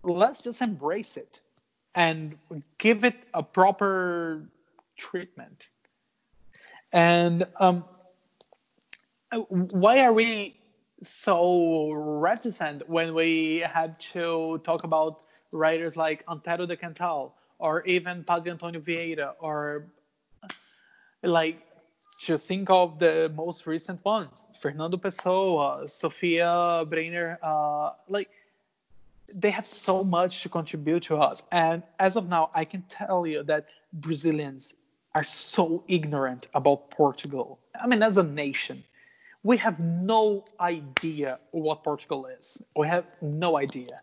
[0.02, 1.40] Let's just embrace it
[1.94, 2.36] and
[2.78, 4.44] give it a proper
[4.96, 5.70] treatment.
[6.94, 7.84] And um,
[9.48, 10.56] why are we
[11.02, 18.22] so reticent when we had to talk about writers like Antero de Cantal or even
[18.22, 19.86] Padre Antonio Vieira or
[21.24, 21.66] like
[22.20, 28.30] to think of the most recent ones, Fernando Pessoa, Sofia Brainer, uh, like
[29.34, 31.42] they have so much to contribute to us.
[31.50, 34.74] And as of now, I can tell you that Brazilians
[35.14, 37.58] are so ignorant about Portugal.
[37.80, 38.82] I mean, as a nation,
[39.42, 42.62] we have no idea what Portugal is.
[42.76, 43.98] We have no idea.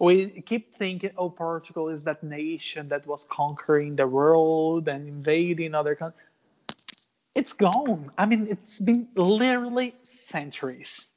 [0.00, 5.74] We keep thinking, oh, Portugal is that nation that was conquering the world and invading
[5.74, 6.26] other countries.
[7.34, 8.10] It's gone.
[8.16, 11.08] I mean, it's been literally centuries.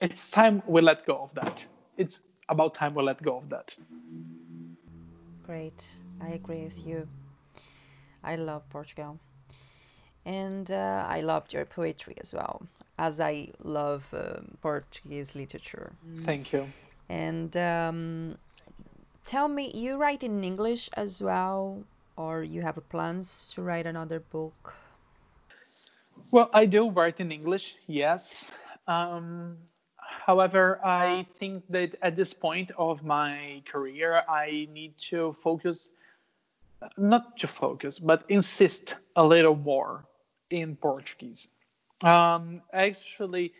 [0.00, 1.66] It's time we let go of that.
[1.96, 3.74] It's about time we let go of that.
[5.44, 5.84] Great.
[6.20, 7.08] I agree with you.
[8.22, 9.18] I love Portugal.
[10.24, 12.62] And uh, I loved your poetry as well,
[12.98, 15.92] as I love um, Portuguese literature.
[16.24, 16.66] Thank you.
[17.08, 18.38] And um,
[19.24, 21.82] tell me, you write in English as well,
[22.16, 24.74] or you have plans to write another book?
[26.32, 28.48] Well, I do write in English, yes.
[28.86, 29.56] Um,
[29.96, 35.90] however, I think that at this point of my career, I need to focus
[36.96, 40.04] not to focus, but insist a little more
[40.50, 41.50] in Portuguese.
[42.02, 43.52] Um, actually,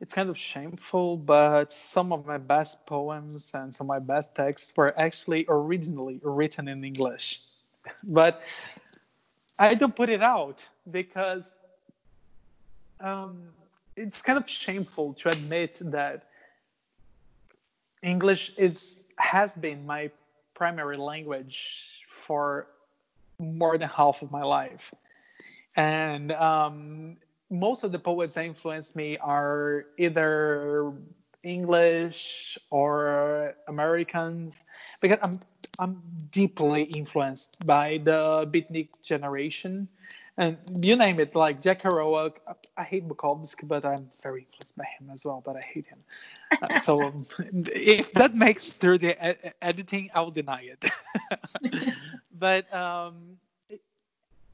[0.00, 4.34] it's kind of shameful, but some of my best poems and some of my best
[4.34, 7.40] texts were actually originally written in English.
[8.04, 8.42] but
[9.58, 11.52] I don't put it out because
[13.00, 13.48] um,
[13.96, 16.28] it's kind of shameful to admit that
[18.02, 20.10] English is has been my
[20.54, 22.68] primary language for
[23.40, 24.92] more than half of my life.
[25.76, 27.16] And um,
[27.50, 30.92] most of the poets that influenced me are either
[31.42, 34.60] English or Americans
[35.00, 35.40] because I'm
[35.78, 36.02] I'm
[36.32, 38.20] deeply influenced by the
[38.52, 39.88] beatnik generation
[40.38, 42.36] and you name it, like Jack Kerouac.
[42.76, 45.42] I hate Bukowski, but I'm very influenced by him as well.
[45.44, 45.98] But I hate him.
[46.62, 47.26] Uh, so um,
[47.74, 49.14] if that makes through the
[49.62, 51.92] editing, I'll deny it.
[52.38, 53.36] but um,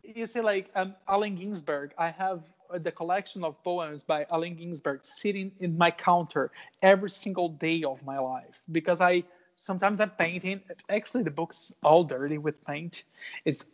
[0.03, 5.05] you see, like um, Allen Ginsberg, I have the collection of poems by Allen Ginsberg
[5.05, 6.51] sitting in my counter
[6.83, 9.23] every single day of my life because I
[9.57, 10.63] sometimes I'm painting.
[10.89, 13.05] Actually, the book's all dirty with paint.
[13.45, 13.67] It's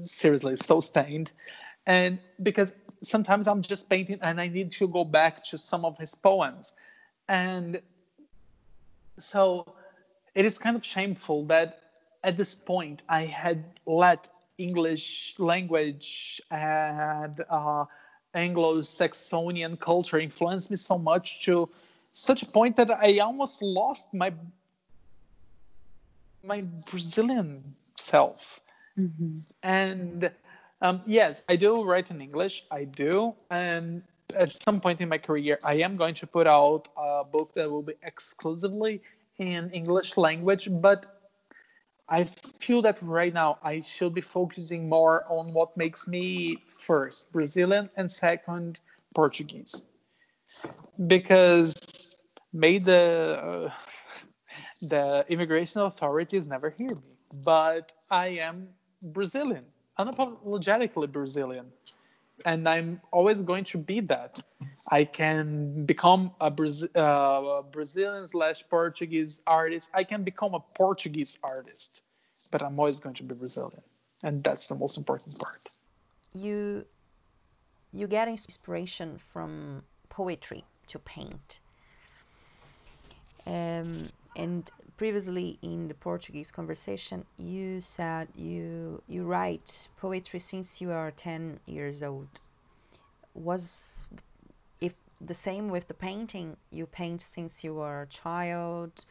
[0.00, 1.32] seriously so stained,
[1.86, 5.98] and because sometimes I'm just painting and I need to go back to some of
[5.98, 6.74] his poems,
[7.28, 7.80] and
[9.18, 9.74] so
[10.34, 11.80] it is kind of shameful that
[12.24, 14.28] at this point I had let
[14.58, 17.84] English language and uh,
[18.34, 21.68] Anglo-Saxonian culture influence me so much to
[22.12, 24.32] such a point that I almost lost my
[26.42, 28.60] my Brazilian self.
[28.98, 29.36] Mm-hmm.
[29.62, 30.30] And
[30.80, 32.64] um, yes, I do write in English.
[32.70, 34.02] I do, and
[34.34, 37.70] at some point in my career, I am going to put out a book that
[37.70, 39.02] will be exclusively
[39.38, 40.68] in English language.
[40.70, 41.06] But
[42.08, 47.32] I feel that right now I should be focusing more on what makes me first
[47.32, 48.80] Brazilian and second
[49.14, 49.84] Portuguese,
[51.06, 52.16] because
[52.52, 53.70] may the uh,
[54.82, 58.68] the immigration authorities never hear me, but I am
[59.06, 59.64] Brazilian,
[59.98, 61.66] unapologetically Brazilian,
[62.44, 64.42] and I'm always going to be that.
[64.90, 66.52] I can become a
[66.94, 69.90] uh, Brazilian slash Portuguese artist.
[69.94, 72.02] I can become a Portuguese artist,
[72.50, 73.82] but I'm always going to be Brazilian,
[74.22, 75.60] and that's the most important part.
[76.34, 76.84] You
[77.92, 81.60] you get inspiration from poetry to paint.
[83.46, 90.90] Um, and previously in the Portuguese conversation, you said you you write poetry since you
[90.90, 92.28] are ten years old.
[93.34, 94.08] Was
[94.80, 96.56] if the same with the painting?
[96.70, 99.04] You paint since you were a child,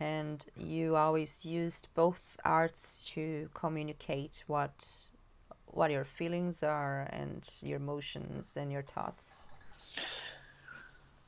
[0.00, 4.72] and you always used both arts to communicate what
[5.66, 9.40] what your feelings are and your emotions and your thoughts.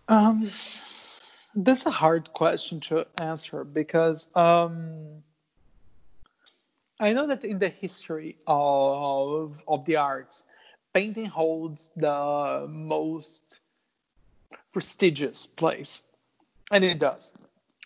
[0.09, 0.49] Um,
[1.57, 5.23] that's a hard question to answer because um,
[7.01, 10.45] I know that in the history of of the arts,
[10.93, 13.61] painting holds the most
[14.73, 16.05] prestigious place,
[16.71, 17.33] and it does.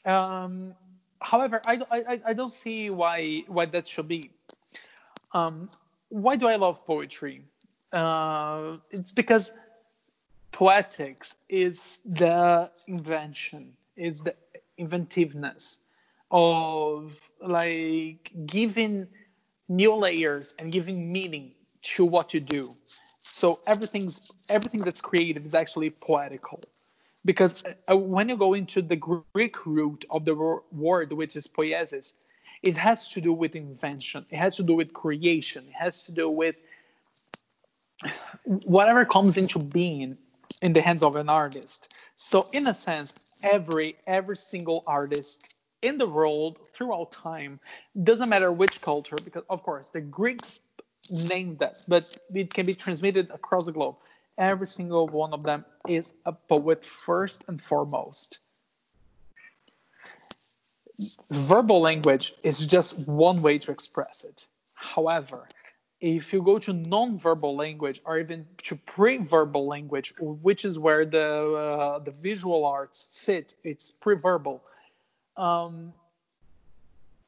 [0.04, 0.74] Um,
[1.20, 4.30] however, I, I, I don't see why why that should be.
[5.32, 5.68] Um,
[6.08, 7.44] why do I love poetry?
[7.92, 9.52] Uh, it's because
[10.52, 14.34] poetics is the invention, is the
[14.78, 15.80] inventiveness
[16.30, 19.06] of like giving
[19.68, 21.52] new layers and giving meaning
[21.82, 22.70] to what you do.
[23.20, 26.62] So everything's everything that's creative is actually poetical,
[27.24, 30.34] because uh, when you go into the Greek root of the
[30.72, 32.14] word, which is poiesis,
[32.62, 34.24] it has to do with invention.
[34.30, 35.64] It has to do with creation.
[35.68, 36.56] It has to do with
[38.44, 40.16] whatever comes into being
[40.62, 41.92] in the hands of an artist.
[42.16, 47.58] So in a sense, every every single artist in the world throughout time
[48.04, 50.60] doesn't matter which culture because of course the Greeks
[51.10, 53.96] named that, but it can be transmitted across the globe.
[54.38, 58.40] Every single one of them is a poet first and foremost.
[61.30, 64.46] Verbal language is just one way to express it.
[64.74, 65.46] However,
[66.00, 71.52] if you go to non-verbal language or even to pre-verbal language, which is where the
[71.52, 74.62] uh, the visual arts sit, it's pre-verbal.
[75.36, 75.92] Um,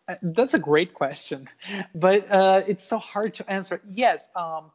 [0.09, 1.49] uh, that's a great question,
[1.95, 3.81] but uh, it's so hard to answer.
[3.91, 4.71] Yes, um,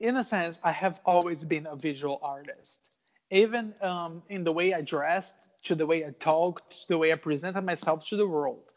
[0.00, 2.98] in a sense, I have always been a visual artist,
[3.30, 7.12] even um, in the way I dressed, to the way I talked, to the way
[7.12, 8.72] I presented myself to the world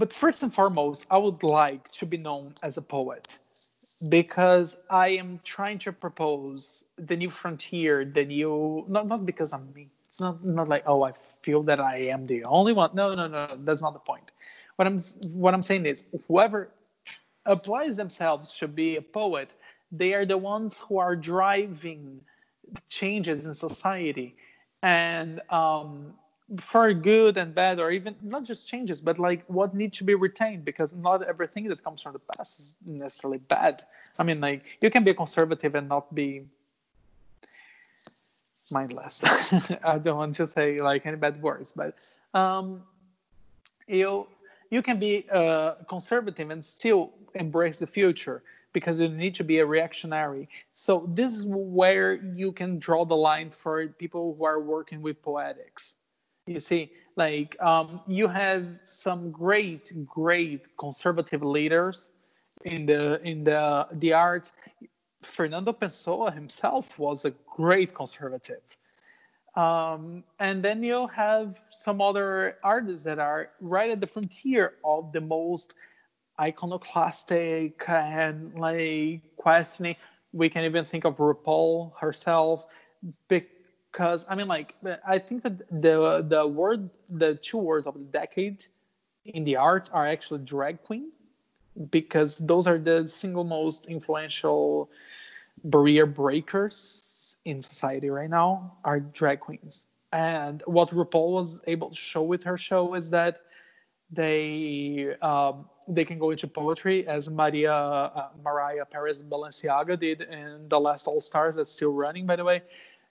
[0.00, 3.36] but first and foremost, I would like to be known as a poet
[4.08, 9.70] because I am trying to propose the new frontier, the new not not because I'm
[9.74, 9.90] me.
[10.08, 11.12] It's not not like oh I
[11.42, 12.90] feel that I am the only one.
[12.94, 14.32] No, no, no, that's not the point.
[14.76, 14.98] What I'm
[15.44, 16.70] what I'm saying is whoever
[17.44, 19.54] applies themselves to be a poet,
[19.92, 22.22] they are the ones who are driving
[22.88, 24.34] changes in society,
[24.82, 26.14] and um,
[26.58, 30.14] for good and bad or even not just changes but like what needs to be
[30.14, 33.84] retained because not everything that comes from the past is necessarily bad.
[34.18, 36.44] I mean like you can be a conservative and not be
[38.70, 39.22] mindless.
[39.84, 41.94] I don't want to say like any bad words but
[42.34, 42.82] um
[43.86, 44.26] you
[44.70, 49.58] you can be uh, conservative and still embrace the future because you need to be
[49.58, 50.48] a reactionary.
[50.74, 55.20] So this is where you can draw the line for people who are working with
[55.22, 55.96] poetics
[56.50, 62.10] you see, like um, you have some great, great conservative leaders
[62.64, 64.52] in the in the the arts.
[65.22, 68.62] Fernando Pessoa himself was a great conservative.
[69.54, 75.12] Um, and then you have some other artists that are right at the frontier of
[75.12, 75.74] the most
[76.40, 79.96] iconoclastic and like questioning.
[80.32, 82.66] We can even think of RuPaul herself,
[83.90, 84.74] because I mean, like
[85.06, 88.64] I think that the the word, the two words of the decade
[89.24, 91.10] in the arts are actually drag queen,
[91.90, 94.90] because those are the single most influential
[95.64, 99.86] barrier breakers in society right now are drag queens.
[100.12, 103.42] And what RuPaul was able to show with her show is that
[104.10, 110.68] they um, they can go into poetry as Maria uh, Mariah Perez Balenciaga did in
[110.68, 112.62] the last All Stars that's still running by the way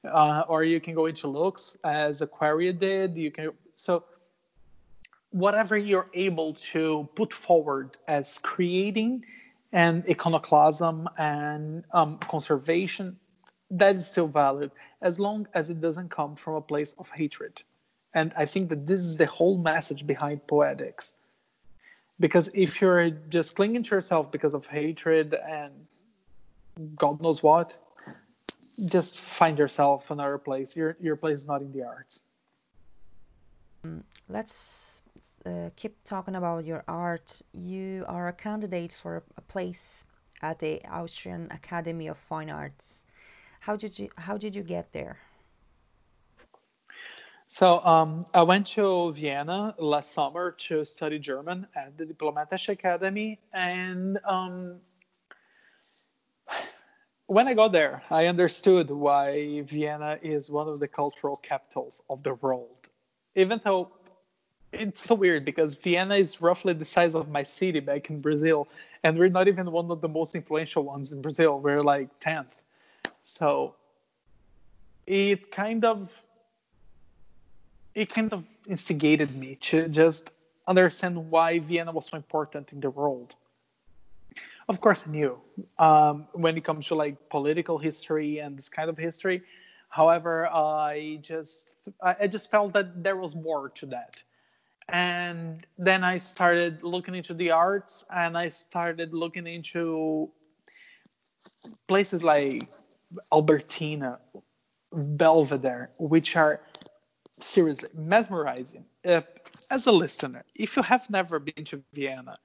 [0.06, 3.18] uh, or you can go into looks as Aquaria did.
[3.18, 4.04] You can so
[5.32, 9.24] whatever you're able to put forward as creating
[9.72, 13.16] and iconoclasm and um, conservation
[13.70, 14.72] that is still valid
[15.02, 17.62] as long as it doesn't come from a place of hatred.
[18.16, 21.14] And i think that this is the whole message behind poetics.
[22.20, 25.72] Because if you're just clinging to yourself because of hatred and
[26.96, 27.78] god knows what
[28.88, 30.76] just find yourself another place.
[30.76, 32.24] Your your place is not in the arts.
[34.28, 35.04] Let's
[35.46, 37.42] uh, keep talking about your art.
[37.54, 40.06] You are a candidate for a place
[40.42, 43.04] at the austrian academy of fine arts.
[43.62, 45.18] How did you how did you get there?
[47.48, 53.40] So um, I went to Vienna last summer to study German at the Diplomatische Academy,
[53.54, 54.76] and um,
[57.30, 62.24] when I got there, I understood why Vienna is one of the cultural capitals of
[62.24, 62.90] the world.
[63.36, 63.92] Even though
[64.74, 68.68] it's so weird because Vienna is roughly the size of my city back in Brazil,
[69.04, 71.60] and we're not even one of the most influential ones in Brazil.
[71.60, 72.58] We're like 10th.
[73.24, 73.76] So
[75.06, 76.10] it kind of
[77.94, 80.32] it kind of instigated me to just
[80.68, 83.36] understand why Vienna was so important in the world.
[84.70, 85.41] Of course, I knew
[85.80, 89.41] um, when it comes to like political history and this kind of history.
[89.90, 91.72] However, I just
[92.04, 94.22] I just felt that there was more to that.
[94.90, 100.30] And then I started looking into the arts, and I started looking into
[101.88, 102.64] places like
[103.32, 104.20] Albertina,
[104.94, 106.62] Belvedere, which are
[107.40, 108.86] seriously mesmerizing.
[109.04, 109.22] Uh,
[109.72, 112.38] as a listener, if you have never been to Vienna,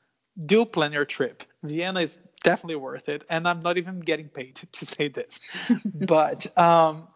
[0.46, 1.44] do plan your trip.
[1.62, 5.40] Vienna is definitely worth it, and I'm not even getting paid to say this,
[5.94, 7.08] but um,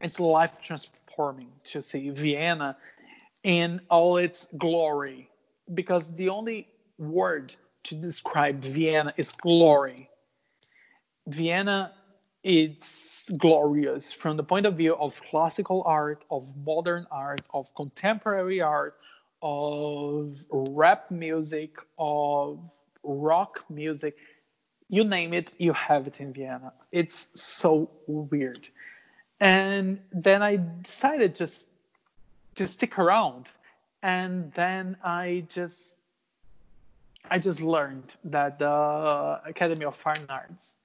[0.00, 2.76] it's life transforming to see Vienna
[3.44, 5.30] in all its glory,
[5.74, 6.68] because the only
[6.98, 7.54] word
[7.84, 10.08] to describe Vienna is glory.
[11.26, 11.92] Vienna
[12.44, 18.60] it's glorious from the point of view of classical art, of modern art, of contemporary
[18.60, 18.96] art,
[19.42, 22.58] of rap music, of
[23.02, 24.16] rock music.
[24.88, 26.72] You name it, you have it in Vienna.
[26.92, 28.68] It's so weird.
[29.40, 31.68] And then I decided just
[32.56, 33.50] to stick around.
[34.02, 35.96] And then I just
[37.30, 40.78] I just learned that the Academy of Fine Arts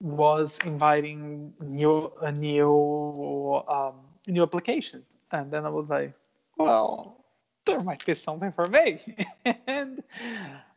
[0.00, 3.94] was inviting new a new um,
[4.26, 6.12] new application, and then I was like,
[6.56, 7.24] well,
[7.64, 9.00] there might be something for me.
[9.66, 10.02] and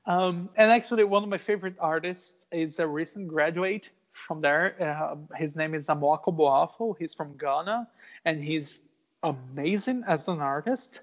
[0.06, 4.76] um, and actually, one of my favorite artists is a recent graduate from there.
[4.82, 6.96] Uh, his name is Amoako Boafo.
[6.98, 7.88] He's from Ghana,
[8.26, 8.82] and he's
[9.24, 11.02] amazing as an artist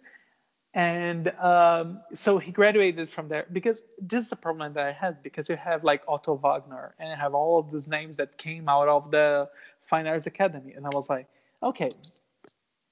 [0.75, 5.23] and um, so he graduated from there because this is a problem that I had
[5.23, 8.69] because you have like Otto Wagner and you have all of these names that came
[8.71, 9.51] out of the
[9.83, 11.27] Fine Arts Academy, and I was like,
[11.63, 11.91] okay,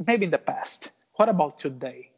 [0.06, 0.90] maybe in the past.
[1.14, 2.10] What about today?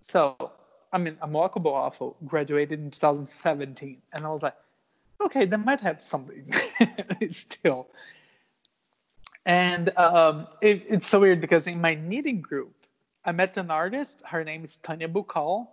[0.00, 0.52] So,
[0.92, 4.56] I mean, Amoako Boafo graduated in 2017, and I was like,
[5.20, 6.52] okay, they might have something
[7.30, 7.88] still.
[9.46, 12.74] And um, it, it's so weird because in my knitting group,
[13.24, 14.22] I met an artist.
[14.26, 15.68] Her name is Tanya Bukal,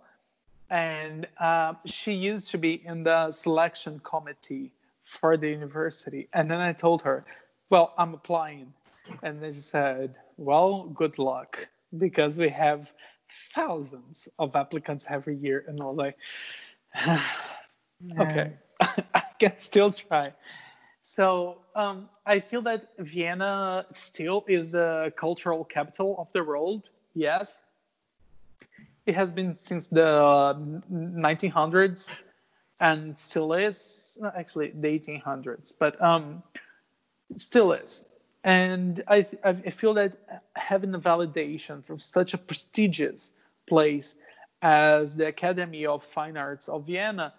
[0.70, 4.72] and uh, she used to be in the selection committee
[5.02, 6.28] for the university.
[6.32, 7.24] And then I told her,
[7.68, 8.72] "Well, I'm applying,"
[9.22, 11.68] and then she said, "Well, good luck,
[11.98, 12.92] because we have
[13.54, 16.16] thousands of applicants every year." And was like,
[18.18, 18.52] "Okay,
[19.14, 20.32] I can still try."
[21.02, 27.60] So um, I feel that Vienna still is a cultural capital of the world Yes.
[29.06, 30.56] It has been since the
[30.90, 32.24] 1900s.
[32.80, 36.42] and still is actually the 1800s, but um,
[37.36, 38.06] still is.
[38.44, 40.16] And I, I feel that
[40.56, 43.32] having a validation from such a prestigious
[43.68, 44.16] place
[44.62, 47.32] as the Academy of Fine Arts of Vienna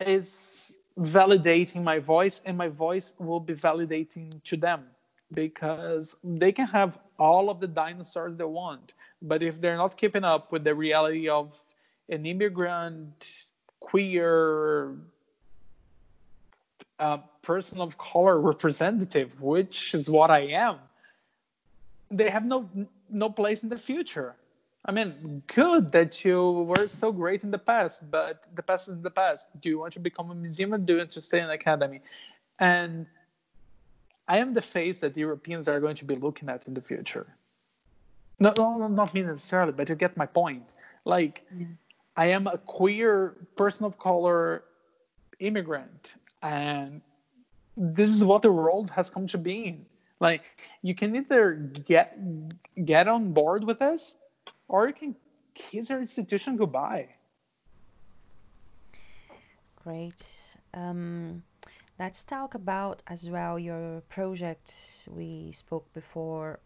[0.00, 4.84] is validating my voice, and my voice will be validating to them
[5.32, 10.24] because they can have all of the dinosaurs they want, but if they're not keeping
[10.24, 11.58] up with the reality of
[12.08, 13.46] an immigrant,
[13.80, 14.96] queer,
[16.98, 20.78] uh, person of color representative, which is what I am,
[22.10, 22.68] they have no
[23.10, 24.36] no place in the future.
[24.84, 29.00] I mean, good that you were so great in the past, but the past is
[29.00, 29.48] the past.
[29.60, 31.50] Do you want to become a museum or do you want to stay in an
[31.50, 32.00] academy?
[32.58, 33.06] And
[34.26, 37.26] I am the face that Europeans are going to be looking at in the future.
[38.40, 40.64] No, no not me necessarily, but you get my point.
[41.04, 41.66] Like, yeah.
[42.16, 44.64] I am a queer person of color
[45.38, 47.00] immigrant, and
[47.76, 49.86] this is what the world has come to be.
[50.20, 50.42] Like,
[50.82, 51.54] you can either
[51.84, 52.16] get
[52.84, 54.14] get on board with this,
[54.68, 55.16] or you can
[55.54, 57.08] kiss our institution goodbye.
[59.82, 60.54] Great.
[60.74, 61.42] Um,
[61.98, 66.60] let's talk about as well your project we spoke before,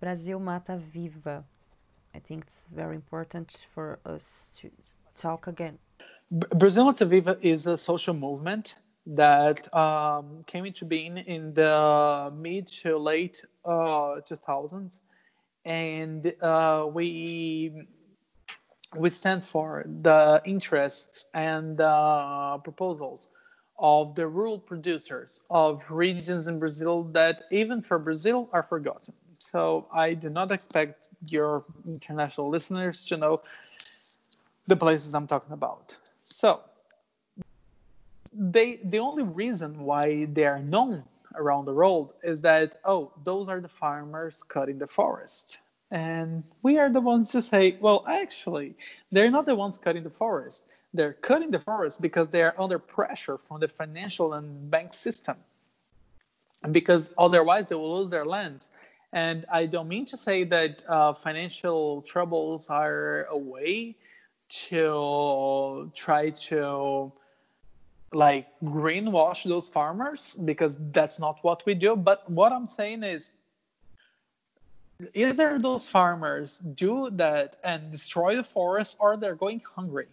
[0.00, 1.44] Brazil Mata Viva.
[2.14, 4.70] I think it's very important for us to
[5.16, 5.78] talk again.
[6.30, 8.76] Brazil Mata Viva is a social movement
[9.06, 15.00] that um, came into being in the mid to late uh, 2000s
[15.64, 17.86] and uh, we
[18.96, 23.28] we stand for the interests and uh, proposals
[23.78, 29.14] of the rural producers of regions in Brazil that even for Brazil are forgotten.
[29.38, 33.40] So I do not expect your international listeners to know
[34.66, 35.96] the places I'm talking about.
[36.22, 36.60] So
[38.32, 41.04] they the only reason why they are known
[41.36, 45.58] around the world is that oh those are the farmers cutting the forest.
[45.90, 48.74] And we are the ones to say well actually
[49.10, 50.64] they're not the ones cutting the forest.
[50.94, 55.36] They're cutting the forest because they are under pressure from the financial and bank system.
[56.62, 58.68] And because otherwise they will lose their lands.
[59.12, 63.96] And i don't mean to say that uh, financial troubles are a way
[64.48, 67.12] to try to
[68.12, 71.96] like greenwash those farmers because that's not what we do.
[71.96, 73.32] But what I'm saying is
[75.14, 80.08] either those farmers do that and destroy the forest or they're going hungry.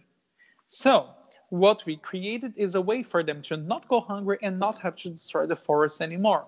[0.68, 1.08] So
[1.50, 4.96] what we created is a way for them to not go hungry and not have
[4.96, 6.46] to destroy the forest anymore.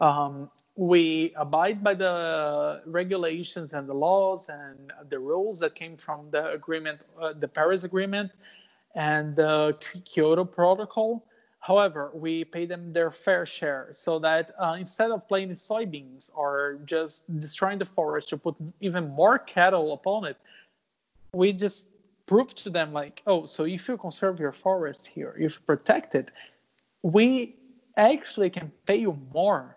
[0.00, 6.30] Um, we abide by the regulations and the laws and the rules that came from
[6.30, 8.30] the agreement, uh, the Paris Agreement,
[8.96, 11.24] and the Kyoto Protocol.
[11.60, 16.78] However, we pay them their fair share so that uh, instead of planting soybeans or
[16.84, 20.36] just destroying the forest to put even more cattle upon it,
[21.32, 21.84] we just
[22.26, 26.14] prove to them like, oh, so if you conserve your forest here, if you protect
[26.14, 26.32] it,
[27.02, 27.56] we
[27.96, 29.76] actually can pay you more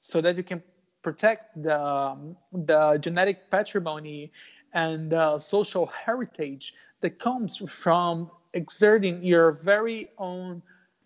[0.00, 0.62] so that you can
[1.02, 4.32] protect the, um, the genetic patrimony
[4.72, 10.62] and uh, social heritage that comes from exerting your very own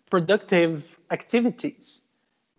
[0.09, 2.03] productive activities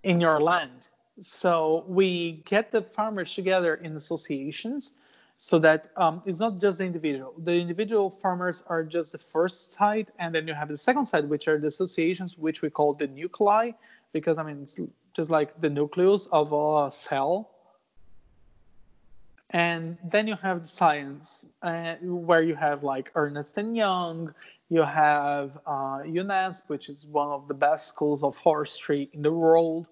[0.02, 0.88] in your land.
[1.20, 4.94] So we get the farmers together in associations
[5.36, 7.34] so that um, it's not just the individual.
[7.38, 11.28] The individual farmers are just the first side, and then you have the second side,
[11.28, 13.70] which are the associations, which we call the nuclei,
[14.12, 14.78] because I mean, it's
[15.14, 17.50] just like the nucleus of a cell.
[19.52, 24.34] And then you have the science, uh, where you have like Ernest and Young,
[24.70, 25.98] you have uh,
[26.68, 29.86] which is one of the best schools of forestry in the world.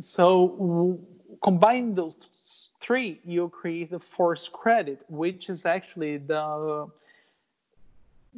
[0.00, 0.98] So w-
[1.42, 6.86] combine those three, you create the forest credit, which is actually the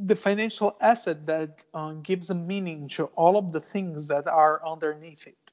[0.07, 4.63] the financial asset that uh, gives a meaning to all of the things that are
[4.67, 5.53] underneath it.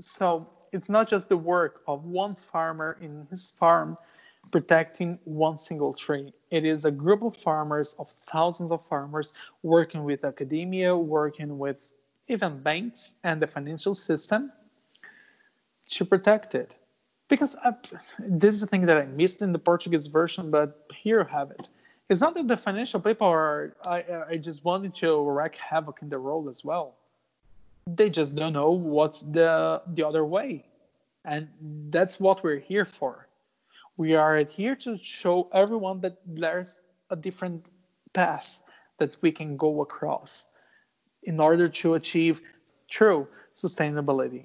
[0.00, 3.96] So it's not just the work of one farmer in his farm
[4.50, 6.32] protecting one single tree.
[6.50, 11.90] It is a group of farmers, of thousands of farmers, working with academia, working with
[12.28, 14.52] even banks and the financial system
[15.90, 16.78] to protect it.
[17.28, 17.74] Because I,
[18.18, 21.50] this is the thing that I missed in the Portuguese version, but here you have
[21.50, 21.68] it.
[22.08, 26.10] It's not that the financial people are, I, I just wanted to wreak havoc in
[26.10, 26.96] the world as well.
[27.86, 30.66] They just don't know what's the, the other way.
[31.24, 31.48] And
[31.90, 33.26] that's what we're here for
[33.96, 36.80] we are here to show everyone that there's
[37.10, 37.66] a different
[38.12, 38.60] path
[38.98, 40.46] that we can go across
[41.24, 42.40] in order to achieve
[42.88, 44.44] true sustainability.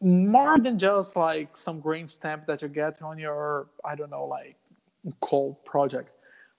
[0.00, 4.24] More than just like some green stamp that you get on your, I don't know,
[4.24, 4.56] like
[5.20, 6.10] coal project.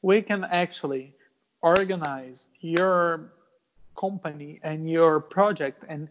[0.02, 1.16] We can actually
[1.62, 3.34] organize your
[4.00, 6.08] company and your project and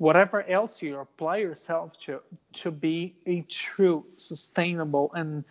[0.00, 2.22] whatever else you apply yourself to
[2.54, 5.44] to be a true sustainable and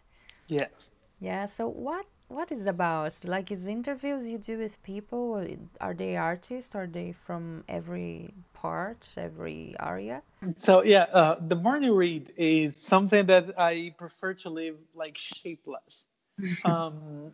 [0.48, 0.90] yes
[1.20, 1.46] Yeah.
[1.46, 3.14] So what what is about?
[3.24, 5.46] Like, is interviews you do with people?
[5.80, 6.74] Are they artists?
[6.74, 10.22] Are they from every part, every area?
[10.56, 16.06] So yeah, uh, the morning read is something that I prefer to live like shapeless.
[16.64, 17.32] um,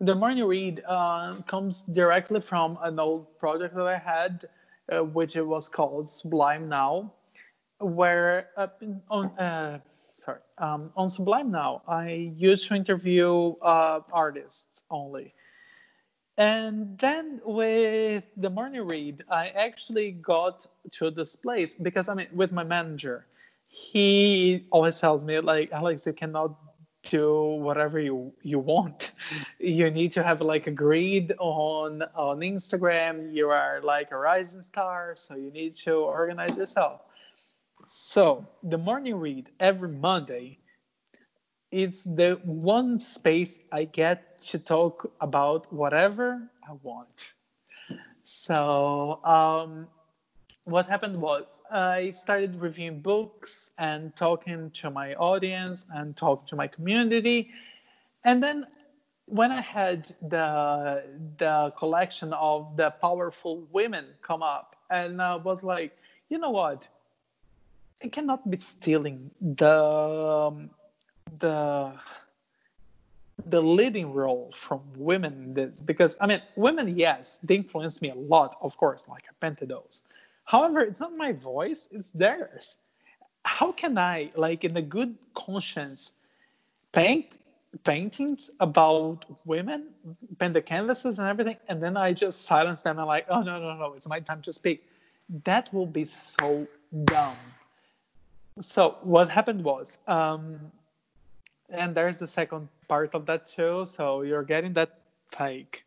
[0.00, 4.44] the morning read uh, comes directly from an old project that I had,
[4.92, 7.12] uh, which it was called Sublime Now,
[7.78, 8.48] where
[9.08, 9.78] on uh,
[10.24, 15.34] sorry um, on Sublime Now I used to interview uh, artists only.
[16.38, 22.28] And then with the morning read, I actually got to this place because I mean,
[22.32, 23.26] with my manager,
[23.66, 26.56] he always tells me like, Alex, you cannot
[27.02, 29.12] do whatever you you want.
[29.58, 33.32] You need to have like agreed on on Instagram.
[33.32, 37.02] You are like a rising star, so you need to organize yourself.
[37.86, 40.58] So the morning read every Monday
[41.70, 47.32] it's the one space I get to talk about whatever I want.
[48.22, 49.88] So, um,
[50.64, 56.56] what happened was I started reviewing books and talking to my audience and talk to
[56.56, 57.50] my community.
[58.24, 58.66] And then
[59.26, 61.04] when I had the
[61.38, 65.92] the collection of the powerful women come up, and I was like,
[66.30, 66.88] you know what?
[68.02, 69.30] I cannot be stealing.
[69.40, 70.70] The um,
[71.38, 71.92] the
[73.46, 78.14] the leading role from women this because I mean women yes they influence me a
[78.14, 80.02] lot of course like I painted those
[80.44, 82.78] however it's not my voice it's theirs.
[83.44, 86.12] How can I like in a good conscience
[86.92, 87.38] paint
[87.84, 89.88] paintings about women
[90.38, 93.58] paint the canvases and everything and then I just silence them and like oh no
[93.58, 94.86] no no it's my time to speak.
[95.44, 96.66] That will be so
[97.06, 97.36] dumb
[98.60, 100.72] so what happened was um,
[101.72, 103.84] and there's the second part of that too.
[103.86, 104.98] So you're getting that
[105.40, 105.84] like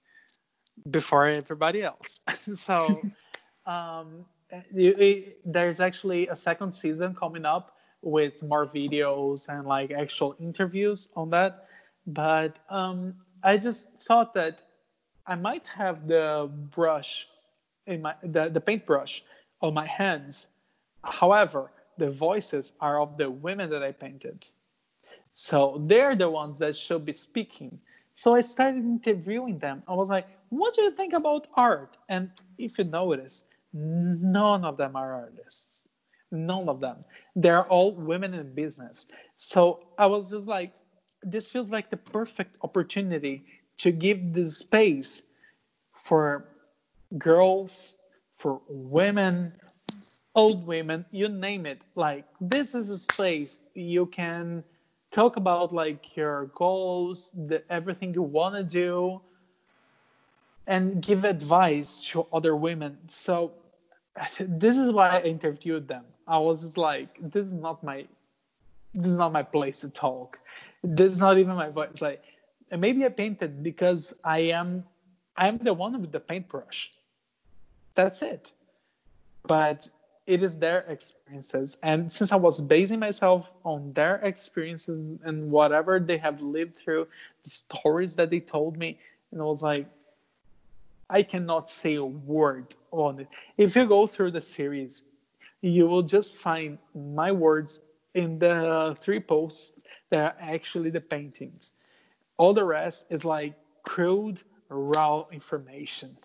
[0.92, 2.20] before everybody else.
[2.54, 3.04] So
[3.66, 4.26] um
[4.74, 10.36] you, it, there's actually a second season coming up with more videos and like actual
[10.40, 11.68] interviews on that.
[12.08, 14.62] But um i just thought that
[15.28, 17.28] i might have the brush
[17.86, 19.24] in my the, the paintbrush
[19.62, 20.48] on my hands.
[21.04, 24.48] However the voices are of the women that i painted
[25.38, 27.80] so they're the ones that should be speaking.
[28.16, 29.84] So I started interviewing them.
[29.88, 31.98] I was like, what do you think about art?
[32.08, 33.44] And if you notice,
[33.74, 35.88] none of them are artists.
[36.32, 37.04] None of them.
[37.36, 39.08] They're all women in business.
[39.36, 40.72] So I was just like,
[41.22, 43.44] this feels like the perfect opportunity
[43.80, 45.24] to give this space
[45.92, 46.48] for
[47.18, 47.98] girls,
[48.32, 49.52] for women,
[50.36, 51.82] old women, you name it.
[51.96, 54.64] Like, this is a space you can
[55.12, 59.22] talk about like your goals, the, everything you want to do,
[60.68, 62.98] and give advice to other women.
[63.08, 63.54] So
[64.40, 66.04] this is why I interviewed them.
[66.28, 68.06] I was just like, this is not my,
[68.94, 70.40] this is not my place to talk.
[70.84, 72.02] This is not even my voice.
[72.02, 72.22] Like,
[72.78, 74.84] maybe I painted because I am,
[75.38, 76.92] I am the one with the paintbrush.
[77.94, 78.54] That's it.
[79.48, 79.88] But
[80.28, 86.00] it is their experiences and since i was basing myself on their experiences and whatever
[86.00, 87.08] they have lived through
[87.44, 88.98] the stories that they told me
[89.32, 89.88] and i was like
[91.10, 93.28] i cannot say a word on it
[93.58, 95.04] if you go through the series
[95.62, 97.82] you will just find my words
[98.16, 101.74] in the three posts that are actually the paintings.
[102.38, 103.54] All the rest is like
[103.84, 106.18] crude, raw information.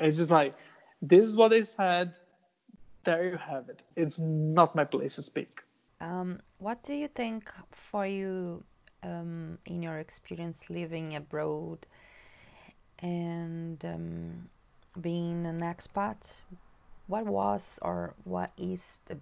[0.00, 0.54] It's just like,
[1.00, 2.18] this is what they said.
[3.08, 3.80] There you have it.
[3.96, 5.62] It's not my place to speak.
[5.98, 8.62] Um, what do you think for you
[9.02, 11.86] um, in your experience living abroad
[12.98, 14.50] and um,
[15.00, 16.42] being an expat?
[17.06, 19.16] What was or what is the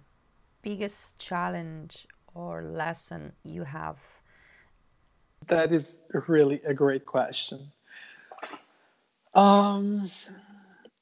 [0.63, 3.99] biggest challenge or lesson you have?
[5.47, 5.95] That is
[6.27, 7.71] really a great question.
[9.33, 10.11] Um,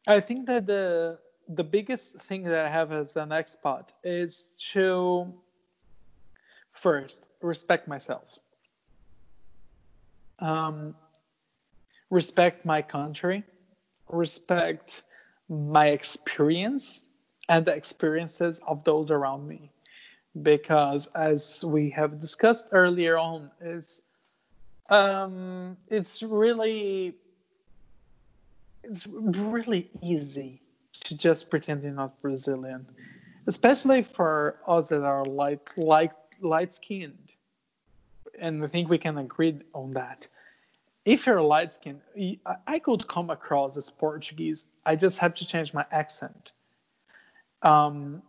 [0.05, 5.33] I think that the the biggest thing that I have as an expat is to
[6.71, 8.39] first respect myself,
[10.39, 10.95] um,
[12.09, 13.43] respect my country,
[14.09, 15.03] respect
[15.49, 17.07] my experience
[17.49, 19.71] and the experiences of those around me.
[20.41, 24.01] Because as we have discussed earlier on is
[24.89, 27.15] um, it's really
[28.83, 30.61] it's really easy
[31.01, 32.87] to just pretend you're not Brazilian,
[33.47, 36.11] especially for us that are light light
[36.41, 37.33] light skinned,
[38.39, 40.27] and I think we can agree on that.
[41.05, 42.01] If you're light skinned,
[42.65, 44.65] I could come across as Portuguese.
[44.85, 46.53] I just have to change my accent.
[47.61, 48.23] Um,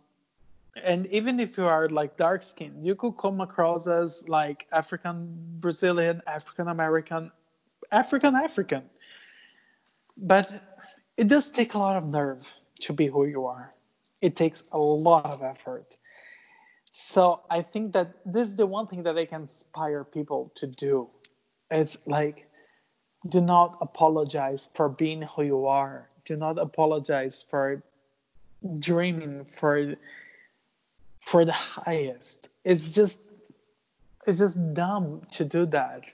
[0.83, 5.35] and even if you are like dark skinned, you could come across as like African
[5.59, 7.31] Brazilian, African American,
[7.91, 8.83] African African.
[10.17, 10.61] But
[11.17, 13.73] it does take a lot of nerve to be who you are.
[14.21, 15.97] It takes a lot of effort.
[16.91, 20.67] So I think that this is the one thing that I can inspire people to
[20.67, 21.09] do.
[21.69, 22.49] It's like,
[23.29, 26.09] do not apologize for being who you are.
[26.25, 27.83] Do not apologize for
[28.79, 29.95] dreaming for
[31.19, 32.49] for the highest.
[32.63, 33.19] It's just
[34.25, 36.05] it's just dumb to do that.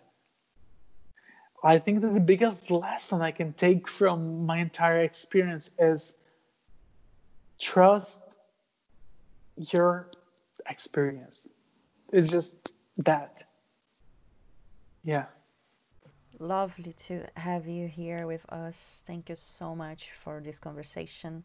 [1.63, 6.15] I think that the biggest lesson I can take from my entire experience is
[7.57, 8.37] trust
[9.55, 10.09] your
[10.69, 11.47] experience.
[12.11, 13.45] It's just that.
[15.03, 15.25] Yeah.
[16.39, 19.01] Lovely to have you here with us.
[19.05, 21.43] Thank you so much for this conversation.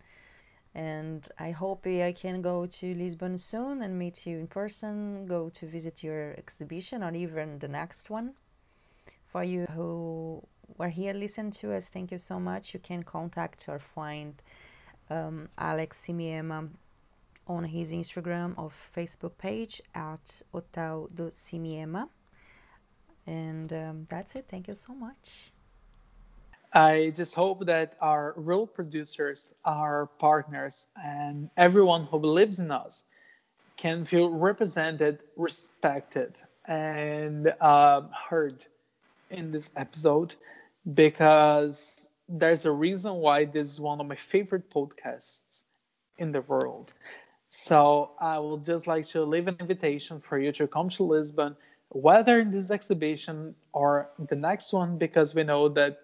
[0.74, 5.48] And I hope I can go to Lisbon soon and meet you in person, go
[5.50, 8.34] to visit your exhibition or even the next one.
[9.30, 10.42] For you who
[10.78, 12.72] were here, listen to us, thank you so much.
[12.72, 14.34] You can contact or find
[15.10, 16.70] um, Alex Simiema
[17.46, 22.08] on his Instagram or Facebook page at Hotel do Simiema.
[23.26, 24.46] And um, that's it.
[24.48, 25.52] Thank you so much.
[26.72, 33.04] I just hope that our real producers, our partners, and everyone who believes in us
[33.76, 38.66] can feel represented, respected, and uh, heard
[39.30, 40.34] in this episode
[40.94, 45.64] because there's a reason why this is one of my favorite podcasts
[46.18, 46.94] in the world.
[47.50, 51.56] So I would just like to leave an invitation for you to come to Lisbon,
[51.88, 56.00] whether in this exhibition or the next one, because we know that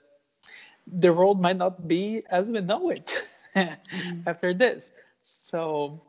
[0.87, 4.21] the world might not be as we know it mm-hmm.
[4.27, 4.93] after this.
[5.23, 6.01] So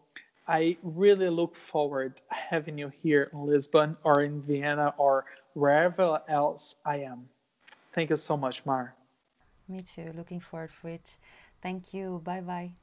[0.47, 5.25] I really look forward to having you here in Lisbon or in Vienna or
[5.55, 7.29] wherever else I am.
[7.93, 8.93] Thank you so much, Mar.
[9.67, 10.11] Me too.
[10.15, 11.17] Looking forward for it.
[11.61, 12.21] Thank you.
[12.23, 12.73] Bye bye.